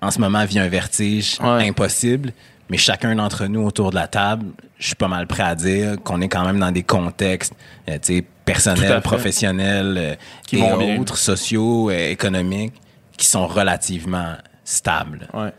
[0.00, 1.68] en ce moment vit un vertige Ouais.
[1.68, 2.32] impossible,
[2.70, 4.46] mais chacun d'entre nous autour de la table,
[4.78, 7.52] je suis pas mal prêt à dire qu'on est quand même dans des contextes,
[7.90, 7.98] euh,
[8.44, 10.14] personnels, professionnels euh,
[10.46, 11.00] Qui et vont bien.
[11.00, 12.74] autres, sociaux, euh, économiques,
[13.16, 14.34] qui sont relativement
[14.64, 15.52] stables, Ouais.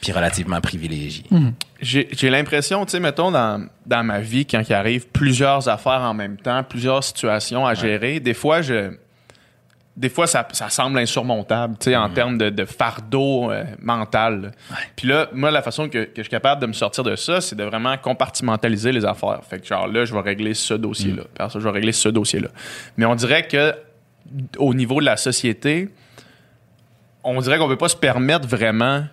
[0.00, 1.24] puis relativement privilégiés.
[1.80, 6.00] J'ai j'ai l'impression, tu sais, mettons, dans, dans ma vie, quand il arrive plusieurs affaires
[6.02, 8.92] en même temps, plusieurs situations à gérer, des fois, je.
[9.96, 14.52] Des fois, ça, ça semble insurmontable, tu sais, en termes de, de fardeau euh, mental.
[14.94, 17.40] Puis là, moi, la façon que, que je suis capable de me sortir de ça,
[17.40, 19.40] c'est de vraiment compartimentaliser les affaires.
[19.50, 21.24] Fait que, genre, là, je vais régler ce dossier-là.
[21.36, 22.46] Ça, je vais régler ce dossier-là.
[22.96, 23.74] Mais on dirait que,
[24.58, 25.88] au niveau de la société,
[27.36, 29.04] on dirait qu'on peut pas se permettre vraiment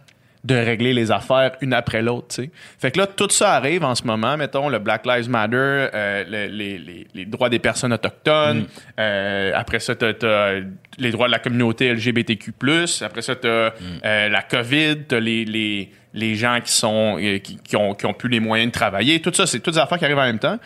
[0.43, 2.49] de régler les affaires une après l'autre, tu sais.
[2.77, 6.23] Fait que là, tout ça arrive en ce moment, mettons, le Black Lives Matter, euh,
[6.29, 8.67] le- les, les- les droits des personnes autochtones,
[8.99, 10.59] euh, après ça, t'as, t'as
[10.99, 12.53] les droits de la communauté LGBTQ+,
[13.01, 13.47] après ça, t'as
[14.05, 18.13] euh, la COVID, t'as les, les, les gens qui sont qui, qui ont, qui ont
[18.13, 20.37] plus les moyens de travailler, tout ça, c'est toutes des affaires qui arrivent en même
[20.37, 20.59] temps.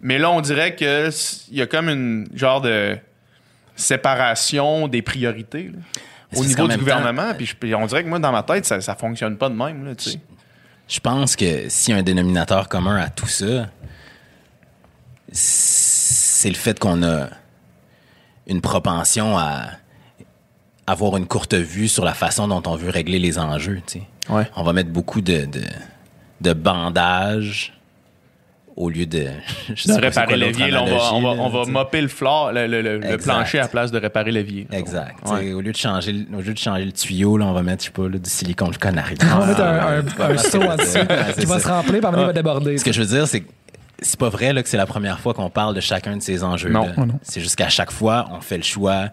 [0.00, 2.96] Mais là, on dirait que s- il y a comme une genre de
[3.76, 5.78] séparation des priorités là,
[6.34, 7.32] au niveau du gouvernement.
[7.36, 9.84] Puis, je- on dirait que moi, dans ma tête, ça, ça fonctionne pas de même.
[9.86, 10.20] Là, sais.
[10.88, 13.66] Je pense que s'il y a un dénominateur commun à tout ça,
[15.32, 17.28] c'est le fait qu'on a
[18.46, 19.66] une propension à
[20.86, 23.82] avoir une courte vue sur la façon dont on veut régler les enjeux.
[23.86, 24.06] tu sais.
[24.32, 24.48] Ouais.
[24.56, 25.62] On va mettre beaucoup de, de,
[26.40, 27.77] de bandages
[28.80, 29.26] au lieu de...
[29.74, 32.80] je De réparer l'évier, on va, on va, on va mopper le floor, le, le-
[32.80, 33.22] le- le Exact.
[33.24, 34.66] plancher à la place de réparer l'évier.
[34.72, 35.16] Exact.
[35.28, 35.52] Ouais.
[35.52, 37.82] Au lieu de changer, le- au lieu de changer le tuyau, là, on va mettre,
[37.82, 39.16] je sais pas, là, du silicone, je connais rien.
[39.34, 40.98] On va mettre un, un, Ah, un seau en dessous
[41.38, 41.60] qui va ça.
[41.60, 42.78] se remplir, un moment, il va déborder.
[42.78, 43.48] Ce que je veux dire, c'est que
[44.00, 46.44] c'est pas vrai là, que c'est la première fois qu'on parle de chacun de ces
[46.44, 46.70] enjeux.
[46.70, 46.86] Non.
[46.96, 47.18] Non.
[47.22, 49.06] C'est juste qu'à chaque fois, on fait le choix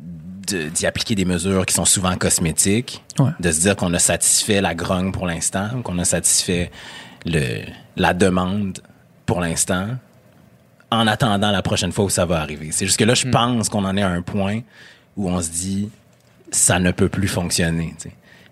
[0.00, 3.30] d'y appliquer des mesures qui sont souvent cosmétiques, Ouais.
[3.40, 6.70] de se dire qu'on a satisfait la grogne pour l'instant, qu'on a satisfait
[7.26, 7.62] le,
[7.96, 8.78] la demande
[9.26, 9.88] pour l'instant,
[10.90, 12.68] en attendant la prochaine fois où ça va arriver.
[12.72, 13.16] C'est juste que là, Hmm.
[13.16, 14.60] je pense qu'on en est à un point
[15.16, 15.90] où on se dit,
[16.50, 17.94] ça ne peut plus fonctionner.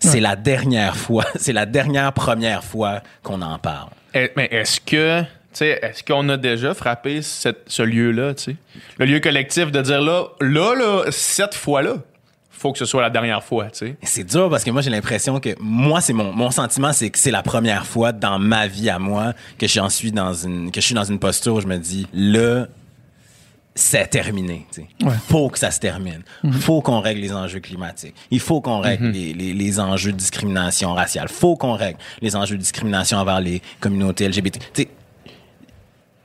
[0.00, 3.88] C'est la dernière fois, c'est la dernière première fois qu'on en parle.
[4.14, 8.42] Eh, Mais est-ce que, tu sais, est-ce qu'on a déjà frappé cette- ce lieu-là, tu
[8.52, 8.56] sais?
[8.98, 11.94] Le lieu collectif de dire là, là, là, cette fois-là,
[12.56, 13.96] faut que ce soit la dernière fois, tu sais.
[14.02, 17.18] C'est dur parce que moi j'ai l'impression que moi c'est mon mon sentiment c'est que
[17.18, 20.80] c'est la première fois dans ma vie à moi que j'en suis dans une que
[20.80, 22.66] je suis dans une posture où je me dis là
[23.78, 24.66] c'est terminé.
[24.72, 24.88] tu sais.
[25.00, 25.14] Il Ouais.
[25.28, 26.22] faut que ça se termine.
[26.44, 28.14] Il faut qu'on règle les enjeux climatiques.
[28.30, 31.26] Il faut qu'on règle les, les, les enjeux de discrimination raciale.
[31.28, 34.58] Il faut qu'on règle les enjeux de discrimination envers les communautés LGBT.
[34.72, 34.88] Tu sais,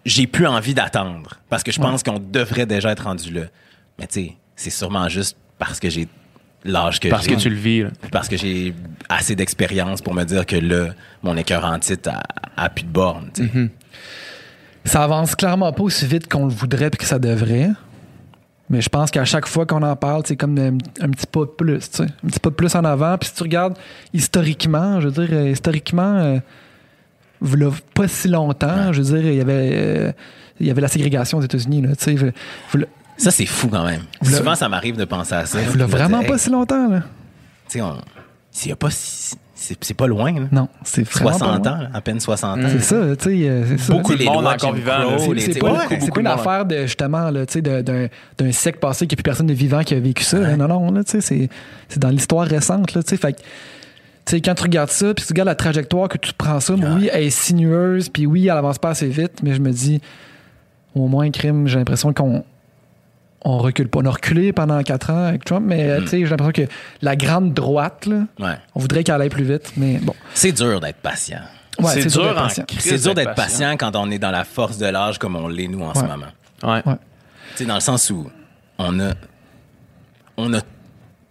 [0.06, 3.44] j'ai plus envie d'attendre parce que je pense qu'on devrait déjà être rendu là.
[4.00, 6.08] Mais tu sais, c'est sûrement juste parce que j'ai
[6.64, 7.89] l'âge que Parce que tu le vis, là.
[8.12, 8.74] Parce que j'ai
[9.09, 10.89] assez d'expérience pour me dire que là,
[11.24, 12.24] mon écœur en titre a,
[12.66, 13.30] a plus de borne.
[13.34, 13.70] tu sais.
[14.84, 17.70] Ça avance clairement pas aussi vite qu'on le voudrait et que ça devrait.
[18.70, 21.41] Mais je pense qu'à chaque fois qu'on en parle, c'est comme un, un petit pas
[21.41, 21.89] de plus.
[21.99, 23.18] Un petit pas de plus en avant.
[23.18, 23.78] Puis si tu regardes
[24.14, 26.39] historiquement, je veux dire, historiquement,
[27.43, 30.12] euh, pas si longtemps, je veux dire, il y avait, euh,
[30.59, 31.89] il y avait la ségrégation aux États-Unis, là,
[33.22, 34.02] Ça, c'est fou quand même.
[34.24, 35.60] Souvent, ça m'arrive de penser à ça.
[35.60, 37.00] v'là De vraiment dire, pas hey, si longtemps, là?
[37.70, 37.98] tu sais, on-
[38.52, 39.36] s'il y a pas si-
[39.80, 40.48] c'est pas loin, là.
[40.52, 42.68] Non, c'est vraiment 60 pas ans, à peine 60 ans.
[42.68, 43.92] C'est ça, tu sais, euh, c'est.
[43.94, 46.28] Beaucoup de les monde encore vivant, C'est- pas, pas une de monde.
[46.28, 50.00] affaire de justement d'un, siècle passé qu'il n'y a plus personne de vivant qui a
[50.00, 50.40] vécu ça.
[50.40, 50.58] là.
[50.58, 51.50] Non, non, là, tu sais, c'est,
[51.90, 52.94] c'est dans l'histoire récente.
[52.96, 53.18] Là, tu sais.
[53.18, 53.44] fait que, tu
[54.26, 57.10] sais, quand tu regardes ça, puis tu regardes la trajectoire que tu prends ça, oui,
[57.14, 60.02] elle est sinueuse, puis oui, elle avance pas assez vite, mais je me dis,
[60.96, 62.44] au moins, crime, j'ai l'impression qu'on
[63.44, 64.00] on recule pas.
[64.00, 66.04] On a reculé pendant quatre ans avec Trump, mais Mm.
[66.04, 66.72] tu sais, j'ai l'impression que
[67.02, 68.56] la grande droite, là, Ouais.
[68.76, 70.14] on voudrait qu'elle aille plus vite, mais bon.
[70.34, 71.42] C'est dur d'être patient.
[71.80, 72.66] Ouais, c'est dur d'être en patient.
[72.68, 75.48] crise C'est dur d'être patient quand on est dans la force de l'âge comme on
[75.48, 76.28] l'est nous en ce moment.
[76.64, 76.82] Ouais.
[76.86, 76.96] Ouais.
[77.52, 78.30] Tu sais, dans le sens où
[78.78, 79.14] on a,
[80.38, 80.60] on a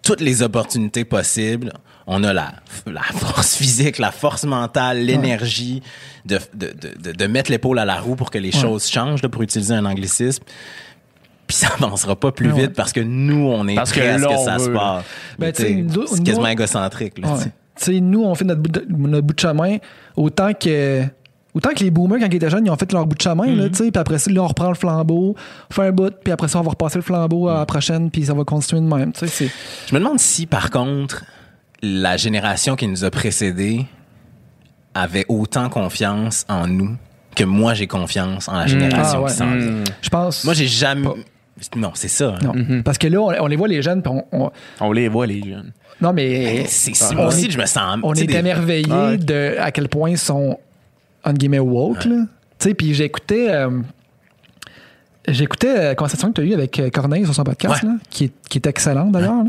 [0.02, 1.72] toutes les opportunités possibles.
[2.06, 2.54] On a la,
[2.86, 5.80] la force physique, la force mentale, l'énergie
[6.26, 9.22] de, de, de, de- de mettre l'épaule à la roue pour que les choses changent,
[9.22, 10.42] là, pour utiliser un anglicisme.
[11.50, 14.08] Puis ça avancera pas plus Ouais, vite parce que nous, on est Parce que prêts
[14.10, 15.04] à ce que ça se passe.
[15.38, 17.18] Ben, c'est quasiment égocentrique.
[17.18, 17.28] Là,
[17.76, 18.00] tu Ouais.
[18.00, 19.78] nous, on fait notre bout de, notre bout de chemin
[20.16, 21.02] autant que.
[21.52, 23.46] Autant que les boomers, quand ils étaient jeunes, ils ont fait leur bout de chemin,
[23.46, 23.70] là, Mhm.
[23.72, 25.34] tu sais, puis après ça, là, on reprend le flambeau,
[25.68, 27.56] on fait un bout, puis après ça, on va repasser le flambeau Mhm.
[27.56, 29.50] à la prochaine, puis ça va continuer de même, tu sais.
[29.88, 31.24] Je me demande si, par contre,
[31.82, 33.84] la génération qui nous a précédés
[34.94, 36.96] avait autant confiance en nous
[37.34, 39.30] que moi j'ai confiance en la génération Ah, ouais.
[39.30, 39.84] qui s'en vient.
[40.02, 40.44] Je pense...
[40.44, 41.06] Moi, j'ai jamais.
[41.08, 41.14] Pas.
[41.76, 42.34] Non, c'est ça.
[42.42, 42.52] Non,
[42.84, 44.24] parce que là, on, on les voit, les jeunes, puis on...
[44.32, 44.50] on-
[44.80, 45.72] On les voit, les jeunes.
[46.00, 46.64] non, mais...
[46.66, 47.98] C'est, c'est- on moi aussi, est- je me sens.
[48.02, 49.16] On est des- émerveillés Ouais.
[49.18, 50.58] de à quel point ils sont,
[51.24, 52.16] entre guillemets, woke, là.
[52.58, 53.50] Tu sais, puis j'écoutais...
[53.50, 53.70] euh,
[55.28, 57.88] J'écoutais la conversation que tu as eue avec euh, Corneille sur son podcast, Ouais.
[57.90, 59.44] là, qui, est, qui est excellent d'ailleurs.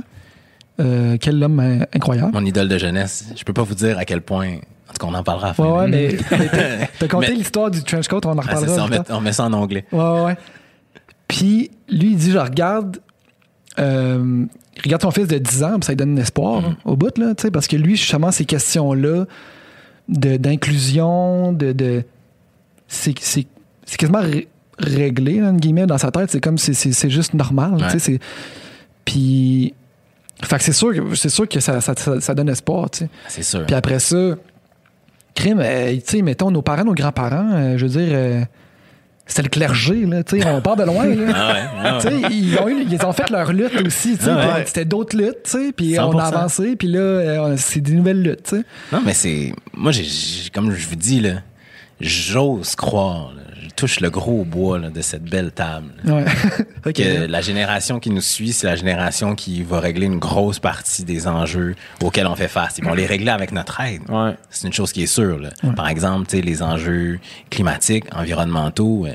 [0.79, 2.31] Euh, quel homme euh, incroyable.
[2.33, 3.25] Mon idole de jeunesse.
[3.37, 4.47] Je peux pas vous dire à quel point.
[4.47, 5.63] En tout cas, on en parlera à la fin.
[5.63, 8.75] Ouais, ouais, mais mais t'as- conté l'histoire du trench coat, on en Ah, reparlera.
[8.75, 9.85] ça, on, met, on met ça en anglais.
[9.93, 10.37] Ouais, ouais.
[11.31, 12.97] Puis lui, il dit, je regarde,
[13.79, 14.45] euh,
[14.83, 17.17] regarde son fils de 10 ans, puis ça lui donne un espoir là, au bout,
[17.17, 19.25] là, tu sais, parce que lui, justement, ces questions-là
[20.09, 22.03] de- d'inclusion, de, de
[22.89, 23.47] c'est c'est-
[23.85, 26.31] c'est quasiment ré- réglé, là, guillemets, dans sa tête.
[26.31, 28.19] C'est comme, c'est- juste normal, tu sais.
[29.05, 29.73] Puis,
[30.43, 33.09] fait que c'est sûr, sûr que ça, ça, ça- ça donne espoir, tu sais.
[33.29, 33.65] C'est sûr.
[33.65, 34.35] Puis après ça,
[35.33, 38.09] crime, euh, tu sais, mettons, nos parents, nos grands-parents, euh, je veux dire,
[39.27, 41.33] c'était le clergé, là, tu sais, on part de loin, là.
[41.35, 42.21] Ah ouais, ah ouais.
[42.31, 44.63] Ils ont, eu- ils ont fait leur lutte aussi, tu sais, Ah ouais.
[44.65, 46.33] c'était d'autres luttes, tu sais, puis on a 100%.
[46.35, 48.63] avancé, puis là, euh, c'est des nouvelles luttes, tu sais.
[48.91, 49.53] Non, mais c'est.
[49.73, 51.35] Moi, j'ai, j'ai- comme je vous dis, là,
[51.99, 53.33] j'ose croire.
[53.71, 55.91] Il touche le gros bois là, de cette belle table.
[56.05, 56.25] Ouais.
[56.85, 56.93] Ok.
[56.93, 61.03] Que la génération qui nous suit, c'est la génération qui va régler une grosse partie
[61.03, 62.79] des enjeux auxquels on fait face.
[62.79, 64.01] Ils vont les régler avec notre aide.
[64.09, 64.35] Ouais.
[64.49, 65.37] C'est une chose qui est sûre.
[65.39, 65.49] là.
[65.75, 67.19] Par exemple, tu sais, les enjeux
[67.51, 69.13] climatiques, environnementaux, euh,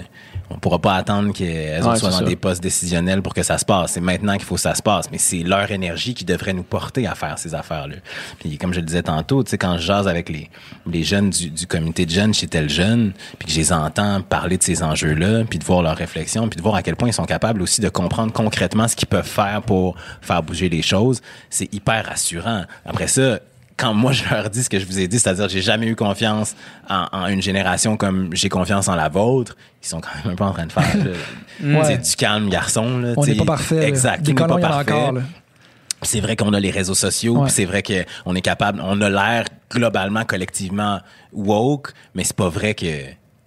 [0.51, 2.25] on pourra pas attendre qu'elles Ouais, soient dans ça.
[2.25, 3.93] des postes décisionnels pour que ça se passe.
[3.93, 5.11] C'est maintenant qu'il faut que ça se passe.
[5.11, 7.97] Mais c'est leur énergie qui devrait nous porter à faire ces affaires-là.
[8.39, 10.49] Puis comme je le disais tantôt, tu sais, quand je jase avec les,
[10.87, 14.21] les jeunes du, du comité de jeunes chez tel jeune, puis que je les entends
[14.23, 17.09] parler de ces enjeux-là, puis de voir leurs réflexions, puis de voir à quel point
[17.09, 20.83] ils sont capables aussi de comprendre concrètement ce qu'ils peuvent faire pour faire bouger les
[20.83, 21.21] choses,
[21.51, 22.65] c'est hyper rassurant.
[22.85, 23.41] Après ça,
[23.77, 25.97] quand moi je leur dis ce que je vous ai dit, c'est-à-dire j'ai jamais eu
[25.97, 26.55] confiance
[26.89, 30.37] en, en une génération comme j'ai confiance en la vôtre, ils sont quand même un
[30.37, 31.05] peu en train de faire là,
[31.81, 31.81] Ouais.
[31.81, 32.99] tu sais, du calme garçon.
[32.99, 33.87] Là, On n'est pas parfait.
[33.87, 34.23] Exact.
[34.23, 34.93] Des on n'est colons, pas parfait.
[34.93, 35.13] encore.
[35.13, 35.21] là.
[36.01, 37.51] Puis C'est vrai qu'on a les réseaux sociaux, Ouais.
[37.51, 41.01] c'est vrai qu'on est capable, on a l'air globalement, collectivement
[41.33, 42.87] woke, mais c'est pas vrai que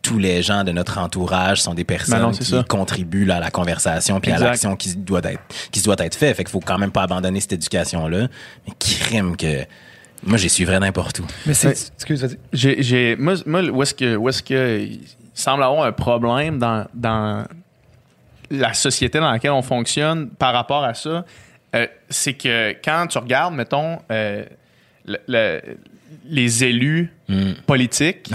[0.01, 2.63] tous les gens de notre entourage sont des personnes Ben non, c'est qui ça.
[2.67, 6.33] contribuent là, à la conversation puis à l'action qui doit être qui doit être fait.
[6.33, 8.27] Fait qu'il faut quand même pas abandonner cette éducation là.
[8.67, 9.65] Mais crime que
[10.23, 11.25] moi j'ai suivi n'importe où.
[11.45, 11.69] Mais c'est.
[11.95, 12.37] Excuse, vas-y.
[12.53, 15.01] J'ai, j'ai, moi, moi, où est-ce que, où est-ce que il
[15.33, 17.45] semble avoir un problème dans, dans
[18.51, 21.23] la société dans laquelle on fonctionne par rapport à ça,
[21.75, 24.43] euh, c'est que quand tu regardes, mettons, euh,
[25.05, 25.61] le- le-
[26.25, 27.51] les élus Mm.
[27.67, 28.31] politiques,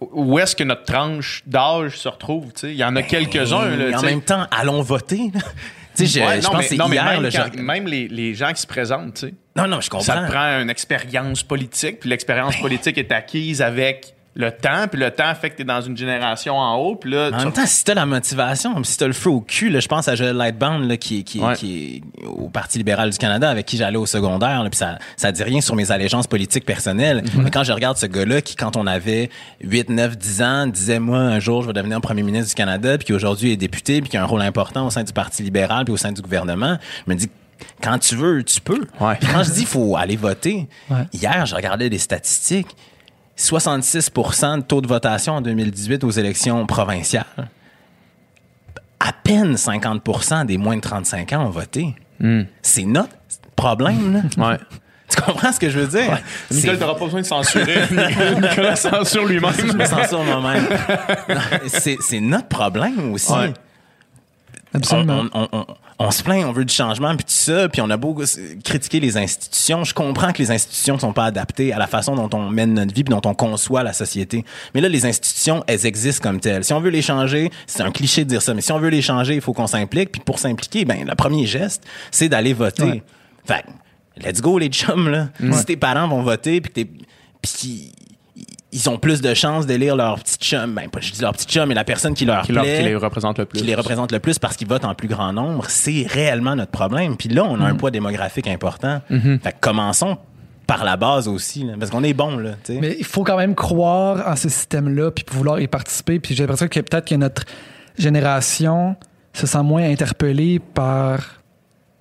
[0.00, 2.70] où est-ce que notre tranche d'âge se retrouve, tu sais?
[2.70, 5.30] Il y en a quelques-uns, là, en même temps, allons voter.
[5.92, 6.06] Là.
[6.06, 8.34] Tu sais, je, Ouais, je non, pense mais, même, le quand- genre- même les, les
[8.34, 9.34] gens qui se présentent, tu sais.
[9.56, 10.04] Non, non, je comprends.
[10.04, 14.98] Ça te prend une expérience politique, puis l'expérience politique est acquise avec le temps, puis
[14.98, 17.44] le temps fait que tu es dans une génération en haut, puis là, En tu-
[17.44, 20.08] même temps, si t'as la motivation, si t'as le feu au cul, là, je pense
[20.08, 21.54] à Joël Lightbound, là, qui, qui, Ouais.
[21.54, 24.98] qui est au Parti libéral du Canada, avec qui j'allais au secondaire, là, puis ça,
[25.16, 27.22] ça dit rien sur mes allégeances politiques personnelles.
[27.36, 29.28] Mais quand je regarde ce gars-là, qui, quand on avait
[29.62, 32.96] 8, 9, 10 ans, disait, moi, un jour, je vais devenir premier ministre du Canada,
[32.96, 35.42] puis qui aujourd'hui est député, puis qui a un rôle important au sein du Parti
[35.42, 37.28] libéral, puis au sein du gouvernement, je me dis,
[37.82, 38.86] quand tu veux, tu peux.
[38.98, 39.18] Ouais.
[39.30, 41.04] Quand je dis, faut aller voter, Ouais.
[41.12, 42.68] hier, je regardais des statistiques.
[43.36, 47.24] 66% de taux de votation en 2018 aux élections provinciales.
[49.00, 51.94] À peine 50% des moins de 35 ans ont voté.
[52.62, 53.10] C'est notre
[53.56, 54.20] problème, là.
[54.50, 54.58] Ouais.
[55.08, 56.22] Tu comprends ce que je veux dire?
[56.50, 57.80] Nicolas, C'est- t'auras pas besoin de censurer.
[58.40, 59.76] Nicolas censure je lui-même.
[59.76, 60.66] me sens sur moi-même.
[61.66, 63.30] C'est c'est notre problème aussi.
[63.30, 63.52] Ouais.
[64.72, 65.24] Absolument.
[65.34, 65.66] On, on- on-
[66.04, 68.16] on se plaint, on veut du changement, puis tout ça, puis on a beau
[68.64, 69.84] critiquer les institutions.
[69.84, 72.74] Je comprends que les institutions ne sont pas adaptées à la façon dont on mène
[72.74, 74.44] notre vie, puis dont on conçoit la société.
[74.74, 76.64] Mais là, les institutions, elles existent comme telles.
[76.64, 78.88] Si on veut les changer, c'est un cliché de dire ça, mais si on veut
[78.90, 80.12] les changer, il faut qu'on s'implique.
[80.12, 82.82] Puis pour s'impliquer, ben le premier geste, c'est d'aller voter.
[82.84, 83.02] Ouais.
[83.46, 85.28] Fait que, let's go les chums là.
[85.52, 87.04] Si tes parents vont voter, puis que t'es-
[87.40, 87.92] puis
[88.72, 91.46] ils ont plus de chances d'élire leur petit chum, ben pas je dis leur petit
[91.46, 93.58] chum, mais la personne qui leur Qui, leur- plaît qui les représente le plus.
[93.60, 96.70] qui les représente le plus parce qu'ils votent en plus grand nombre, c'est réellement notre
[96.70, 97.16] problème.
[97.16, 99.00] Puis là, on a un poids démographique important.
[99.08, 100.16] Fait que commençons
[100.66, 102.52] par la base aussi, là, parce qu'on est bon là.
[102.70, 106.18] Mais il faut quand même croire en ce système-là, puis vouloir y participer.
[106.20, 107.42] Puis j'ai l'impression que peut-être que notre
[107.98, 108.96] génération
[109.32, 111.40] se sent moins interpellée par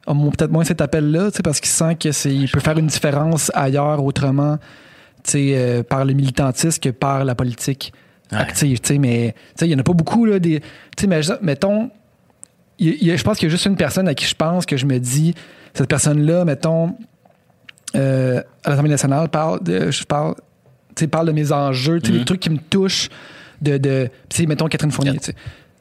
[0.08, 2.60] a mo- peut-être moins cet appel-là, tu sais, parce qu'il sent que c'est il peut
[2.60, 4.58] faire une différence ailleurs autrement,
[5.56, 7.94] euh, par le militantisme que par la politique
[8.32, 8.38] Ouais.
[8.38, 8.98] active, tu sais.
[8.98, 10.40] Mais il y en a pas beaucoup là.
[10.40, 10.62] Des,
[11.06, 11.90] mais je- mettons,
[12.80, 15.00] je pense qu'il y a juste une personne à qui je pense que je me
[15.00, 15.36] dis
[15.74, 16.96] cette personne-là, mettons,
[17.96, 20.36] euh, à l'Assemblée nationale parle de, je parle,
[21.12, 23.10] parle de mes enjeux, tu sais, des trucs qui me touchent,
[23.62, 24.10] de, de,
[24.48, 25.20] mettons Catherine Fournier.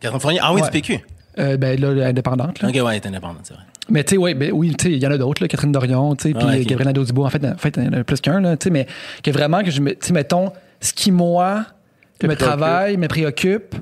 [0.00, 0.66] Catherine Fournier, ah oui, Ouais.
[0.66, 0.98] du PQ.
[1.38, 2.68] Euh, ben là, indépendante, là.
[2.68, 3.62] Ok, ouais, elle est indépendante, c'est vrai.
[3.90, 6.14] Mais tu sais, ouais, ben, oui, tu sais, il y en a d'autres, Catherine Dorion,
[6.16, 6.58] tu sais, puis Ah, ok.
[6.60, 7.26] euh, Gabriel Nadeau-Dubois.
[7.26, 8.86] En fait, en fait, il y en a plus qu'un, là, tu sais, mais
[9.22, 11.66] que vraiment, que je me, tu sais, mettons, ce qui, moi,
[12.22, 12.38] me préoccupe.
[12.38, 13.74] travaille, me préoccupe,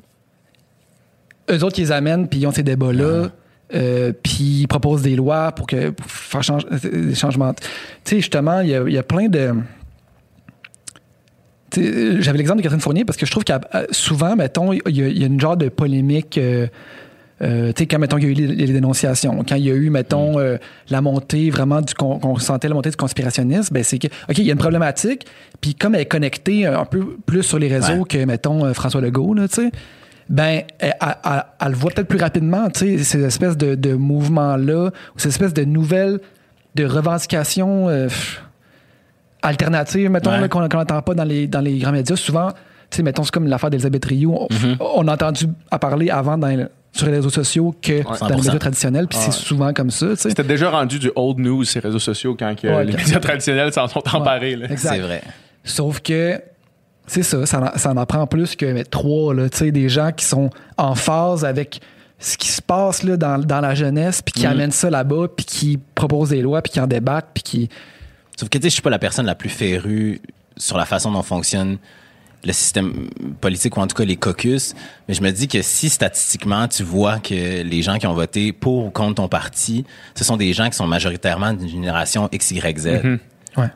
[1.51, 3.29] eux autres, ils les amènent, puis ils ont ces débats-là,
[3.75, 6.79] euh, puis ils proposent des lois pour, que, pour faire change- euh,
[7.09, 7.53] des changements.
[7.55, 7.65] Tu
[8.05, 9.53] sais, justement, il y y a plein de.
[11.71, 13.53] Tu sais, J'avais l'exemple de Catherine Fournier parce que je trouve que
[13.91, 16.39] souvent, mettons, il y, a- il y a une genre de polémique.
[16.39, 16.67] euh,
[17.43, 19.71] euh, tu sais, quand, mettons, il y a eu les, les dénonciations, quand il y
[19.71, 20.57] a eu, mettons, euh,
[20.91, 21.95] la montée vraiment du...
[21.95, 25.25] qu'on sentait la montée du conspirationnisme, ben c'est que, OK, il y a une problématique,
[25.61, 28.05] puis comme elle est connectée un peu plus sur les réseaux Ouais.
[28.09, 29.71] que, mettons, euh, François Legault, là, tu sais,
[30.29, 33.75] ben, elle, elle- elle- elle le voit peut-être plus rapidement, tu sais, ces espèces de,
[33.77, 36.19] de mouvements-là, ou ces espèces de nouvelles,
[36.75, 38.09] de revendications euh,
[39.43, 40.49] alternatives, mettons, Ouais.
[40.49, 42.17] qu'on n'entend pas dans les, dans les grands médias.
[42.17, 42.51] Souvent,
[42.91, 44.35] tu sais, mettons, c'est comme l'affaire d'Elisabeth Rioux.
[44.35, 44.77] On, Mm-hmm.
[44.81, 48.37] on a entendu à parler avant dans- sur les réseaux sociaux que dans les 100%.
[48.37, 50.17] médias traditionnels, puis c'est souvent comme ça.
[50.17, 53.21] C'était déjà rendu du old news, ces réseaux sociaux, quand que Ouais, les quand- médias
[53.21, 54.57] traditionnels s'en sont emparés.
[54.57, 54.67] là.
[54.71, 54.95] Exact.
[54.95, 55.23] C'est vrai.
[55.65, 56.41] Sauf que
[57.07, 59.89] C'est ça, ça en, ça en apprend plus que mais, trois, là, tu sais, des
[59.89, 61.81] gens qui sont en phase avec
[62.19, 64.53] ce qui se passe là, dans, dans la jeunesse, puis qui Mhm.
[64.53, 67.69] amènent ça là-bas, puis qui proposent des lois, puis qui en débattent, puis qui...
[68.37, 70.21] Sauf que tu sais, je suis pas la personne la plus férue
[70.59, 71.79] sur la façon dont fonctionne
[72.45, 73.09] le système
[73.41, 74.75] politique ou en tout cas les caucus,
[75.09, 78.53] mais je me dis que si statistiquement tu vois que les gens qui ont voté
[78.53, 79.85] pour ou contre ton parti,
[80.15, 83.19] ce sont des gens qui sont majoritairement d'une génération XYZ,
[83.57, 83.67] Ouais.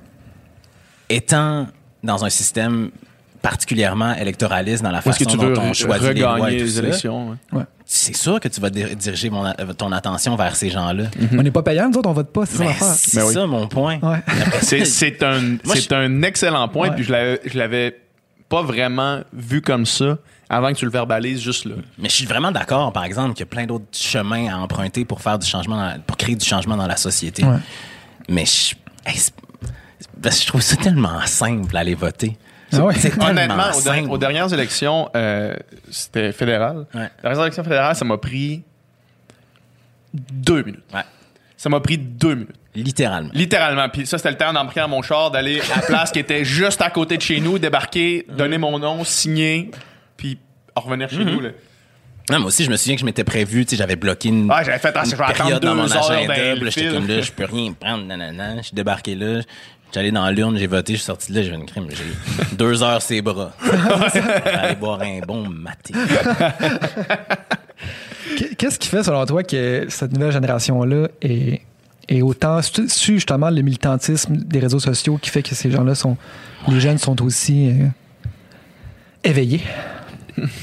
[1.08, 1.66] étant
[2.04, 2.90] dans un système
[3.40, 6.64] particulièrement électoraliste dans la façon que tu dont veux on choisit les lois et tout
[6.64, 7.36] les élections?
[7.52, 7.62] ouais.
[7.84, 11.06] c'est sûr que tu vas dir- diriger mon ton attention vers ces gens-là.
[11.32, 13.34] On n'est pas payant, nous autres, on vote pas, c'est ça c'est Ben oui.
[13.34, 13.98] ça mon point.
[14.00, 14.18] Ouais.
[14.60, 15.56] C'est, un,
[15.90, 16.94] un excellent point, Ouais.
[16.94, 18.01] puis je l'avais
[18.52, 20.18] pas vraiment vu comme ça
[20.50, 21.76] avant que tu le verbalises juste là.
[21.98, 25.06] Mais je suis vraiment d'accord, par exemple, qu'il y a plein d'autres chemins à emprunter
[25.06, 27.42] pour faire du changement, la- pour créer du changement dans la société.
[27.44, 27.56] Ouais.
[28.28, 28.74] Mais je,
[29.06, 29.32] hey, c'est-
[30.22, 32.36] parce que je trouve ça tellement simple aller voter.
[32.74, 32.94] Ah ouais.
[33.20, 34.02] Honnêtement, aux, simple.
[34.02, 35.54] der- aux dernières élections, euh,
[35.90, 36.86] c'était fédéral.
[36.94, 37.02] Ouais.
[37.04, 38.62] Les dernières élections fédérales, ça m'a pris
[40.14, 40.84] deux minutes.
[40.92, 41.04] Ouais,
[41.56, 42.56] Ça m'a pris deux minutes.
[42.74, 43.30] Littéralement.
[43.34, 43.88] Littéralement.
[43.88, 46.44] Puis ça, c'était le temps d'embarquer dans mon char, d'aller à la place qui était
[46.44, 49.70] juste à côté de chez nous, débarquer, donner mon nom, signer,
[50.16, 50.38] puis
[50.76, 51.40] revenir chez nous.
[51.40, 51.50] Là.
[52.30, 54.48] Non, moi aussi, je me souviens que je m'étais prévu, tu sais, j'avais bloqué une,
[54.50, 56.34] Ah, j'avais fait, ah, une période dans mon agenda.
[56.70, 58.58] j'étais comme là, je peux rien prendre, nanana.
[58.58, 59.40] Je suis débarqué là,
[59.96, 61.88] allé dans l'urne, j'ai voté, je suis sorti de là, j'ai eu une crime.
[61.90, 63.50] J'ai deux heures ses bras.
[64.46, 65.92] Aller boire un bon maté.
[68.36, 71.60] Qu- Qu'est-ce qui fait, selon toi, que cette nouvelle génération-là est,
[72.12, 76.16] est autant su justement le militantisme des réseaux sociaux qui fait que ces gens-là sont.
[76.68, 77.86] Les jeunes sont aussi euh,
[79.24, 79.62] éveillés?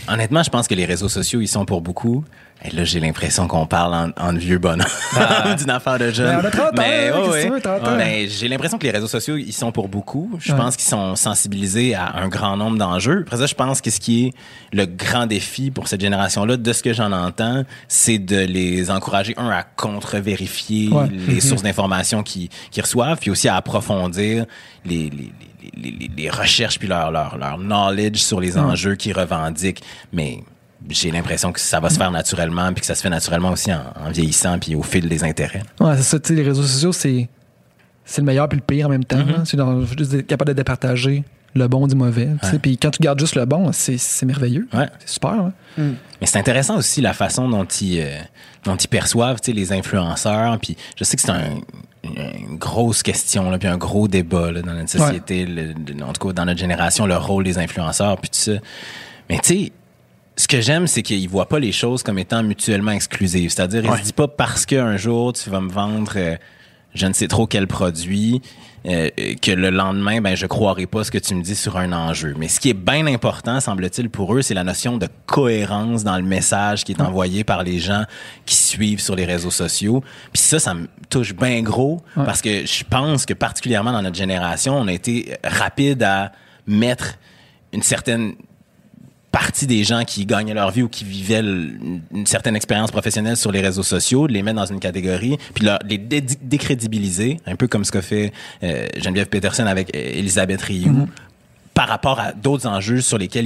[0.07, 2.23] Honnêtement, je pense que les réseaux sociaux, ils sont pour beaucoup.
[2.65, 4.85] Et là, j'ai l'impression qu'on parle en, en vieux bonhomme
[5.57, 6.35] d'une affaire de jeune.
[6.35, 7.43] Mais on a 30 ans, Mais, hein, ouais, qu'est-ce que ouais.
[7.45, 7.95] tu veux, 30 ans?
[7.97, 10.29] Mais j'ai l'impression que les réseaux sociaux, ils sont pour beaucoup.
[10.39, 10.57] Je Ouais.
[10.59, 13.21] pense qu'ils sont sensibilisés à un grand nombre d'enjeux.
[13.25, 14.33] Après ça, je pense que ce qui est
[14.73, 19.33] le grand défi pour cette génération-là, de ce que j'en entends, c'est de les encourager,
[19.37, 21.07] un, à contre-vérifier Ouais.
[21.09, 24.45] les sources d'informations qu'ils qu'ils reçoivent, puis aussi à approfondir
[24.85, 25.31] les, les, les,
[25.81, 29.81] les- les- les recherches puis leur, leur, leur knowledge sur les enjeux qu'ils revendiquent.
[30.11, 30.39] Mais
[30.87, 33.71] j'ai l'impression que ça va se faire naturellement puis que ça se fait naturellement aussi
[33.73, 35.63] en, en vieillissant puis au fil des intérêts.
[35.79, 37.27] Ouais, c'est ça, tu sais, les réseaux sociaux, c'est.
[38.05, 39.17] C'est le meilleur puis le pire en même temps.
[39.19, 39.35] Mm-hmm.
[39.39, 39.43] hein.
[39.45, 41.23] C'est dans- juste être capable de départager
[41.53, 42.29] le bon du mauvais.
[42.61, 44.67] Puis quand tu gardes juste le bon, c'est c'est merveilleux.
[44.73, 44.87] Ouais.
[44.99, 45.29] C'est super.
[45.33, 45.53] hein.
[45.77, 48.17] Mais c'est intéressant aussi la façon dont ils, euh,
[48.65, 50.57] dont ils perçoivent tu sais, les influenceurs.
[50.59, 51.59] Puis je sais que c'est un-
[52.03, 55.73] une grosse question, puis un gros débat là, dans notre société, le-
[56.03, 58.53] en tout cas dans notre génération, le rôle des influenceurs, puis tout ça.
[59.29, 59.71] Mais tu sais,
[60.39, 63.49] ce que j'aime, c'est qu'ils voient pas les choses comme étant mutuellement exclusives.
[63.49, 66.37] C'est-à-dire, ils se disent pas parce qu'un jour tu vas me vendre euh,
[66.93, 68.41] je ne sais trop quel produit,
[68.87, 69.09] euh,
[69.41, 72.35] que le lendemain, ben je croirai pas ce que tu me dis sur un enjeu.
[72.37, 76.15] Mais ce qui est bien important, semble-t-il, pour eux, c'est la notion de cohérence dans
[76.15, 78.05] le message qui est envoyé par les gens
[78.45, 80.01] qui suivent sur les réseaux sociaux.
[80.31, 84.17] Puis ça, ça me touche bien gros parce que je pense que particulièrement dans notre
[84.17, 86.31] génération, on a été rapide à
[86.65, 87.15] mettre
[87.73, 88.35] une certaine
[89.31, 93.51] partie des gens qui gagnaient leur vie ou qui vivaient une certaine expérience professionnelle sur
[93.51, 97.67] les réseaux sociaux, les mettre dans une catégorie, puis leur- les dé- décrédibiliser, un peu
[97.67, 98.31] comme ce qu'a fait
[98.63, 101.07] euh, Geneviève Peterson avec euh, Elisabeth Rioux,
[101.73, 103.45] par rapport à d'autres enjeux sur lesquels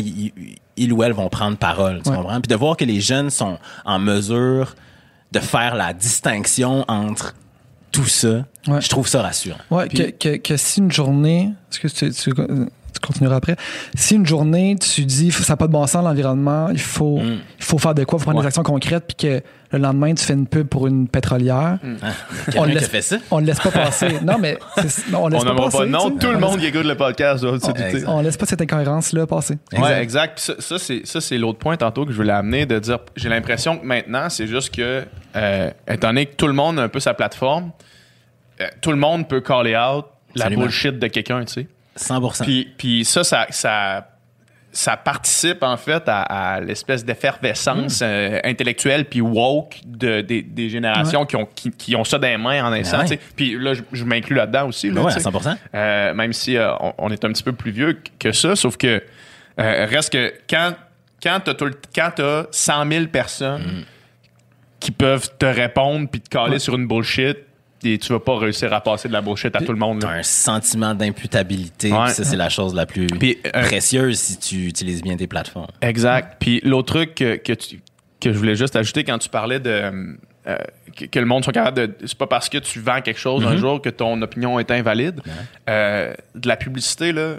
[0.77, 2.15] ils, ou elles vont prendre parole, tu Ouais.
[2.15, 2.41] comprends?
[2.41, 4.75] Puis de voir que les jeunes sont en mesure
[5.31, 7.35] de faire la distinction entre
[7.91, 8.79] tout ça, Ouais.
[8.81, 9.57] je trouve ça rassurant.
[9.69, 11.51] Ouais, que, que, que si une journée.
[11.71, 12.33] Est-ce que tu, tu,
[12.93, 13.55] tu continueras après?
[13.95, 17.39] Si une journée, tu dis ça n'a pas de bon sens l'environnement, il faut, Mm.
[17.59, 18.43] il faut faire de quoi, il faut prendre Ouais.
[18.43, 19.41] des actions concrètes, puis que
[19.71, 21.79] le lendemain, tu fais une pub pour une pétrolière.
[21.83, 22.11] Hein?
[22.47, 23.17] On Quelqu'un le qui a laisse- fait ça?
[23.31, 24.19] On le laisse pas passer.
[24.23, 24.57] non, mais
[24.87, 25.77] c'est- non, on laisse On pas passer.
[25.77, 26.19] pas sais.
[26.19, 28.05] Tout le On monde qui écoute le podcast exact.
[28.07, 29.57] On laisse pas cette incohérence-là passer.
[29.77, 30.35] Ouais, exact.
[30.35, 32.99] Puis ça, ça, c'est, ça, c'est l'autre point tantôt que je voulais amener, de dire,
[33.15, 35.03] j'ai l'impression que maintenant, c'est juste que,
[35.35, 37.71] euh, étant donné que tout le monde a un peu sa plateforme,
[38.61, 40.05] euh, tout le monde peut caller out
[40.35, 41.67] la bullshit de quelqu'un, tu sais.
[41.97, 42.43] 100%.
[42.43, 44.07] Puis, puis ça, ça, ça,
[44.71, 46.21] ça participe en fait à,
[46.55, 48.05] à l'espèce d'effervescence Hmm.
[48.05, 52.27] euh, intellectuelle puis woke de, des, des générations qui, ont, qui, qui ont ça dans
[52.27, 52.97] les mains en instant.
[52.97, 53.09] Ben ouais.
[53.09, 53.31] tu sais.
[53.35, 54.89] Puis là, je, je m'inclus là-dedans aussi.
[54.89, 55.27] Là, Ouais, tu sais.
[55.27, 55.55] à 100%.
[55.75, 58.77] Euh, même si euh, on, on est un petit peu plus vieux que ça, sauf
[58.77, 59.03] que
[59.59, 60.73] euh, reste que quand,
[61.23, 63.83] quand tu as 100 000 personnes Hmm.
[64.79, 67.37] qui peuvent te répondre puis te caler sur une bullshit,
[67.85, 70.01] et tu vas pas réussir à passer de la bullshit à tout le monde.
[70.03, 70.09] là.
[70.09, 71.91] T'as un sentiment d'imputabilité.
[71.91, 72.09] Ouais.
[72.09, 75.67] Ça, c'est la chose la plus euh, précieuse si tu utilises bien tes plateformes.
[75.81, 76.37] Exact.
[76.39, 77.81] Puis l'autre truc que, que, tu-
[78.19, 79.69] que je voulais juste ajouter quand tu parlais de
[80.45, 80.57] euh,
[80.97, 81.93] que, que le monde soit capable de.
[82.05, 85.21] C'est pas parce que tu vends quelque chose un jour que ton opinion est invalide.
[85.69, 87.35] Euh, de la publicité, là,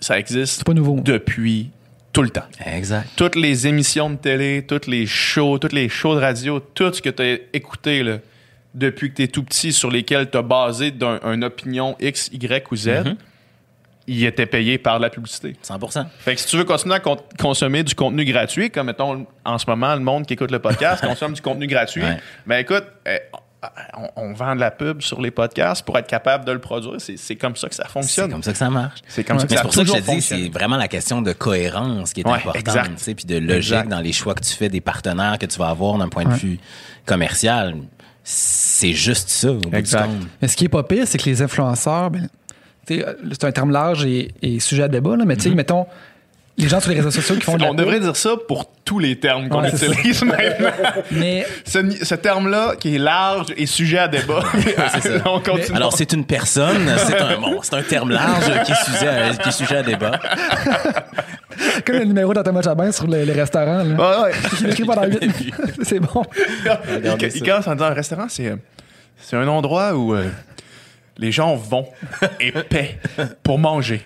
[0.00, 1.00] ça existe C'est pas nouveau.
[1.00, 1.70] depuis
[2.12, 2.44] tout le temps.
[2.66, 3.08] Exact.
[3.16, 7.00] Toutes les émissions de télé, toutes les shows, toutes les shows de radio, tout ce
[7.00, 8.18] que tu as écouté là,
[8.74, 12.30] depuis que tu es tout petit sur lesquels tu as basé d'un- une opinion X,
[12.32, 13.16] Y ou Z, Mm-hmm.
[14.08, 15.54] il était payé par la publicité.
[15.62, 19.26] 100% Fait que si tu veux continuer à con- consommer du contenu gratuit, comme mettons
[19.44, 22.18] en ce moment, le monde qui écoute le podcast consomme du contenu gratuit, Ouais.
[22.46, 23.18] ben écoute, eh,
[23.96, 26.94] on, on vend de la pub sur les podcasts pour être capable de le produire.
[27.00, 28.32] C'est c'est comme ça que ça C'est fonctionne.
[28.32, 28.98] comme ça que ça marche.
[29.06, 30.76] C'est comme ça que Mais ça c'est pour ça que je te dis, c'est vraiment
[30.76, 32.96] la question de cohérence qui est Ouais, importante, exact.
[32.96, 33.88] tu sais, puis de logique Exact.
[33.88, 36.32] dans les choix que tu fais des partenaires que tu vas avoir d'un point de
[36.34, 36.58] vue
[37.06, 37.76] commercial.
[38.24, 40.04] C'est juste ça, au bout du Exact.
[40.06, 40.28] compte.
[40.40, 42.28] Mais ce qui est pas pire, c'est que les influenceurs, ben,
[42.90, 45.86] euh, c'est un terme large et, et sujet à débat, là, mais tu sais, mettons,
[46.58, 48.70] les gens sur les réseaux sociaux qui font de la On devrait dire ça pour
[48.84, 50.70] tous les termes qu'on Ouais, utilise maintenant.
[51.10, 54.42] mais ce, ce terme-là, qui est large et sujet à débat,
[55.24, 55.76] on continue.
[55.76, 59.30] Alors, c'est une personne, c'est un, bon, c'est un terme large qui est sujet à,
[59.34, 60.20] qui est sujet à débat.
[61.86, 63.94] comme le numéro dans Thomas Chabin sur les, les restaurants, là.
[63.94, 64.36] Ouais, ouais.
[64.60, 65.32] Il écrit pendant 8
[65.82, 66.22] C'est bon.
[67.34, 68.56] Il, commence en disant un restaurant, c'est euh,
[69.18, 70.28] c'est un endroit où euh,
[71.18, 71.86] les gens vont
[72.40, 72.98] et paient
[73.42, 74.02] pour manger.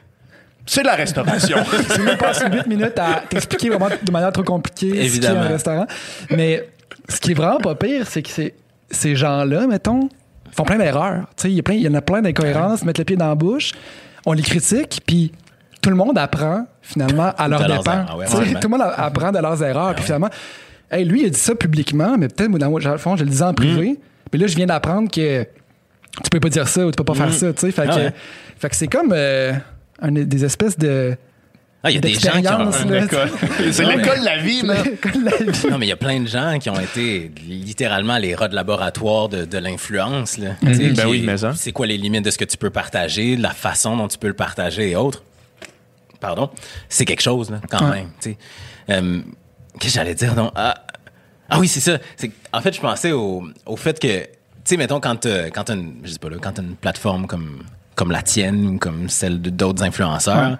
[0.66, 1.58] C'est de la restauration.
[1.88, 5.40] C'est même pas 8 minutes à t'expliquer vraiment de manière trop compliquée ce qu'est Évidemment.
[5.42, 5.86] un restaurant.
[6.30, 6.68] Mais
[7.08, 8.54] ce qui est vraiment pas pire, c'est que c'est-
[8.90, 10.08] ces gens-là, mettons,
[10.50, 11.26] font plein d'erreurs.
[11.44, 13.34] Il y, a plein- il y en a plein d'incohérences, mettent le pied dans la
[13.36, 13.72] bouche,
[14.26, 15.30] on les critique, puis
[15.86, 17.92] tout le monde apprend finalement à leur dépens.
[18.06, 20.30] erreurs, ouais, tout le monde apprend de leurs erreurs, puis finalement,
[20.90, 23.30] hey, lui, il a dit ça publiquement, mais peut-être, moi, dans le fond, je le
[23.30, 23.96] disais en privé.
[24.32, 27.14] Mais là, je viens d'apprendre que tu peux pas dire ça ou tu peux pas
[27.14, 27.52] faire ça.
[27.52, 28.12] Tu sais, fait, Ah que, ouais.
[28.58, 29.52] fait que c'est comme euh,
[30.02, 31.16] un- des espèces de.
[31.84, 33.04] Ah, il y a des gens qui ont, D'expérience, Une là.
[33.04, 33.30] école.
[33.72, 34.76] C'est l'école de la vie, man.
[35.00, 35.68] Comme la vie.
[35.70, 38.56] Non, mais il y a plein de gens qui ont été littéralement les rats de
[38.56, 40.36] laboratoire de, de l'influence.
[40.38, 40.56] là.
[40.74, 41.52] Sais, Ben oui, mais ça.
[41.54, 44.18] C'est quoi les limites de ce que tu peux partager, de la façon dont tu
[44.18, 45.22] peux le partager et autres.
[46.26, 46.50] Pardon?
[46.88, 48.00] C'est quelque chose, là, quand Ouais.
[48.00, 48.10] même.
[48.20, 48.36] tu.
[48.90, 49.20] Euh,
[49.78, 50.34] Qu'est-ce que j'allais dire?
[50.54, 50.74] Ah,
[51.50, 51.98] ah oui, c'est ça.
[52.52, 54.28] En fait, je pensais au, au fait que, tu
[54.64, 57.62] sais, mettons, quand t'as quand t'as une, plateforme comme,
[57.94, 60.58] comme la tienne ou comme celle d'autres influenceurs,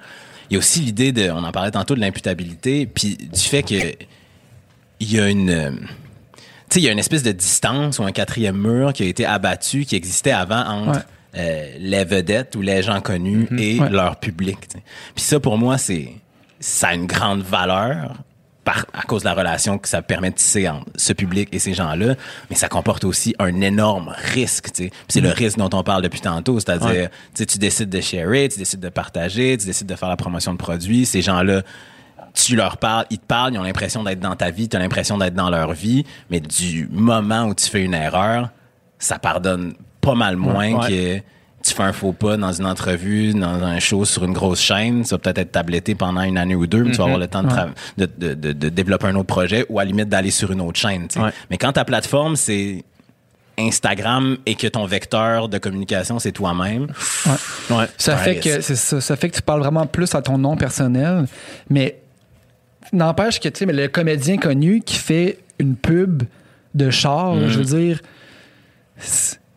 [0.51, 3.63] il y a aussi l'idée de, on en parlait tantôt, de l'imputabilité, puis du fait
[3.63, 3.75] que
[5.01, 8.05] il y a une euh, tu sais il y a une espèce de distance ou
[8.05, 11.05] un quatrième mur qui a été abattu qui existait avant entre Ouais.
[11.37, 13.91] Euh, les vedettes ou les gens connus et Ouais.
[13.91, 14.59] leur public
[15.15, 16.13] puis ça pour moi c'est
[16.61, 18.15] ça a une grande valeur
[18.65, 21.61] par, à cause de la relation que ça permet de tisser entre ce public et
[21.61, 22.17] ces gens-là,
[22.51, 24.71] mais ça comporte aussi un énorme risque,
[25.07, 26.89] c'est le risque dont on parle depuis tantôt, c'est-à-dire,
[27.39, 27.47] Ouais.
[27.47, 30.59] tu décides de sharer, tu décides de partager, tu décides de faire la promotion de
[30.59, 31.63] produits, ces gens-là,
[32.35, 34.81] tu leur parles, ils te parlent, ils ont l'impression d'être dans ta vie, tu as
[34.81, 38.49] l'impression d'être dans leur vie, mais du moment où tu fais une erreur,
[38.99, 39.75] ça pardonne
[40.11, 40.89] pas mal moins Ouais.
[40.89, 41.23] que
[41.69, 45.05] tu fais un faux pas dans une entrevue, dans un show sur une grosse chaîne,
[45.05, 47.27] ça va peut-être être tabletté pendant une année ou deux, mais tu vas avoir le
[47.27, 47.69] temps de, tra-
[47.99, 50.61] de, de, de- de développer un autre projet ou à la limite d'aller sur une
[50.61, 51.09] autre chaîne.
[51.17, 51.31] Ouais.
[51.51, 52.85] Mais quand ta plateforme, c'est
[53.59, 56.87] Instagram et que ton vecteur de communication, c'est toi-même,
[57.71, 57.87] Ouais.
[57.97, 58.45] Ça fait risque.
[58.45, 61.25] que ça, ça fait que tu parles vraiment plus à ton nom personnel,
[61.71, 61.99] mais
[62.93, 66.23] n'empêche que tu sais, mais le comédien connu qui fait une pub
[66.75, 67.49] de char, Mm.
[67.49, 68.01] je veux dire,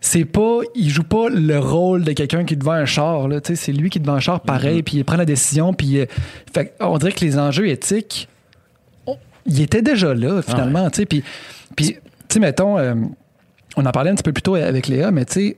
[0.02, 3.42] c'est- pas, il joue pas le rôle de quelqu'un qui est devant un char, là,
[3.42, 4.46] tu sais, c'est lui qui est devant un char, Mm-hmm.
[4.46, 6.06] pareil, puis il prend la décision, puis euh,
[6.54, 8.28] fait, on dirait que les enjeux éthiques,
[9.46, 11.24] ils étaient déjà là finalement, tu sais, puis,
[11.76, 12.00] puis tu
[12.30, 12.94] sais, mettons, euh,
[13.76, 15.58] on en parlait un petit peu plus tôt avec Léa, mais tu sais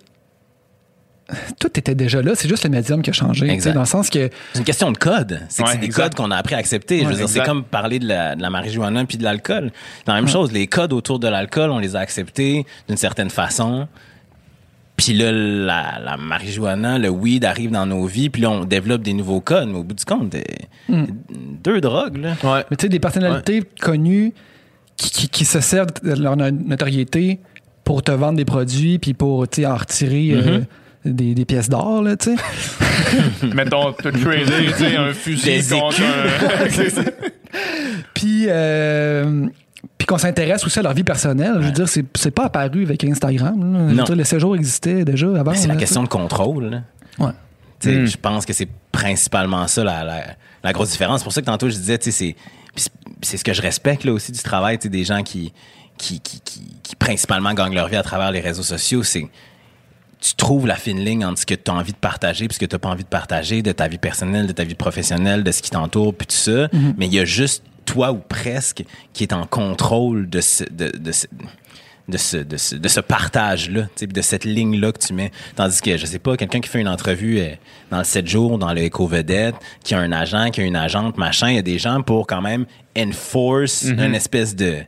[1.60, 3.48] tout était déjà là, c'est juste le médium qui a changé.
[3.50, 3.72] Exact.
[3.74, 4.30] Dans le sens que.
[4.52, 5.40] C'est une question de code.
[5.48, 6.04] C'est Ouais, des exact.
[6.04, 7.00] codes qu'on a appris à accepter.
[7.00, 9.72] Je veux Ouais, dire, c'est comme parler de la, de la marijuana puis de l'alcool.
[10.00, 10.52] C'est la même chose.
[10.52, 13.88] Les codes autour de l'alcool, on les a acceptés d'une certaine façon.
[15.04, 18.30] Puis là, la, la marijuana, le weed arrive dans nos vies.
[18.30, 19.68] Puis là, on développe des nouveaux codes.
[19.68, 20.44] Mais au bout du compte, des-
[21.64, 22.36] deux drogues, là.
[22.44, 22.64] Ouais.
[22.70, 24.32] Mais tu sais, des personnalités connues
[24.98, 27.40] qui, qui- qui se servent de leur no- notoriété
[27.84, 31.16] pour te vendre des produits puis pour tu sais, en retirer euh, Mm-hmm.
[31.16, 33.48] des, des pièces d'or, là, tu sais.
[33.56, 37.02] Mettons, te trader, tu sais, un fusil Des contre un...
[38.14, 38.46] Puis.
[38.48, 39.48] euh,
[39.98, 41.54] puis qu'on s'intéresse aussi à leur vie personnelle.
[41.60, 43.74] Je veux dire, c'est, c'est pas apparu avec Instagram.
[43.74, 43.80] là.
[43.80, 44.04] Je veux Non.
[44.04, 45.54] dire, le séjour existait déjà avant.
[45.54, 46.82] C'est la question de contrôle.
[47.20, 47.32] Ouais.
[47.80, 48.06] Tu sais, Mm.
[48.06, 50.24] Je pense que c'est principalement ça la, la,
[50.64, 51.20] la grosse différence.
[51.22, 52.36] C'est pour ça que tantôt je disais, tu sais,
[53.22, 55.52] c'est ce que je respecte là aussi du travail, tu sais, des gens qui
[55.98, 59.28] qui, qui, qui qui principalement gagnent leur vie à travers les réseaux sociaux, c'est
[60.20, 62.60] tu trouves la fine ligne entre ce que tu as envie de partager puis ce
[62.60, 65.44] que tu n'as pas envie de partager de ta vie personnelle, de ta vie professionnelle,
[65.44, 66.68] de ce qui t'entoure puis tout ça,
[66.98, 68.84] mais il y a juste toi ou presque
[69.14, 71.28] qui est en contrôle de ce, de, de ce-
[72.10, 75.32] de ce, de ce, de ce partage-là, tu sais, de cette ligne-là que tu mets.
[75.56, 77.52] Tandis que, je sais pas, quelqu'un qui fait une entrevue euh,
[77.90, 81.18] dans le 7 jours, dans le éco-vedette, qui a un agent, qui a une agente,
[81.18, 82.66] machin, il y a des gens pour quand même
[82.98, 84.80] enforce une espèce de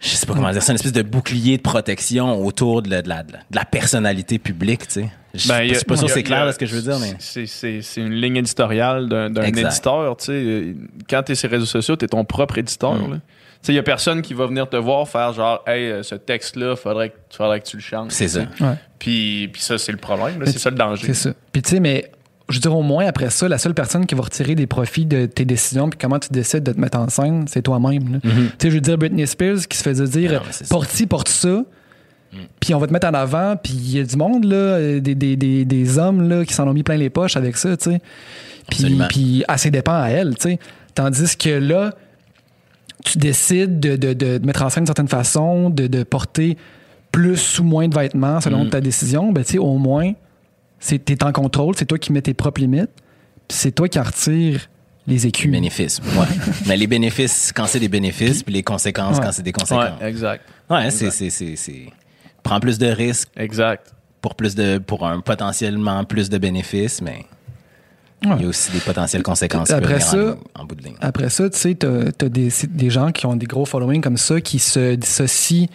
[0.00, 3.02] je sais pas comment dire ça, une espèce de bouclier de protection autour de la,
[3.02, 5.08] de la, de la personnalité publique, tu sais.
[5.34, 6.74] Je Ben, y suis pas sûr y que c'est y clair là, ce que je
[6.74, 7.14] veux dire, mais.
[7.20, 10.16] C'est- C'est c'est une ligne éditoriale d'un éditeur.
[10.16, 10.74] Tu sais,
[11.08, 12.94] quand tu es sur les réseaux sociaux, tu es ton propre éditeur.
[12.94, 13.12] Mm.
[13.12, 13.16] là.
[13.16, 16.02] Tu sais, il n'y a personne qui va venir te voir faire genre, hey, euh,
[16.02, 18.10] ce texte-là, faudrait, faudrait que tu le changes.
[18.10, 18.40] C'est ça.
[18.58, 18.74] Ouais.
[18.98, 20.42] Puis, puis ça, c'est le problème.
[20.46, 21.06] C'est ça le danger.
[21.08, 21.30] C'est ça.
[21.52, 22.10] Puis tu sais, mais
[22.50, 25.06] je veux dire, au moins après ça, la seule personne qui va retirer des profits
[25.06, 28.12] de tes décisions puis comment tu décides de te mettre en scène, c'est toi-même.
[28.14, 28.18] là.
[28.22, 31.28] Tu sais, je veux dire, Britney Spears qui se faisait dire Ah porte ci, porte
[31.28, 31.62] ça.
[32.60, 35.00] Puis on va te mettre en avant, puis il y a du monde, là, euh,
[35.00, 37.76] des, des, des, des hommes là, qui s'en ont mis plein les poches avec ça,
[37.76, 38.00] tu sais.
[38.68, 40.58] Puis, puis à ses dépens à elle, tu sais.
[40.94, 41.92] Tandis que là,
[43.04, 46.56] tu décides de, de, de mettre en scène d'une certaine façon, de, de porter
[47.10, 48.70] plus ou moins de vêtements selon Mm.
[48.70, 50.12] ta décision, ben, tu sais, au moins,
[50.80, 52.90] c'est t'es en contrôle, c'est toi qui mets tes propres limites,
[53.46, 54.68] puis c'est toi qui en retire
[55.06, 55.50] les écus.
[55.50, 56.26] Bénéfices, ouais.
[56.66, 59.22] Mais les bénéfices, quand c'est des bénéfices, puis les conséquences, Ouais.
[59.24, 60.00] quand c'est des conséquences.
[60.00, 60.44] Ouais, exact.
[60.68, 61.86] Ouais, c'est, c'est, c'est, c'est.
[62.42, 63.92] Prends plus de risques Exact.
[64.22, 67.24] pour plus de, pour un potentiellement plus de bénéfices, mais
[68.24, 68.32] Ouais.
[68.36, 70.94] il y a aussi des potentielles conséquences qui Après ça- en, en bout de ligne.
[71.00, 74.18] Après ça, tu sais, t'as as des, des gens qui ont des gros followings comme
[74.18, 75.68] ça, qui se dissocient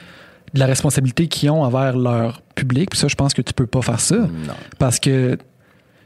[0.56, 2.90] de la responsabilité qu'ils ont envers leur public.
[2.90, 4.16] Puis ça, je pense que tu peux pas faire ça.
[4.18, 4.28] Non.
[4.80, 5.36] Parce que,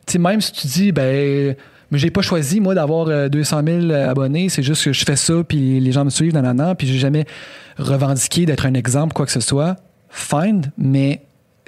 [0.05, 1.55] tu sais, même si tu dis, ben,
[1.91, 5.15] mais j'ai pas choisi, moi, d'avoir euh, 200 000 abonnés, c'est juste que je fais
[5.15, 7.25] ça, puis les gens me suivent, nanana, puis j'ai jamais
[7.77, 9.75] revendiqué d'être un exemple, quoi que ce soit.
[10.09, 11.21] Fine, mais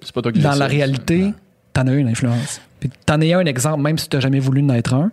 [0.03, 1.34] C'est pas toi qui dans la réalité,
[1.74, 2.62] t'en as eu une influence.
[2.80, 5.12] Puis t'en as un exemple, même si t'as jamais voulu en être un.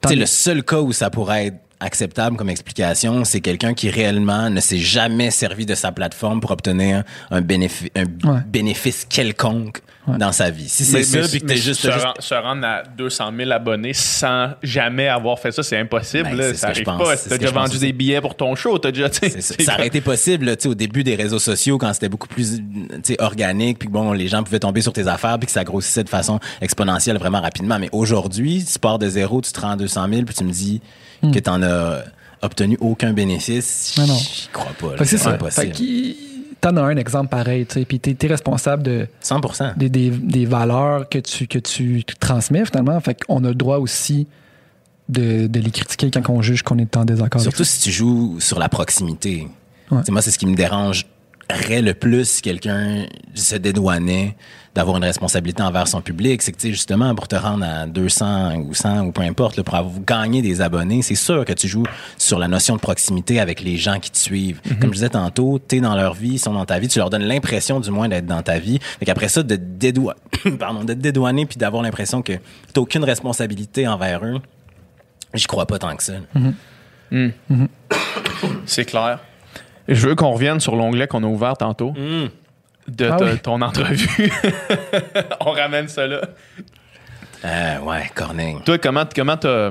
[0.00, 3.40] T'en Tu sais, as- le seul cas où ça pourrait être acceptable comme explication, c'est
[3.40, 8.04] quelqu'un qui réellement ne s'est jamais servi de sa plateforme pour obtenir un, bénéfi- un
[8.28, 8.40] Ouais.
[8.46, 10.68] bénéfice quelconque dans sa vie.
[10.70, 13.50] Si c'est ça, puis que mais t'es juste, se, juste- se rendre à 200 000
[13.52, 16.24] abonnés sans jamais avoir fait ça, c'est impossible.
[16.30, 16.54] Ben, là.
[16.54, 17.14] ça arrive pense, pas.
[17.28, 18.78] T'as déjà vendu des billets pour ton show.
[18.78, 19.74] T'as déjà, ça.
[19.74, 22.58] aurait été possible là, au début des réseaux sociaux quand c'était beaucoup plus
[23.18, 26.04] organique, puis que, bon, les gens pouvaient tomber sur tes affaires, puis que ça grossissait
[26.04, 27.78] de façon exponentielle vraiment rapidement.
[27.78, 30.50] Mais aujourd'hui, tu pars de zéro, tu te rends à 200 000, puis tu me
[30.50, 30.80] dis
[31.22, 32.02] que tu n'en as
[32.42, 33.94] obtenu aucun bénéfice?
[33.98, 34.16] Non.
[34.16, 34.90] J'y crois pas.
[34.96, 35.18] Fait que c'est.
[35.18, 35.72] Fait impossible.
[35.72, 36.16] qu'il-
[36.60, 39.40] T'en as un exemple pareil, tu sais, puis t'es, responsable de, 100
[39.76, 42.98] des, des, des valeurs que tu, que tu transmets finalement.
[43.00, 44.26] Fait qu'on a le droit aussi
[45.08, 47.40] de, de les critiquer quand on juge qu'on est en désaccord.
[47.40, 49.46] Surtout si tu joues sur la proximité.
[49.92, 50.00] Ouais.
[50.08, 50.56] Moi, c'est ce qui me
[51.50, 54.36] le plus si quelqu'un se dédouanait
[54.74, 56.40] d'avoir une responsabilité envers son public.
[56.42, 59.56] C'est que, tu sais, justement, pour te rendre à 200 ou 100 ou peu importe,
[59.56, 62.80] là, pour avoir gagné des abonnés, c'est sûr que tu joues sur la notion de
[62.80, 64.60] proximité avec les gens qui te suivent.
[64.64, 64.78] Mm-hmm.
[64.78, 66.98] Comme je disais tantôt, tu es dans leur vie, ils sont dans ta vie, tu
[66.98, 68.78] leur donnes l'impression du moins d'être dans ta vie.
[68.98, 70.12] Fait qu'après ça, de te dédou-
[70.58, 74.40] Pardon, de te dédouaner puis d'avoir l'impression que tu aucune responsabilité envers eux,
[75.34, 76.14] j'y crois pas tant que ça.
[78.66, 79.18] C'est clair.
[79.88, 81.94] Je veux qu'on revienne sur l'onglet qu'on a ouvert tantôt
[82.88, 83.38] de Ah oui.
[83.40, 84.30] ton entrevue.
[85.40, 86.20] On ramène ça là.
[87.44, 88.56] Euh, ouais, Corneille.
[88.64, 89.70] Toi, comment comment t'as.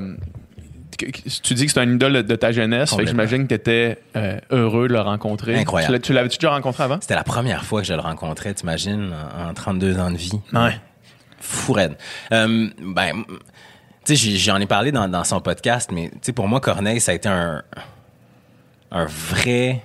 [1.42, 3.98] Tu dis que c'est un idole de ta jeunesse, fait que j'imagine que tu étais
[4.50, 5.56] heureux de le rencontrer.
[5.56, 6.00] Incroyable.
[6.00, 6.98] Tu l'avais-tu déjà rencontré avant?
[7.00, 10.32] C'était la première fois que je le rencontrais, t'imagines, en, en 32 ans de vie.
[10.52, 10.76] Ouais.
[11.40, 11.96] Fou raide.
[12.32, 13.22] Euh, ben,
[14.04, 17.00] tu sais, j'en ai parlé dans, dans son podcast, mais tu sais, pour moi, Corneille,
[17.00, 17.62] ça a été un,
[18.90, 19.82] un vrai,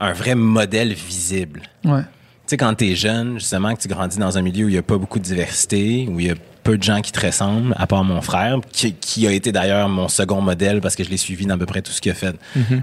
[0.00, 1.62] un vrai modèle visible.
[1.84, 2.02] Ouais.
[2.02, 4.78] Tu sais, quand t'es jeune, justement, que tu grandis dans un milieu où il y
[4.78, 7.74] a pas beaucoup de diversité, où il y a peu de gens qui te ressemblent,
[7.76, 11.10] à part mon frère, qui, qui a été d'ailleurs mon second modèle parce que je
[11.10, 12.36] l'ai suivi dans à peu près tout ce qu'il a fait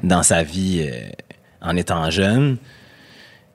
[0.03, 1.09] dans sa vie euh,
[1.61, 2.57] en étant jeune.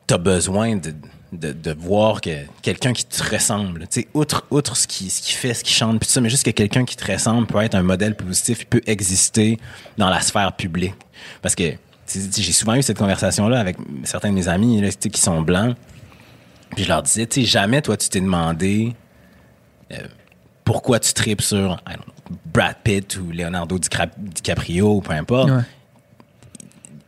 [0.07, 0.93] T'as besoin de,
[1.32, 2.31] de, de voir que
[2.62, 5.74] quelqu'un qui te ressemble, tu sais, outre, outre ce qu'il ce qu'il fait, ce qu'il
[5.74, 8.16] chante, puis tout ça, mais juste que quelqu'un qui te ressemble peut être un modèle
[8.16, 9.59] positif, il peut exister
[9.99, 10.95] dans la sphère publique.
[11.43, 11.74] Parce que
[12.37, 15.77] j'ai souvent eu cette conversation-là avec certains de mes amis là, tu qui sont blancs.
[16.74, 18.95] Puis je leur disais, tu sais, jamais toi, tu t'es demandé
[19.93, 19.97] euh,
[20.65, 25.51] pourquoi tu tripes sur I don't know, Brad Pitt ou Leonardo DiCaprio ou peu importe.
[25.51, 25.62] Ouais.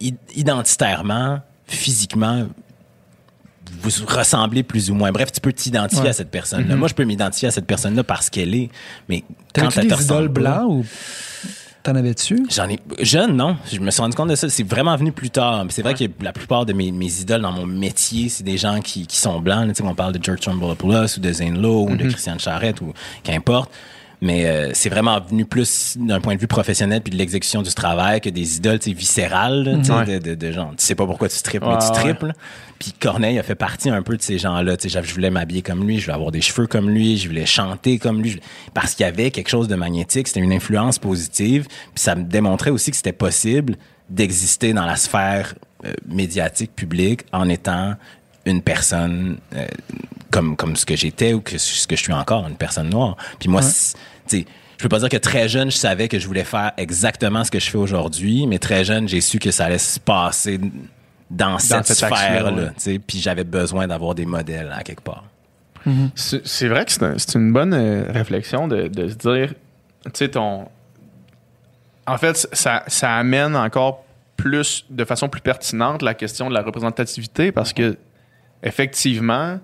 [0.01, 2.49] I- identitairement, physiquement,
[3.81, 5.13] vous ressemblez plus ou moins.
[5.13, 6.11] Bref, tu peux t'identifier Ouais.
[6.11, 6.75] à cette personne-là.
[6.77, 8.69] Moi, je peux m'identifier à cette personne-là parce qu'elle est.
[9.09, 9.23] Mais
[9.55, 10.85] quand te des idoles blancs ou
[11.83, 12.47] t'en avais-tu?
[12.51, 13.57] J'en ai jeune, non?
[13.73, 14.49] Je me suis rendu compte de ça.
[14.49, 15.65] C'est vraiment venu plus tard.
[15.65, 18.57] Mais C'est vrai que la plupart de mes, mes idoles dans mon métier, c'est des
[18.59, 19.67] gens qui, qui sont blancs.
[19.67, 19.73] là.
[19.73, 22.81] Tu sais, on parle de George Trumbullopoulos ou de Zane Lowe ou de Christiane Charette
[22.81, 22.93] ou
[23.23, 23.71] qu'importe.
[24.25, 27.75] Mais euh, c'est vraiment venu plus d'un point de vue professionnel puis de l'exécution du
[27.75, 30.19] travail que des idoles, viscérales, Ouais.
[30.21, 31.93] de, de, de genre, tu sais pas pourquoi tu tripes, mais Ouais, tu ouais.
[32.15, 32.23] tripes.
[32.23, 32.33] là.
[32.79, 34.77] Puis Corneille a fait partie un peu de ces gens-là.
[34.77, 37.17] Tu sais, j'avais- je voulais m'habiller comme lui, je voulais avoir des cheveux comme lui,
[37.19, 38.39] je voulais chanter comme lui, je-
[38.75, 42.23] parce qu'il y avait quelque chose de magnétique, c'était une influence positive, puis ça me
[42.23, 43.77] démontrait aussi que c'était possible
[44.09, 45.55] d'exister dans la sphère
[45.85, 47.95] euh, médiatique publique en étant
[48.47, 49.67] une personne euh,
[50.31, 53.17] comme comme ce que j'étais ou que ce que je suis encore, une personne noire.
[53.41, 53.63] Puis moi,
[54.39, 54.47] sais,
[54.79, 57.51] je peux pas dire que très jeune, je savais que je voulais faire exactement ce
[57.51, 60.59] que je fais aujourd'hui, mais très jeune, j'ai su que ça allait se passer
[61.31, 62.69] dans, cette, sphère-là, ouais.
[62.69, 65.25] tu sais, puis j'avais besoin d'avoir des modèles à quelque part.
[66.15, 69.55] C'est c'est vrai que c'est un- c'est une bonne euh, réflexion de, de se dire,
[70.05, 70.69] tu sais, ton.
[72.07, 74.05] En fait, ça, ça amène encore
[74.37, 77.97] plus, de façon plus pertinente, la question de la représentativité parce que,
[78.63, 79.59] effectivement,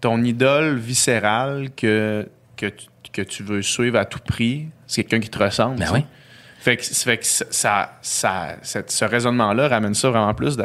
[0.00, 5.22] ton idole viscérale que, que, tu, que tu veux suivre à tout prix, c'est quelqu'un
[5.24, 5.76] qui te ressemble.
[5.78, 6.04] Ben oui.
[6.60, 10.64] Fait que, fait que ça, ça, cette- ce raisonnement-là ramène ça vraiment plus de,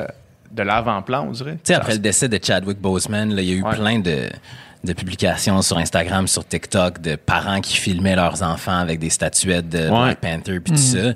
[0.51, 1.53] de l'avant-plan, on dirait.
[1.53, 3.76] Tu sais, après le décès de Chadwick Boseman, là, il y a eu Ouais.
[3.76, 4.30] plein de,
[4.84, 9.69] de publications sur Instagram, sur TikTok, de parents qui filmaient leurs enfants avec des statuettes
[9.69, 11.13] de Black Panther puis tout ça.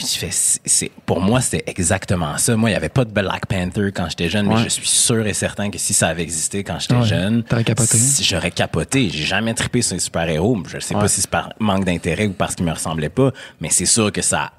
[0.00, 2.56] Puis tu fais, c'est, c'est- pour moi, c'était exactement ça.
[2.56, 5.26] Moi, il n'y avait pas de Black Panther quand j'étais jeune, mais je suis sûr
[5.26, 7.98] et certain que si ça avait existé quand j'étais Ouais, jeune, t'aurais capoté.
[7.98, 9.10] si- j'aurais capoté.
[9.10, 10.56] J'ai jamais trippé sur les super-héros.
[10.66, 11.02] Je sais Ouais.
[11.02, 14.10] pas si c'est par manque d'intérêt ou parce qu'ils me ressemblaient pas, mais c'est sûr
[14.10, 14.52] que ça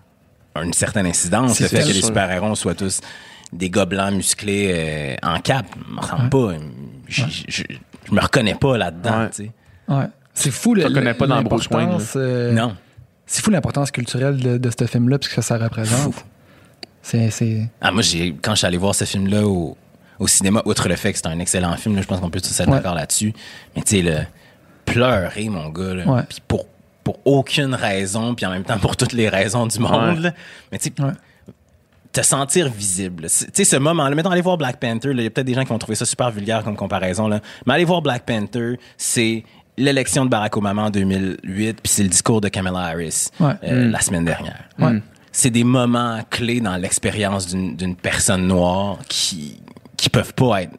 [0.53, 1.59] a une certaine incidence.
[1.59, 1.89] Le fait sûr.
[1.89, 3.01] que les super-héros soient tous
[3.51, 6.53] des gars blancs musclés euh, en cap, me ressemble pas.
[7.07, 7.63] Je, je,
[8.05, 9.29] je me reconnais pas là-dedans, Ouais.
[9.31, 9.51] tu sais.
[9.87, 10.05] Ouais.
[10.35, 12.75] C'est fou le, te reconnais pas dans Bruce Wayne, euh, Non.
[13.33, 16.15] C'est fou l'importance culturelle de, de ce film-là, puisque ça, ça représente.
[17.01, 17.69] C'est.
[17.79, 19.77] Ah, moi, j'ai, quand je suis allé voir ce film-là au,
[20.19, 22.41] au cinéma, outre le fait que c'est un excellent film, là, je pense qu'on peut
[22.41, 22.75] tous être Ouais.
[22.75, 23.33] d'accord là-dessus,
[23.75, 24.17] mais tu sais, le
[24.85, 26.21] pleurer, mon gars, là, Ouais.
[26.27, 26.65] puis pour,
[27.05, 30.23] pour aucune raison, puis en même temps pour toutes les raisons du monde, Ouais.
[30.23, 30.33] là.
[30.71, 31.11] mais tu sais,
[32.11, 33.27] te sentir visible.
[33.29, 35.63] Tu sais, ce moment-là, mettons, aller voir Black Panther, il y a peut-être des gens
[35.63, 37.39] qui vont trouver ça super vulgaire comme comparaison, là.
[37.65, 39.45] Mais aller voir Black Panther, c'est
[39.81, 43.53] l'élection de Barack Obama en 2008, puis c'est le discours de Kamala Harris Ouais.
[43.63, 44.63] euh, la semaine dernière.
[44.79, 45.01] Ouais.
[45.31, 49.61] C'est des moments clés dans l'expérience d'une personne noire qui
[49.97, 50.73] qui peuvent pas être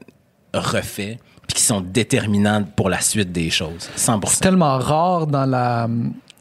[0.55, 3.89] refaits, puis qui sont déterminants pour la suite des choses.
[3.97, 4.21] 100%.
[4.27, 5.89] C'est tellement rare dans la,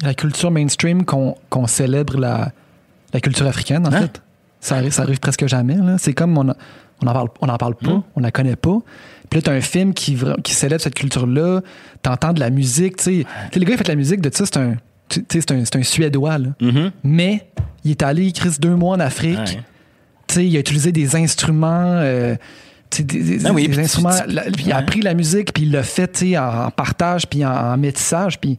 [0.01, 2.51] la culture mainstream qu'on qu'on célèbre la,
[3.13, 4.01] la culture africaine, en Hein?
[4.01, 4.21] fait.
[4.59, 5.75] Ça arrive, ça arrive presque jamais.
[5.97, 6.55] C'est comme on, a-
[7.03, 8.03] on en parle, on en parle pas, Hmm?
[8.15, 8.77] on la connaît pas.
[9.31, 10.15] Puis là, t'as un film qui,
[10.53, 11.61] célèbre cette culture-là.
[12.03, 13.11] T'entends de la musique, tu sais.
[13.11, 14.75] Tu sais, Le gars, il fait de la musique de ça, c'est un,
[15.09, 16.49] tu sais, c'est un, c'est un Suédois, là.
[16.61, 16.91] Mhm.
[17.05, 17.47] Mais
[17.85, 19.37] il est allé, il deux mois en Afrique.
[19.39, 19.63] Ouais.
[20.27, 21.95] Tu sais, il a utilisé des instruments.
[21.95, 22.35] euh,
[22.89, 24.11] tu sais, des, des- Ben oui, des tu- instruments.
[24.27, 26.65] tu- la- puis il a appris la musique, puis il l'a fait tu sais, en,
[26.65, 28.57] en partage, puis en, en métissage, puis.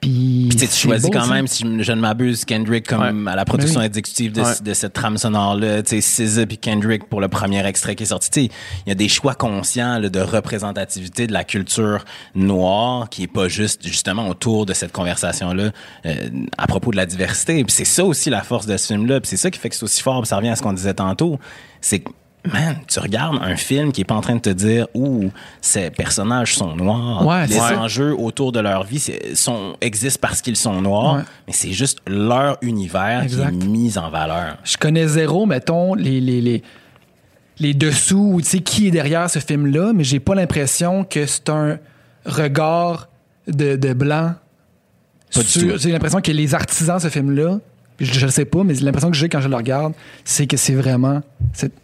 [0.00, 1.34] Puis, tu sais, tu c'est choisis beau, quand ça.
[1.34, 3.32] même, si je ne m'abuse, Kendrick comme Ouais.
[3.32, 3.86] à la production Ben oui.
[3.86, 4.52] exécutive de, Ouais.
[4.62, 8.06] de cette trame sonore-là, tu sais, SZA puis Kendrick pour le premier extrait qui est
[8.06, 8.30] sorti.
[8.30, 8.50] Tu sais,
[8.86, 12.04] il y a des choix conscients là, de représentativité de la culture
[12.34, 15.70] noire qui est pas juste justement autour de cette conversation-là
[16.06, 16.14] euh,
[16.56, 17.64] à propos de la diversité.
[17.64, 19.20] Puis c'est ça aussi la force de ce film-là.
[19.20, 20.20] Puis c'est ça qui fait que c'est aussi fort.
[20.22, 21.38] Puis ça revient à ce qu'on disait tantôt.
[21.80, 22.10] C'est que
[22.50, 25.90] Man, tu regardes un film qui est pas en train de te dire ouh ces
[25.90, 29.04] personnages sont noirs, Ouais, les enjeux autour de leur vie
[29.34, 31.22] sont existent parce qu'ils sont noirs, Ouais.
[31.46, 33.50] mais c'est juste leur univers Exact.
[33.58, 34.56] qui est mis en valeur.
[34.64, 36.62] Je connais zéro, mettons, les, les, les,
[37.58, 41.26] les dessous, ou tu sais, qui est derrière ce film-là, mais j'ai pas l'impression que
[41.26, 41.78] c'est un
[42.24, 43.08] regard
[43.48, 44.34] de, de blanc.
[45.32, 47.58] J'ai l'impression que les artisans de ce film-là,
[48.00, 49.92] je, je le sais pas, mais l'impression que j'ai quand je le regarde,
[50.24, 51.20] c'est que c'est vraiment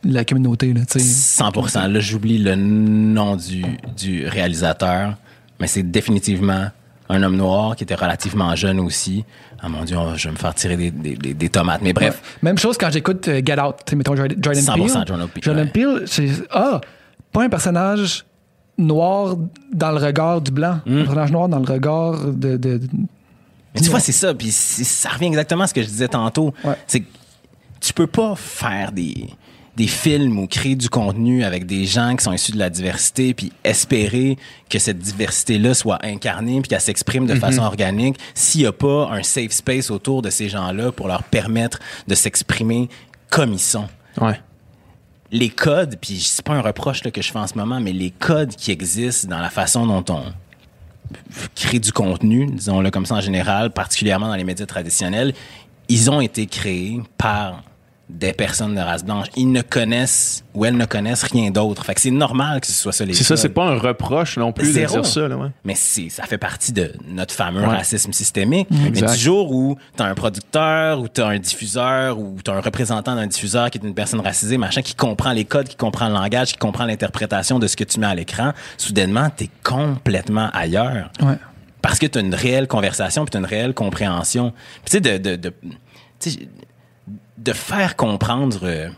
[0.04, 0.72] la communauté.
[0.72, 1.42] Là, tu sais.
[1.42, 1.90] 100%.
[1.90, 3.64] Là, j'oublie le nom du,
[3.96, 5.14] du réalisateur,
[5.60, 6.66] mais c'est définitivement
[7.08, 9.24] un homme noir qui était relativement jeune aussi.
[9.60, 11.80] Ah mon Dieu, je vais me faire tirer des, des, des- des tomates.
[11.82, 14.88] Mais bref, Même chose quand j'écoute euh, Get Out, mettons Jordan, Jordan 100% Peele.
[15.06, 15.70] Jordan Peele, Jordan ouais.
[15.70, 16.80] Peele, c'est ah,
[17.32, 18.24] pas un personnage
[18.76, 19.36] noir
[19.72, 20.98] dans le regard du blanc, Hmm.
[20.98, 22.56] un personnage noir dans le regard de-
[23.74, 24.32] Mais tu vois, c'est ça.
[24.34, 26.54] Puis ça revient exactement à ce que je disais tantôt.
[26.64, 26.74] Ouais.
[26.86, 27.06] C'est que
[27.80, 29.28] tu peux pas faire des,
[29.76, 33.34] des films ou créer du contenu avec des gens qui sont issus de la diversité
[33.34, 34.38] puis espérer
[34.70, 39.10] que cette diversité-là soit incarnée puis qu'elle s'exprime de façon organique s'il y a pas
[39.10, 42.88] un safe space autour de ces gens-là pour leur permettre de s'exprimer
[43.30, 43.88] comme ils sont
[44.20, 44.40] Ouais.
[45.32, 47.92] les codes, puis c'est pas un reproche là, que je fais en ce moment, mais
[47.92, 50.22] les codes qui existent dans la façon dont on
[51.54, 55.34] crée du contenu, disons-le comme ça en général, particulièrement dans les médias traditionnels,
[55.88, 57.62] ils ont été créés par
[58.10, 59.28] des personnes de race blanche.
[59.34, 61.84] Ils ne connaissent ou elles ne connaissent rien d'autre.
[61.86, 64.36] Fait que c'est normal que ce soit ça les C'est ça, c'est pas un reproche
[64.36, 64.92] non plus de Zéro.
[64.94, 65.26] dire ça.
[65.26, 65.48] Là, ouais.
[65.64, 67.66] Mais ça fait partie de notre fameux Ouais.
[67.76, 68.68] racisme systémique.
[68.70, 69.12] Mais Exact.
[69.14, 73.26] du jour où t'as un producteur, ou t'as un diffuseur, ou t'as un représentant d'un
[73.26, 76.52] diffuseur qui est une personne racisée, machin, qui comprend les codes, qui comprend le langage,
[76.52, 81.10] qui comprend l'interprétation de ce que tu mets à l'écran, soudainement, t'es complètement ailleurs.
[81.22, 81.36] Ouais.
[81.80, 84.52] Parce que t'as une réelle conversation, puis t'as une réelle compréhension.
[84.84, 85.52] Tu sais, de, de, de,
[87.44, 88.88] de faire comprendre euh,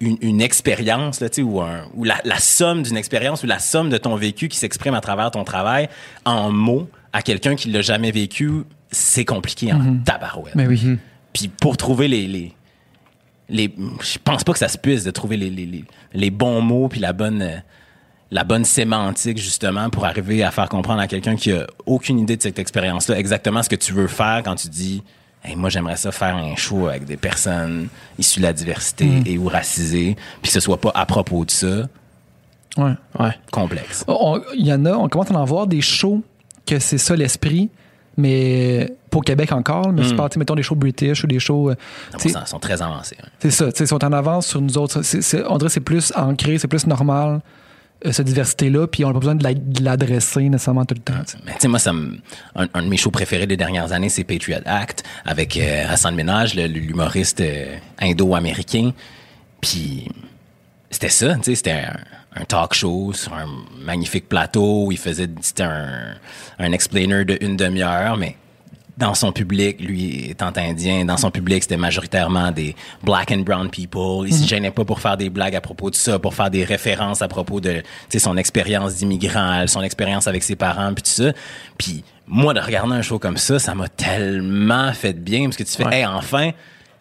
[0.00, 3.88] une, une expérience, là, ou, un, ou la, la somme d'une expérience, ou la somme
[3.88, 5.88] de ton vécu qui s'exprime à travers ton travail
[6.24, 8.50] en mots à quelqu'un qui l'a jamais vécu,
[8.90, 10.54] c'est compliqué en tabarouette.
[10.54, 10.98] Mais oui.
[11.32, 12.52] Puis pour trouver les, les,
[13.48, 16.60] les je pense pas que ça se puisse de trouver les, les, les, les bons
[16.60, 17.56] mots puis la bonne euh,
[18.30, 22.36] la bonne sémantique justement pour arriver à faire comprendre à quelqu'un qui a aucune idée
[22.36, 25.02] de cette expérience là exactement ce que tu veux faire quand tu dis
[25.44, 27.88] Hey, moi j'aimerais ça faire un show avec des personnes
[28.18, 31.50] issues de la diversité et ou racisées puis que ce soit pas à propos de
[31.50, 31.82] ça
[32.76, 32.92] Ouais.
[33.20, 33.30] Ouais.
[33.52, 34.04] complexe.
[34.08, 36.22] On- Il y en a, on commence à en voir des shows
[36.66, 37.70] que c'est ça l'esprit,
[38.16, 41.26] mais pas au Québec encore, mais c'est pas, tu sais, mettons des shows british ou
[41.28, 41.70] des shows.
[41.70, 41.74] euh,
[42.18, 43.16] sais, Ils sont très avancés.
[43.22, 43.28] hein.
[43.38, 44.98] C'est ça, ils sont en avance sur nous autres.
[45.48, 47.40] On dirait que c'est plus ancré, c'est plus normal,
[48.12, 51.22] cette diversité-là, puis on n'a pas besoin de la- de l'adresser nécessairement tout le temps.
[51.26, 51.68] tu sais.
[51.68, 51.92] Moi, ça
[52.54, 56.54] un, de mes shows préférés des dernières années, c'est Patriot Act avec euh, Hassan Ménage,
[56.54, 58.92] l'humoriste euh, indo-américain.
[59.60, 60.08] Puis
[60.90, 61.96] c'était ça, tu sais, c'était un,
[62.40, 63.46] un talk show sur un
[63.84, 66.14] magnifique plateau où il faisait, c'était un,
[66.58, 68.36] un explainer de une demi-heure, mais
[68.96, 73.68] dans son public, lui étant indien, dans son public, c'était majoritairement des black and brown
[73.68, 74.26] people.
[74.26, 76.62] Il se gênait pas pour faire des blagues à propos de ça, pour faire des
[76.64, 81.02] références à propos de tu sais, son expérience d'immigrant, son expérience avec ses parents, puis
[81.02, 81.32] tout ça.
[81.76, 85.56] Puis moi, de regarder un show comme ça, ça m'a tellement fait de bien, parce
[85.56, 85.98] que tu fais, Ouais.
[86.00, 86.54] hey, enfin, tu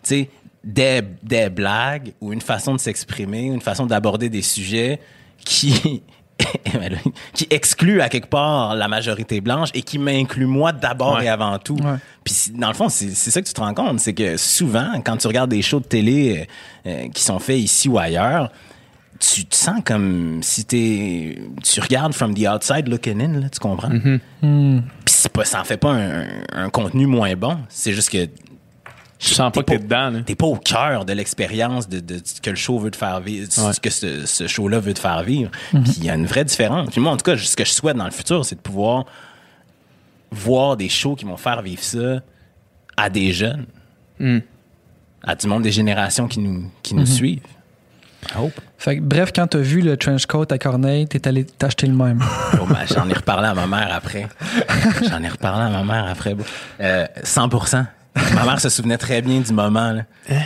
[0.04, 0.30] sais,
[0.64, 5.00] des, des blagues ou une façon de s'exprimer, une façon d'aborder des sujets
[5.46, 6.02] qui
[7.34, 11.26] qui exclut à quelque part la majorité blanche et qui m'inclut moi d'abord Ouais.
[11.26, 11.76] et avant tout.
[11.76, 11.96] Ouais.
[12.24, 15.02] Puis dans le fond, c'est c'est ça que tu te rends compte, c'est que souvent,
[15.04, 16.48] quand tu regardes des shows de télé
[16.86, 18.52] euh, euh, qui sont faits ici ou ailleurs,
[19.20, 23.60] tu te sens comme si t'es tu regardes from the outside looking in, là, tu
[23.60, 23.90] comprends?
[23.90, 24.82] Mm-hmm.
[25.06, 28.28] Puis c'est pas, ça en fait pas un, un contenu moins bon, c'est juste que
[29.24, 30.10] Je sens pas que t'es dedans.
[30.10, 30.20] là.
[30.26, 33.20] T'es pas au cœur de l'expérience de, de ce que le show veut te faire
[33.22, 33.74] vivre, Ouais.
[33.74, 35.50] ce que ce, ce show-là veut te faire vivre.
[35.72, 36.90] Puis il y a une vraie différence.
[36.90, 39.06] Puis moi, en tout cas, ce que je souhaite dans le futur, c'est de pouvoir
[40.32, 42.22] voir des shows qui vont faire vivre ça
[42.98, 43.66] à des jeunes,
[45.24, 47.42] à du monde des générations qui nous, qui nous suivent.
[48.30, 48.60] I hope.
[48.78, 51.94] Fait que, bref, quand t'as vu le trench coat à Corneille, t'es allé t'acheter le
[51.94, 52.22] même.
[52.62, 54.28] Oh, ben, J'en ai reparlé à ma mère après.
[55.10, 56.36] J'en ai reparlé à ma mère après.
[56.80, 57.50] Euh, 100
[58.16, 59.92] Ma mère se souvenait très bien du moment.
[59.92, 60.02] là.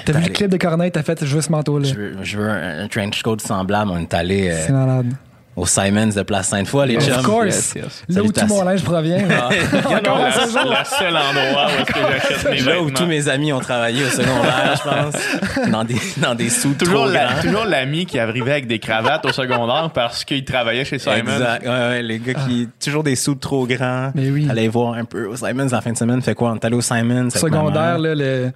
[0.05, 1.87] T'as vu le clip de Corneille, t'as fait, je veux ce manteau-là.
[1.87, 3.91] Je veux, je veux un, un trench coat semblable.
[3.93, 5.11] On est allé euh, C'est malade.
[5.57, 7.23] Au Simons de Place Sainte-Foy, les Of chums.
[7.23, 7.45] course.
[7.45, 8.03] yes, yes.
[8.07, 9.17] Là où tout mon linge provient.
[9.85, 10.61] Encore à ce jour.
[10.69, 14.03] Le seul endroit où est-ce que j'achète mes Là où tous mes amis ont travaillé
[14.05, 15.69] au secondaire, je pense.
[15.71, 17.41] Dans des, dans des sous Toujours, trop la- grands.
[17.41, 21.17] toujours l'ami qui arrivait avec des cravates au secondaire parce qu'il travaillait chez Simon.
[21.17, 21.63] Exact.
[21.63, 24.11] Ouais, ouais, les gars qui toujours des sous trop grands.
[24.13, 24.47] Mais oui.
[24.49, 26.21] Allez voir un peu au Simons en fin de semaine.
[26.21, 26.51] Fait quoi?
[26.51, 27.29] On est allé au Simons.
[27.31, 28.51] Secondaire, là, le.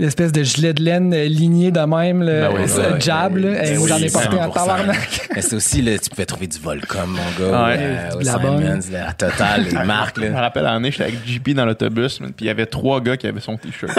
[0.00, 3.34] L'espèce de gilet de laine euh, ligné de même, le Ben oui, ce ben jab,
[3.34, 4.52] Ben moi, j'en ai porté en 100%.
[4.54, 5.28] tabarnak.
[5.34, 7.16] Mais c'est aussi, là, tu pouvais trouver du Volcom, mon
[7.50, 7.64] gars.
[7.66, 7.76] Ouais.
[7.80, 8.80] euh, au la Simons, bonne.
[8.92, 12.46] la totale, les marques, Je me rappelle l'année, j'étais avec JP dans l'autobus, puis il
[12.46, 13.92] y avait trois gars qui avaient son t-shirt.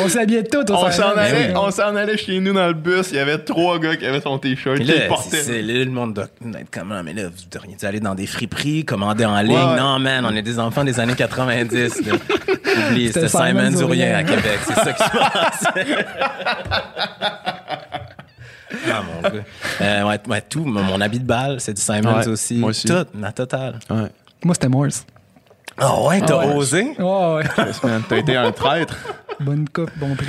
[0.00, 1.52] On s'habillait tout on s'en allait, Oui.
[1.56, 4.20] on s'en allait chez nous dans le bus, il y avait trois gars qui avaient
[4.20, 4.78] son t-shirt.
[5.30, 8.26] C'est, là, le monde doit être comme, Ah, mais là, vous devriez aller dans des
[8.26, 9.52] friperies, commander en ligne.
[9.54, 9.76] Ouais.
[9.76, 12.14] Non, man, on est des enfants des années 90, là.
[12.90, 14.18] Oublie, C'était Simon Simons ou ou rien rien.
[14.18, 14.58] à Québec.
[14.66, 15.64] C'est ça qui se passe.
[18.90, 19.44] ah, mon gars.
[19.80, 20.64] Euh, ouais, ouais, tout.
[20.64, 22.56] Mon, mon habit de balle, c'est du Simons Ouais, aussi.
[22.56, 22.86] moi aussi.
[22.86, 23.78] Tout, la totale.
[23.90, 24.08] Ouais.
[24.44, 25.04] Moi, c'était Morse.
[25.80, 26.54] Ah ouais, t'as Ah ouais.
[26.54, 26.82] osé?
[26.98, 27.42] Ouais, ouais.
[27.66, 28.96] Yes, man, T'as été un traître.
[29.40, 30.26] Bonne coupe, bon prix.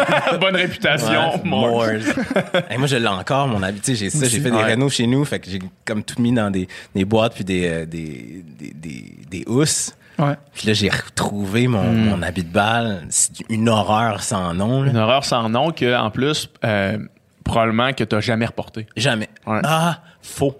[0.40, 2.00] Bonne réputation, Ouais.
[2.70, 3.80] Hey, moi, je l'ai encore, mon habit.
[3.80, 5.22] Tu sais, j'ai ça, j'ai fait des rénaux chez nous.
[5.26, 8.72] Fait que j'ai comme tout mis dans des, des boîtes puis des, euh, des, des,
[8.74, 9.94] des, des housses.
[10.18, 10.34] Ouais.
[10.54, 12.04] Puis là, j'ai retrouvé mon, Hmm.
[12.08, 13.02] mon habit de balle.
[13.10, 14.82] C'est une horreur sans nom.
[14.82, 14.90] là.
[14.90, 16.96] Une horreur sans nom que, en plus, euh,
[17.44, 18.86] probablement que t'as jamais reporté.
[18.96, 19.28] Jamais.
[19.46, 19.60] Ouais.
[19.64, 20.56] Ah, faux.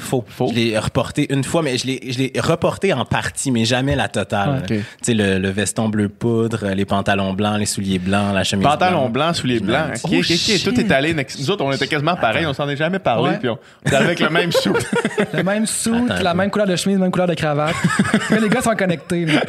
[0.00, 0.24] Faux.
[0.28, 0.48] Faux?
[0.50, 3.94] Je l'ai reporté une fois, mais je l'ai, je l'ai reporté en partie, mais jamais
[3.96, 4.62] la totale.
[4.66, 8.66] Tu sais, le, le veston bleu poudre, les pantalons blancs, les souliers blancs, la chemise
[8.66, 9.12] Pantalon blanche.
[9.12, 9.90] blanc, souliers blancs.
[10.04, 10.24] Oh, Ok, ok, ok.
[10.36, 10.64] shit.
[10.64, 11.14] Tout est allé.
[11.38, 12.46] Nous autres, on était quasiment pareils.
[12.46, 13.30] On s'en est jamais parlé.
[13.30, 13.38] Ouais.
[13.38, 14.72] Puis on on est avec le même sou.
[15.32, 17.74] Le même suit, Attends la même couleur de chemise, la même couleur de cravate.
[18.30, 19.26] mais les gars sont connectés.
[19.26, 19.40] là.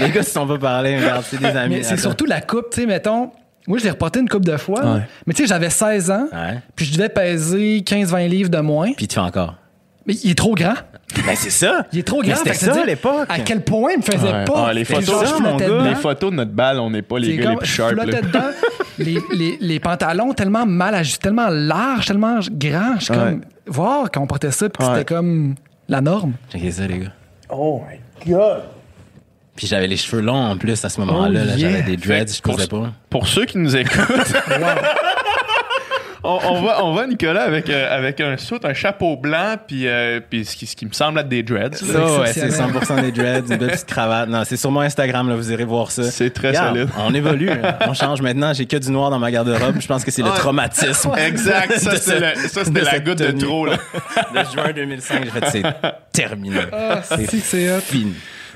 [0.00, 1.76] Les gars se sont pas parlé, regarde, c'est des amis.
[1.76, 3.30] Mais c'est surtout la coupe, tu sais, mettons.
[3.66, 4.84] Moi, je l'ai reporté une coupe de fois.
[4.94, 5.00] Ouais.
[5.26, 6.26] Mais tu sais, j'avais 16 ans.
[6.32, 6.58] Ouais.
[6.76, 8.92] Puis je devais peser 15-20 livres de moins.
[8.96, 9.54] Puis tu fais encore.
[10.06, 10.74] Mais il est trop grand.
[11.26, 11.86] Ben, c'est ça.
[11.92, 12.36] Il est trop grand.
[12.36, 13.26] c'était ça à l'époque.
[13.28, 14.44] À quel point il me faisait Ouais.
[14.44, 14.66] pas.
[14.68, 15.82] Ah, les photos, mon gars.
[15.88, 17.94] Les photos de notre balle, on n'est pas les gars comme, les plus je sharp.
[17.94, 18.40] dedans.
[18.98, 22.94] les, les, les pantalons tellement mal ajustés, tellement larges, tellement grands.
[22.98, 24.92] Je suis comme, voir quand on portait ça, puis Ouais.
[24.94, 25.54] c'était comme
[25.88, 26.32] la norme.
[26.52, 27.12] Checkez ça, les gars.
[27.50, 28.62] Oh my God!
[29.56, 31.42] Puis j'avais les cheveux longs en plus à ce moment-là.
[31.44, 31.70] Oh, yeah.
[31.72, 32.92] J'avais des dreads, je posais pas.
[33.10, 33.98] Pour ceux qui nous écoutent,
[36.24, 39.86] on, on va, on va Nicolas avec, euh, avec un soute, un chapeau blanc, puis,
[39.88, 41.74] euh, puis ce, qui, ce qui me semble être des dreads.
[41.76, 41.84] Ça,
[42.20, 42.82] ouais, c'est exceptionnel.
[42.82, 44.28] 100% des dreads, une belle petite cravate.
[44.28, 46.04] Non, c'est sur mon Instagram, là, vous irez voir ça.
[46.04, 46.90] C'est très Regarde, solide.
[46.98, 47.76] On évolue, hein.
[47.86, 48.52] on change maintenant.
[48.52, 49.76] J'ai que du noir dans ma garde-robe.
[49.80, 50.36] Je pense que c'est le Ouais.
[50.36, 51.10] traumatisme.
[51.16, 53.66] Exact, ça c'était ce- la, goutte de trop.
[53.66, 53.76] Là.
[54.34, 55.62] De juin 2005, j'ai fait c'est
[56.12, 56.60] terminé.
[56.72, 57.26] Ah, c'est
[57.80, 58.14] fini.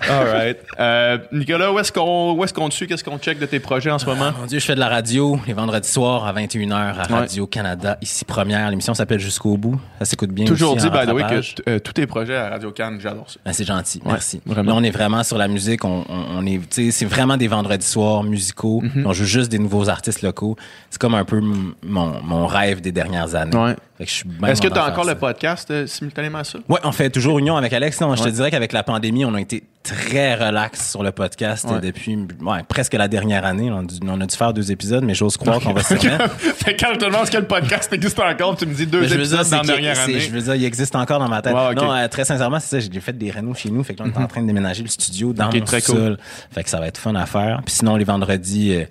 [0.08, 0.58] All right.
[0.78, 2.86] Euh, Nicolas, où est-ce qu'on qu'on te suit?
[2.86, 4.32] Qu'est-ce qu'on check de tes projets en ce moment?
[4.38, 7.18] Mon Dieu, je fais de la radio les vendredis soirs à 21h à Ouais.
[7.20, 8.70] Radio-Canada, ici première.
[8.70, 9.80] L'émission s'appelle Jusqu'au bout.
[9.98, 12.50] Ça s'écoute bien Toujours aussi dit, by the way, que euh, tous tes projets à
[12.50, 13.38] Radio Cannes, j'adore ça.
[13.44, 14.40] Ben, c'est gentil, Ouais, merci.
[14.46, 14.72] vraiment.
[14.72, 15.84] Là, on est vraiment sur la musique.
[15.84, 16.60] On, on, on est,
[16.90, 18.82] c'est vraiment des vendredis soirs musicaux.
[18.82, 19.04] Mhm.
[19.06, 20.56] On joue juste des nouveaux artistes locaux.
[20.90, 21.40] C'est comme un peu
[21.82, 23.56] mon rêve des dernières années.
[23.56, 23.76] Ouais.
[24.00, 26.58] Est-ce que tu as encore le podcast euh, simultanément à ça?
[26.68, 28.00] Ouais, on fait toujours union avec Alex.
[28.00, 28.30] Non, je Ouais.
[28.30, 31.78] te dirais qu'avec la pandémie, on a été très relax sur le podcast Ouais.
[31.80, 33.70] depuis ouais, presque la dernière année.
[33.70, 35.94] On a, dû, on a dû faire deux épisodes, mais j'ose croire qu'on va se
[35.98, 36.28] remettre.
[36.40, 39.02] fait quand je te demande ce que le podcast existe encore, tu me dis deux
[39.02, 40.18] Mais dire, épisodes dans la dernière année.
[40.18, 41.52] je veux dire, il existe encore dans ma tête.
[41.54, 42.88] Non, euh, très sincèrement, c'est ça.
[42.92, 43.84] J'ai fait des rénaux chez nous.
[43.84, 45.80] Fait que là, on est en train de déménager le studio dans Ok, mon très
[45.80, 46.18] sous-sol.
[46.50, 47.60] Fait que ça va être fun à faire.
[47.64, 48.84] Puis sinon, les vendredis, euh,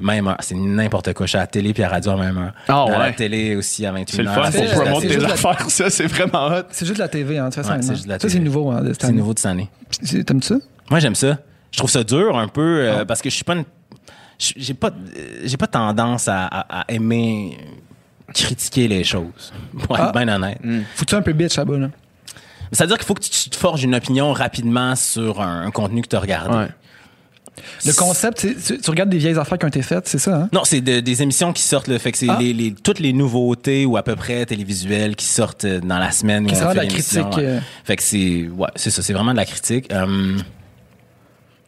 [0.00, 0.36] même heure.
[0.40, 1.26] C'est n'importe quoi.
[1.26, 2.52] Je suis à la télé puis à la radio en même heure.
[2.68, 3.12] Ah, À la ouais.
[3.14, 4.04] télé aussi à 21h.
[4.16, 6.62] C'est le fun c'est- pour promouvoir c'est tes juste la- affaires, ça, c'est vraiment hot.
[6.70, 7.76] C'est juste la TV, hein, de toute façon.
[7.76, 8.32] Ouais, c'est juste la ça, TV.
[8.34, 8.70] c'est nouveau.
[8.70, 9.18] Hein, de cette C'est année.
[9.18, 9.68] nouveau de cette année.
[10.02, 10.56] C'est- T'aimes ça?
[10.90, 11.38] Moi, j'aime ça.
[11.70, 12.92] Je trouve ça dur un peu Ah.
[13.00, 13.64] euh, parce que je suis pas une-
[14.38, 14.90] je- j'ai pas
[15.44, 17.56] j'ai pas tendance à, à- à aimer
[18.34, 19.52] critiquer les choses.
[19.86, 20.24] Pour être Ah.
[20.24, 20.58] bien honnête.
[20.94, 21.88] Faut-tu un peu bitch là-bas, là?
[22.72, 26.08] C'est-à-dire qu'il faut que tu te forges une opinion rapidement sur un, un contenu que
[26.08, 26.56] tu as regardé.
[26.56, 26.68] Ouais.
[27.86, 30.48] Le concept, tu, tu regardes des vieilles affaires qui ont été faites, c'est ça, hein?
[30.52, 32.38] Non, c'est de- des émissions qui sortent, le fait que c'est Ah.
[32.40, 36.10] les, les- toutes les nouveautés ou à peu près télévisuelles qui sortent euh, dans la
[36.12, 36.46] semaine.
[36.48, 37.44] C'est vraiment de la critique, ouais.
[37.44, 37.60] euh.
[37.84, 39.92] Fait que c'est, ouais, c'est ça, c'est vraiment de la critique.
[39.92, 40.38] Euh,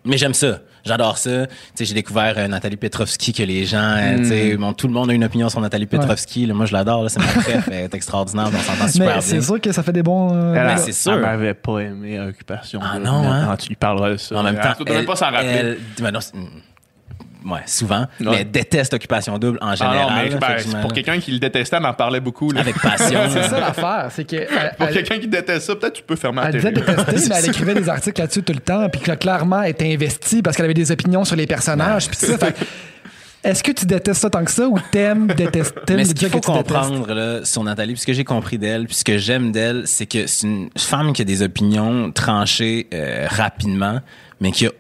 [0.04, 0.60] mais j'aime ça.
[0.84, 1.46] J'adore ça.
[1.46, 4.86] Tu sais, j'ai découvert euh, Nathalie Petrovski que les gens, euh, tu sais, bon, tout
[4.86, 6.46] le monde a une opinion sur Nathalie Petrovski.
[6.46, 7.02] Là, moi, je l'adore.
[7.04, 7.68] là, C'est ma préf.
[7.68, 8.48] Elle est extraordinaire.
[8.54, 9.20] On s'entend super Mais bien.
[9.22, 10.30] c'est sûr que ça fait des bons.
[10.34, 11.12] euh, Elle, Ben, elle- c'est sûr.
[11.14, 12.80] Elle m'avait pas aimé Occupation.
[12.82, 13.46] Ah non, hein?
[13.48, 14.36] quand tu lui parleras de ça.
[14.36, 15.48] En même temps, tu devrais elle- pas s'en rappeler.
[15.48, 16.34] elle- ben non, c'est-
[17.44, 18.06] ouais, souvent.
[18.20, 18.44] Mais Ouais.
[18.44, 19.98] déteste Occupation Double en Ah général.
[20.08, 22.50] non, mais là, ben, que pour quelqu'un qui le détestait, elle en parlait beaucoup.
[22.52, 22.60] là.
[22.60, 23.20] Avec passion.
[23.32, 24.36] C'est ça l'affaire, c'est que.
[24.36, 27.28] elle- Pour elle- quelqu'un qui déteste ça, peut-être tu peux fermer la Elle disait détester,
[27.28, 30.56] mais elle écrivait des articles là-dessus tout le temps, puis clairement, elle était investie parce
[30.56, 32.36] qu'elle avait des opinions sur les personnages, puis ça.
[32.38, 32.64] Fait que,
[33.42, 36.40] est-ce que tu détestes ça tant que ça ou t'aimes détester Mais ce qu'il faut
[36.40, 36.68] que tu détestes?
[36.68, 39.82] comprendre là, sur Nathalie, puis ce que j'ai compris d'elle, puis ce que j'aime d'elle,
[39.84, 44.00] c'est que c'est une femme qui a des opinions tranchées euh, rapidement,
[44.40, 44.70] mais qui a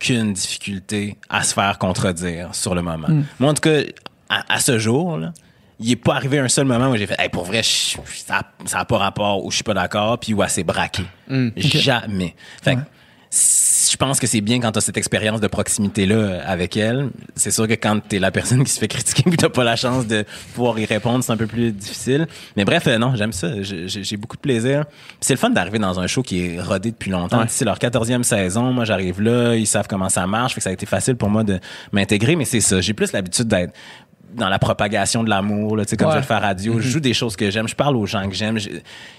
[0.00, 3.08] aucune difficulté à se faire contredire sur le moment.
[3.08, 3.24] Hmm.
[3.40, 3.80] Moi, en tout cas,
[4.28, 5.32] à, à ce jour, là,
[5.80, 7.96] il est pas arrivé un seul moment où j'ai fait hey, pour vrai je-
[8.26, 11.04] ça ça a pas rapport ou je suis pas d'accord puis où elle s'est braquée
[11.28, 11.50] Hmm.
[11.56, 12.86] jamais fait que c-
[13.30, 17.10] je pense que c'est bien quand tu as cette expérience de proximité là avec elle.
[17.36, 19.64] C'est sûr que quand tu es la personne qui se fait critiquer puis t'as pas
[19.64, 20.24] la chance de
[20.54, 22.26] pouvoir y répondre c'est un peu plus difficile.
[22.56, 23.62] Mais bref euh, non j'aime ça.
[23.62, 24.84] J'ai- beaucoup de plaisir.
[25.20, 27.40] C'est le fun d'arriver dans un show qui est rodé depuis longtemps.
[27.40, 27.46] Ouais.
[27.48, 28.72] c'est leur 14e saison.
[28.72, 30.54] Moi j'arrive là ils savent comment ça marche.
[30.54, 31.58] Fait que ça a été facile pour moi de
[31.92, 32.80] m'intégrer mais c'est ça.
[32.80, 33.72] J'ai plus l'habitude d'être
[34.34, 36.14] dans la propagation de l'amour, là, tu sais, comme Ouais.
[36.14, 36.80] je le fais à radio, Mm-hmm.
[36.82, 38.58] je joue des choses que j'aime, je parle aux gens que j'aime.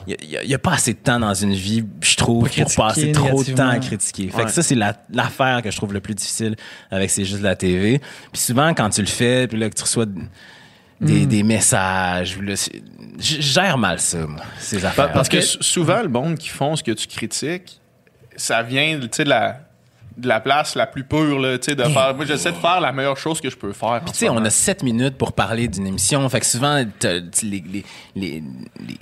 [0.08, 0.18] Il
[0.48, 3.52] n'y a, pas assez de temps dans une vie, je trouve, Pour passer trop de
[3.52, 4.30] temps à critiquer.
[4.30, 4.46] Fait Ouais.
[4.46, 6.56] que ça, c'est la- l'affaire que je trouve le plus difficile
[6.92, 8.00] avec C'est juste la TV.
[8.32, 10.22] Puis souvent, quand tu le fais, puis là, que tu reçois des,
[11.22, 11.26] Mm.
[11.28, 12.38] des messages,
[13.20, 15.12] je gère mal ça, moi, ces affaires.
[15.12, 17.80] Parce que souvent, le monde qui font ce que tu critiques,
[18.36, 19.62] ça vient tu sais, de la,
[20.20, 22.14] de la place la plus pure, là, tu sais, de faire.
[22.16, 24.02] Moi, j'essaie de faire la meilleure chose que je peux faire.
[24.06, 26.28] Tu sais, on a sept minutes pour parler d'une émission.
[26.30, 27.84] Fait que souvent, les, les,
[28.16, 28.44] les,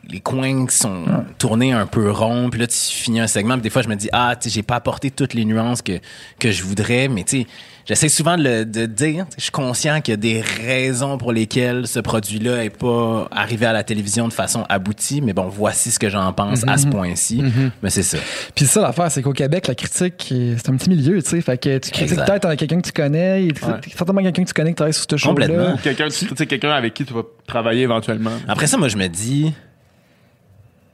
[0.10, 1.06] les, coins sont
[1.38, 2.50] tournés un peu ronds.
[2.50, 3.56] Puis là, tu finis un segment.
[3.56, 5.82] Puis des fois, je me dis, ah, tu sais, j'ai pas apporté toutes les nuances
[5.82, 6.00] que,
[6.40, 7.08] que je voudrais.
[7.08, 7.48] Mais tu sais,
[7.88, 11.32] j'essaie souvent de, le, de dire, je suis conscient qu'il y a des raisons pour
[11.32, 15.22] lesquelles ce produit-là est pas arrivé à la télévision de façon aboutie.
[15.22, 17.44] Mais bon, voici ce que j'en pense à ce point-ci.
[17.82, 18.18] Mais c'est ça.
[18.56, 21.42] Puis ça, l'affaire, c'est qu'au Québec, la critique, euh, c'est un petit milieu, tu sais.
[21.42, 23.54] Fait que tu critiques peut-être à quelqu'un que tu connais, Ouais.
[23.96, 25.74] certainement quelqu'un que tu connais qui travaille sur ce show Complètement.
[25.74, 28.32] Ou quelqu'un, tu sais, quelqu'un avec qui tu vas travailler éventuellement.
[28.48, 29.54] Après ça, moi, je me dis,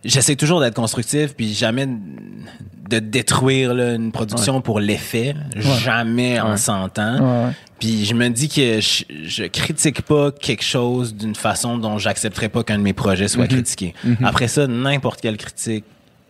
[0.03, 1.87] j'essaie toujours d'être constructif, puis jamais
[2.89, 5.35] de détruire là, une production pour l'effet.
[5.55, 7.53] Jamais en s'entend.
[7.79, 12.49] Puis je me dis que je, je critique pas quelque chose d'une façon dont j'accepterais
[12.49, 13.93] pas qu'un de mes projets soit critiqué.
[14.23, 15.85] Après ça, n'importe quelle critique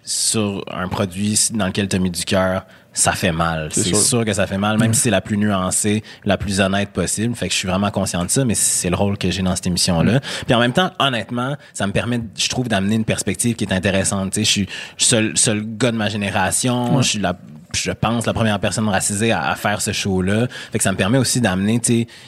[0.05, 3.69] sur un produit dans lequel tu as mis du cœur, ça fait mal.
[3.71, 3.97] C'est sûr.
[3.97, 4.25] sûr.
[4.25, 7.35] que ça fait mal, même si c'est la plus nuancée, la plus honnête possible.
[7.35, 9.55] Fait que je suis vraiment conscient de ça, mais c'est le rôle que j'ai dans
[9.55, 10.19] cette émission-là.
[10.45, 13.73] Puis en même temps, honnêtement, ça me permet, je trouve, d'amener une perspective qui est
[13.73, 14.33] intéressante.
[14.33, 17.01] Tu sais, je suis je suis seul, seul gars de ma génération.
[17.01, 17.35] Je suis la
[17.75, 20.47] je pense, la première personne racisée à, à faire ce show-là.
[20.71, 21.79] Fait que ça me permet aussi d'amener,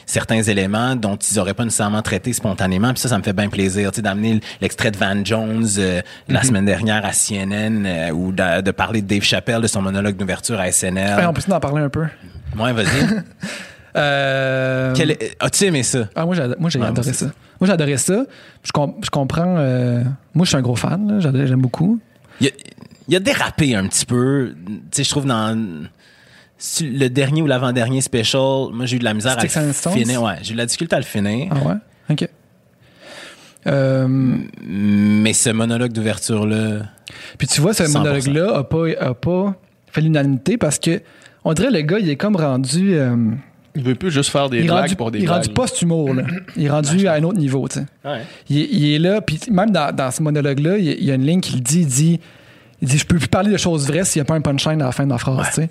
[0.06, 2.92] certains éléments dont ils auraient pas nécessairement traité spontanément.
[2.92, 6.02] Puis ça, ça me fait bien plaisir, tu sais, d'amener l'extrait de Van Jones euh,
[6.28, 9.82] la semaine dernière à CNN euh, ou de, de parler de Dave Chappelle, de son
[9.82, 11.20] monologue d'ouverture à SNL.
[11.20, 12.04] Hey, on peut en parler un peu.
[12.58, 12.86] Ouais, vas-y.
[13.96, 14.94] Euh,
[15.40, 16.00] As-tu aimé ça?
[16.14, 17.26] Ah, moi, j'ai, adoré ça.
[17.58, 18.24] Moi, j'ai adoré ça.
[18.62, 19.56] Je, com- je comprends.
[19.58, 20.02] euh,
[20.34, 21.18] moi, je suis un gros fan.
[21.20, 21.98] J'aime beaucoup.
[22.40, 22.50] Il a,
[23.08, 24.54] il a dérapé un petit peu.
[24.66, 25.56] Tu sais, je trouve dans
[26.80, 30.22] le dernier ou l'avant-dernier special, moi j'ai eu de la misère à le finir.
[30.22, 31.48] Ouais, j'ai eu de la difficulté à le finir.
[31.50, 31.74] Ah ouais?
[32.10, 32.28] OK.
[33.66, 34.06] Euh,
[34.62, 36.82] Mais ce monologue d'ouverture là,
[37.38, 37.98] Puis tu vois, ce 100%.
[37.98, 39.54] monologue-là a pas, a pas
[39.90, 41.02] fait l'unanimité parce que
[41.44, 42.94] on dirait le gars, il est comme rendu.
[42.94, 43.16] euh,
[43.74, 46.14] Il veut plus juste faire des il blagues rendu, pour des il est rendu post-humour,
[46.14, 46.22] là.
[46.56, 47.86] Il est rendu à un autre niveau, tu sais.
[48.48, 51.04] Il, est- il est là, puis même dans, dans ce monologue-là, il y a- il
[51.04, 52.20] y a une ligne qui le dit, il dit,
[52.82, 54.82] il dit, je peux plus parler de choses vraies s'il n'y a pas un punchline
[54.82, 55.70] à la fin de ma phrase, tu sais.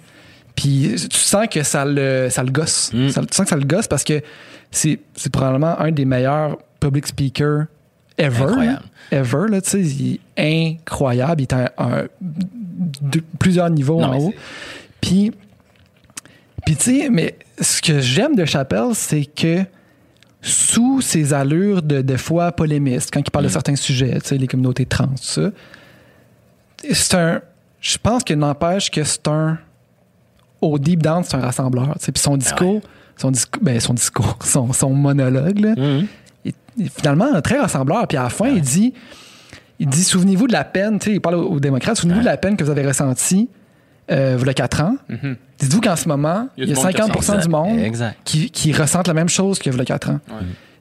[0.56, 2.92] Puis tu sens que ça le, ça le gosse.
[2.94, 3.10] Mm.
[3.10, 4.22] Ça- tu sens que ça le gosse parce que
[4.72, 5.00] c'est
[5.32, 7.66] probablement un des meilleurs public speakers
[8.18, 8.44] ever.
[8.46, 8.82] Incroyable.
[9.12, 9.82] Ever, là, tu sais.
[9.82, 11.42] Il est incroyable.
[11.42, 14.34] Il est à un- de- plusieurs niveaux Non, en haut.
[15.02, 15.32] Puis,
[16.66, 19.64] puis tu sais, mais ce que j'aime de Chappelle, c'est que
[20.42, 24.38] sous ses allures de, de fois polémistes, quand il parle de certains sujets, tu sais,
[24.38, 25.50] les communautés trans, tout ça,
[26.94, 27.42] c'est un.
[27.82, 29.58] Je pense qu'il n'empêche que c'est un.
[30.62, 31.96] Au deep down, c'est un rassembleur.
[32.02, 32.82] Puis son discours,
[33.18, 36.08] son, discours ben, son discours, son, son monologue, là, Mhm.
[36.46, 38.08] il- il est finalement très rassembleur.
[38.08, 38.94] Puis à la fin, il dit,
[39.80, 42.26] il dit, souvenez-vous de la peine, tu sais, il parle aux, aux démocrates, souvenez-vous de
[42.26, 43.50] la peine que vous avez ressentie
[44.12, 44.96] euh, il y a quatre ans.
[45.10, 45.36] Mhm.
[45.60, 47.50] Dites-vous qu'en ce moment, Il il y y a a, du monde qui 50 du
[47.50, 48.18] monde Exact.
[48.24, 50.20] qui, qui ressentent la même chose qu'il y a 4 ans.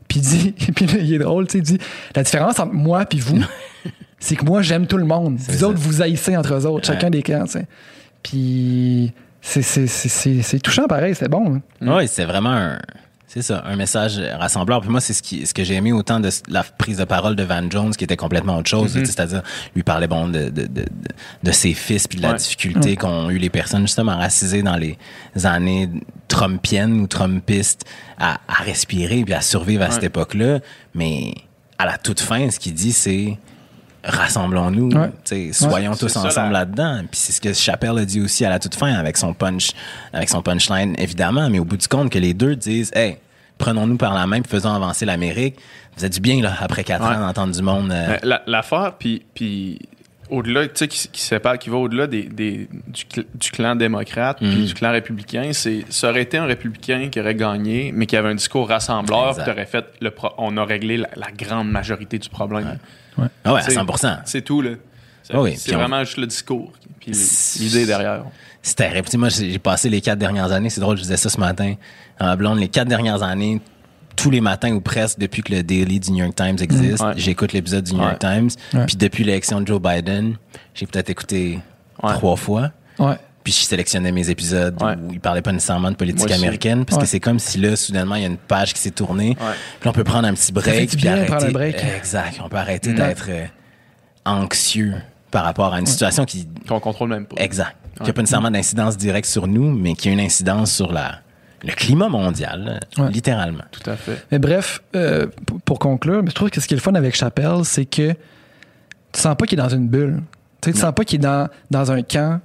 [0.09, 1.79] Puis il dit, puis il est drôle, tu sais, il dit,
[2.15, 3.43] la différence entre moi puis vous,
[4.25, 5.37] c'est que moi, j'aime tout le monde.
[5.39, 5.69] Vous ça.
[5.69, 7.67] autres, vous haïssez entre eux autres, chacun des camps, tu sais.
[8.23, 11.57] Puis c'est- touchant pareil, c'est bon.
[11.57, 11.61] hein.
[11.83, 12.79] Oui, c'est vraiment un.
[13.27, 14.81] C'est ça, un message rassembleur.
[14.81, 17.35] Puis moi, c'est ce, qui, ce que j'ai aimé autant de la prise de parole
[17.35, 18.93] de Van Jones, qui était complètement autre chose.
[18.93, 19.43] sais, C'est-à-dire,
[19.75, 20.85] lui parlait bon de, de, de,
[21.43, 22.37] de, ses fils, puis de la Ouais.
[22.37, 24.97] difficulté qu'ont eu les personnes justement racisées dans les
[25.43, 25.89] années
[26.29, 27.85] trumpiennes ou trumpistes
[28.19, 30.61] à, à respirer puis à survivre à cette époque-là.
[30.95, 31.35] Mais
[31.77, 33.37] à la toute fin, ce qu'il dit, c'est
[34.05, 35.53] rassemblons-nous, Ouais.
[35.53, 36.99] soyons tous ça, ensemble la- là-dedans.
[37.11, 39.71] Puis c'est ce que Chappelle a dit aussi à la toute fin avec son punch,
[40.13, 43.17] avec son punchline évidemment, mais au bout du compte que les deux disent, hey,
[43.59, 45.57] prenons-nous par la main, puis faisons avancer l'Amérique.
[45.97, 47.15] Vous êtes du bien là après quatre Ouais.
[47.17, 47.91] ans d'entendre du monde.
[47.93, 49.79] euh, Mais la- L'affaire, puis, puis
[50.29, 53.77] au-delà, tu sais, qui, qui sépare, qui va au-delà des, des- du, cl- du clan
[53.77, 54.51] démocrate Mhm.
[54.51, 58.17] puis du clan républicain, c'est ça aurait été un républicain qui aurait gagné, mais qui
[58.17, 61.71] avait un discours rassembleur, qui aurait fait le pro- on a réglé la, la grande
[61.71, 62.79] majorité du problème.
[63.45, 64.19] Ah ouais, à C'est- 100%.
[64.25, 64.71] C'est tout là.
[65.23, 68.25] C'est Ah oui, c'est puis on- vraiment juste le discours, puis C'est- l'idée derrière.
[68.63, 69.05] C'est terrible.
[69.07, 71.39] Tu sais, moi, j'ai passé les quatre dernières années, c'est drôle, je disais ça ce
[71.41, 71.75] matin
[72.21, 73.61] ma blonde, les quatre dernières années,
[74.17, 77.13] tous les matins ou presque, depuis que le Daily du New York Times existe, Ouais.
[77.17, 78.37] j'écoute l'épisode du New York Ouais.
[78.41, 78.51] Times.
[78.73, 78.87] Ouais.
[78.87, 80.37] Puis depuis l'élection de Joe Biden,
[80.75, 81.59] j'ai peut-être écouté
[82.03, 82.13] Ouais.
[82.13, 82.71] trois fois.
[83.45, 84.95] Puis je sélectionnais mes épisodes Ouais.
[84.97, 87.05] où il parlait pas nécessairement de politique américaine, parce Ouais.
[87.05, 89.37] que c'est comme si là, soudainement, il y a une page qui s'est tournée.
[89.39, 89.53] Ouais.
[89.81, 90.89] Puis là, on peut prendre un petit break.
[90.89, 91.27] puis bien, arrêter.
[91.27, 91.77] prendre un break.
[91.97, 92.41] Exact.
[92.43, 92.95] On peut arrêter Mm.
[92.97, 93.45] d'être euh,
[94.25, 94.95] anxieux
[95.31, 96.49] par rapport à une situation qui.
[96.67, 97.37] Qu'on contrôle même pas.
[97.43, 97.77] Exact.
[97.97, 98.13] Qui n'a Ouais.
[98.13, 101.21] pas nécessairement d'incidence directe sur nous, mais qui a une incidence sur la,
[101.63, 103.11] le climat mondial, Ouais.
[103.11, 103.65] littéralement.
[103.71, 104.25] Tout à fait.
[104.33, 106.95] Mais bref, euh, pour- pour conclure, mais je trouve que ce qui est le fun
[106.95, 108.13] avec Chappelle, c'est que
[109.13, 110.23] tu sens pas qu'il est dans une bulle.
[110.61, 112.41] Tu sais, tu sens pas qu'il est dans, dans un camp.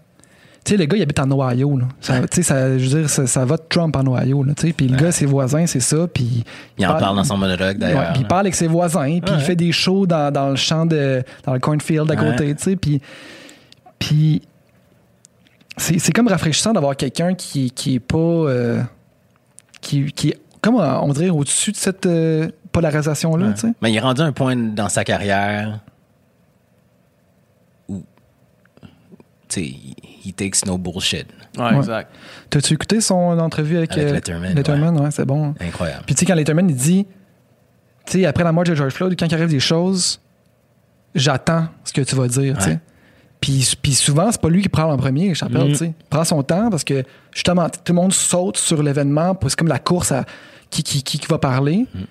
[0.69, 1.77] Sais, le gars, il habite en Ohio.
[1.77, 1.85] Là.
[2.01, 4.43] Ça, tu sais, ça, je veux dire, ça, ça vote Trump en Ohio.
[4.43, 4.73] Là, tu sais.
[4.73, 6.07] puis le gars, ses voisins, c'est ça.
[6.07, 6.43] Puis
[6.77, 8.13] Il en parle dans son monologue, Ouais, d'ailleurs.
[8.13, 10.85] puis il parle avec ses voisins, puis il fait des shows dans, dans le champ
[10.85, 11.23] de.
[11.45, 12.75] dans le cornfield à côté, tu sais.
[12.75, 13.01] Puis.
[13.99, 14.41] Puis.
[15.77, 18.17] C'est c'est comme rafraîchissant d'avoir quelqu'un qui, qui est pas.
[18.17, 18.81] euh,
[19.81, 23.53] qui, qui est, comme euh, on dirait, au-dessus de cette euh, polarisation-là, Ouais.
[23.53, 23.73] tu sais.
[23.81, 25.79] Mais il est rendu un point dans sa carrière
[27.87, 28.03] où,
[28.81, 28.87] tu sais,
[29.57, 29.95] he-
[30.25, 31.27] he takes no bullshit.
[31.57, 31.77] Ouais, Ouais.
[31.77, 32.11] exact.
[32.49, 35.53] T'as-tu écouté son entrevue avec, Avec euh, Letterman, Letterman, ouais, c'est bon.
[35.59, 36.03] Incroyable.
[36.05, 37.05] Puis tu sais, quand Letterman, il dit,
[38.05, 40.19] tu sais, après la mort de George Floyd, quand il arrive des choses,
[41.15, 42.79] j'attends ce que tu vas dire, tu sais.
[43.41, 45.67] Puis, puis souvent, c'est pas lui qui parle en premier, Chappelle, Mhm.
[45.69, 45.93] tu sais.
[45.97, 47.03] Il prend son temps parce que,
[47.33, 50.25] justement, tout le monde saute sur l'événement, c'est comme la course à
[50.69, 51.85] qui, qui, qui, qui va parler.
[51.93, 52.05] Mhm.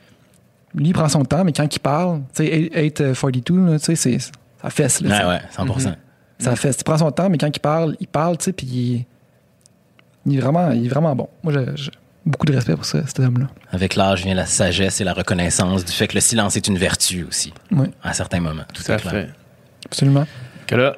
[0.75, 3.95] Lui, il prend son temps, mais quand il parle, tu sais, 842, là, tu sais,
[3.97, 4.19] c'est-
[4.63, 5.23] ça fesse, là, tu sais.
[5.23, 5.95] Ouais, ouais, 100%.
[6.39, 6.77] Ça fesse.
[6.79, 9.07] Il prend son temps, mais quand il parle, il parle, tu sais, puis il,
[10.27, 11.29] il est vraiment, il est vraiment bon.
[11.43, 11.91] Moi, j'ai
[12.25, 13.47] beaucoup de respect pour ce- cet homme-là.
[13.73, 16.79] Avec l'âge vient la sagesse et la reconnaissance du fait que le silence est une
[16.79, 18.65] vertu aussi, Oui, à certains moments.
[18.73, 19.11] Tout à clair.
[19.13, 19.29] fait.
[19.87, 20.27] absolument.
[20.67, 20.97] Que là,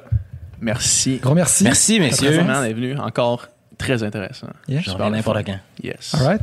[0.59, 1.17] merci.
[1.21, 1.63] Gros merci.
[1.63, 2.31] Merci, messieurs.
[2.43, 2.97] D'être venu.
[2.97, 3.47] Encore
[3.77, 4.47] très intéressant.
[4.67, 4.81] Yeah.
[4.81, 5.57] Je reviens n'importe quand.
[5.81, 6.13] Yes.
[6.13, 6.41] All right.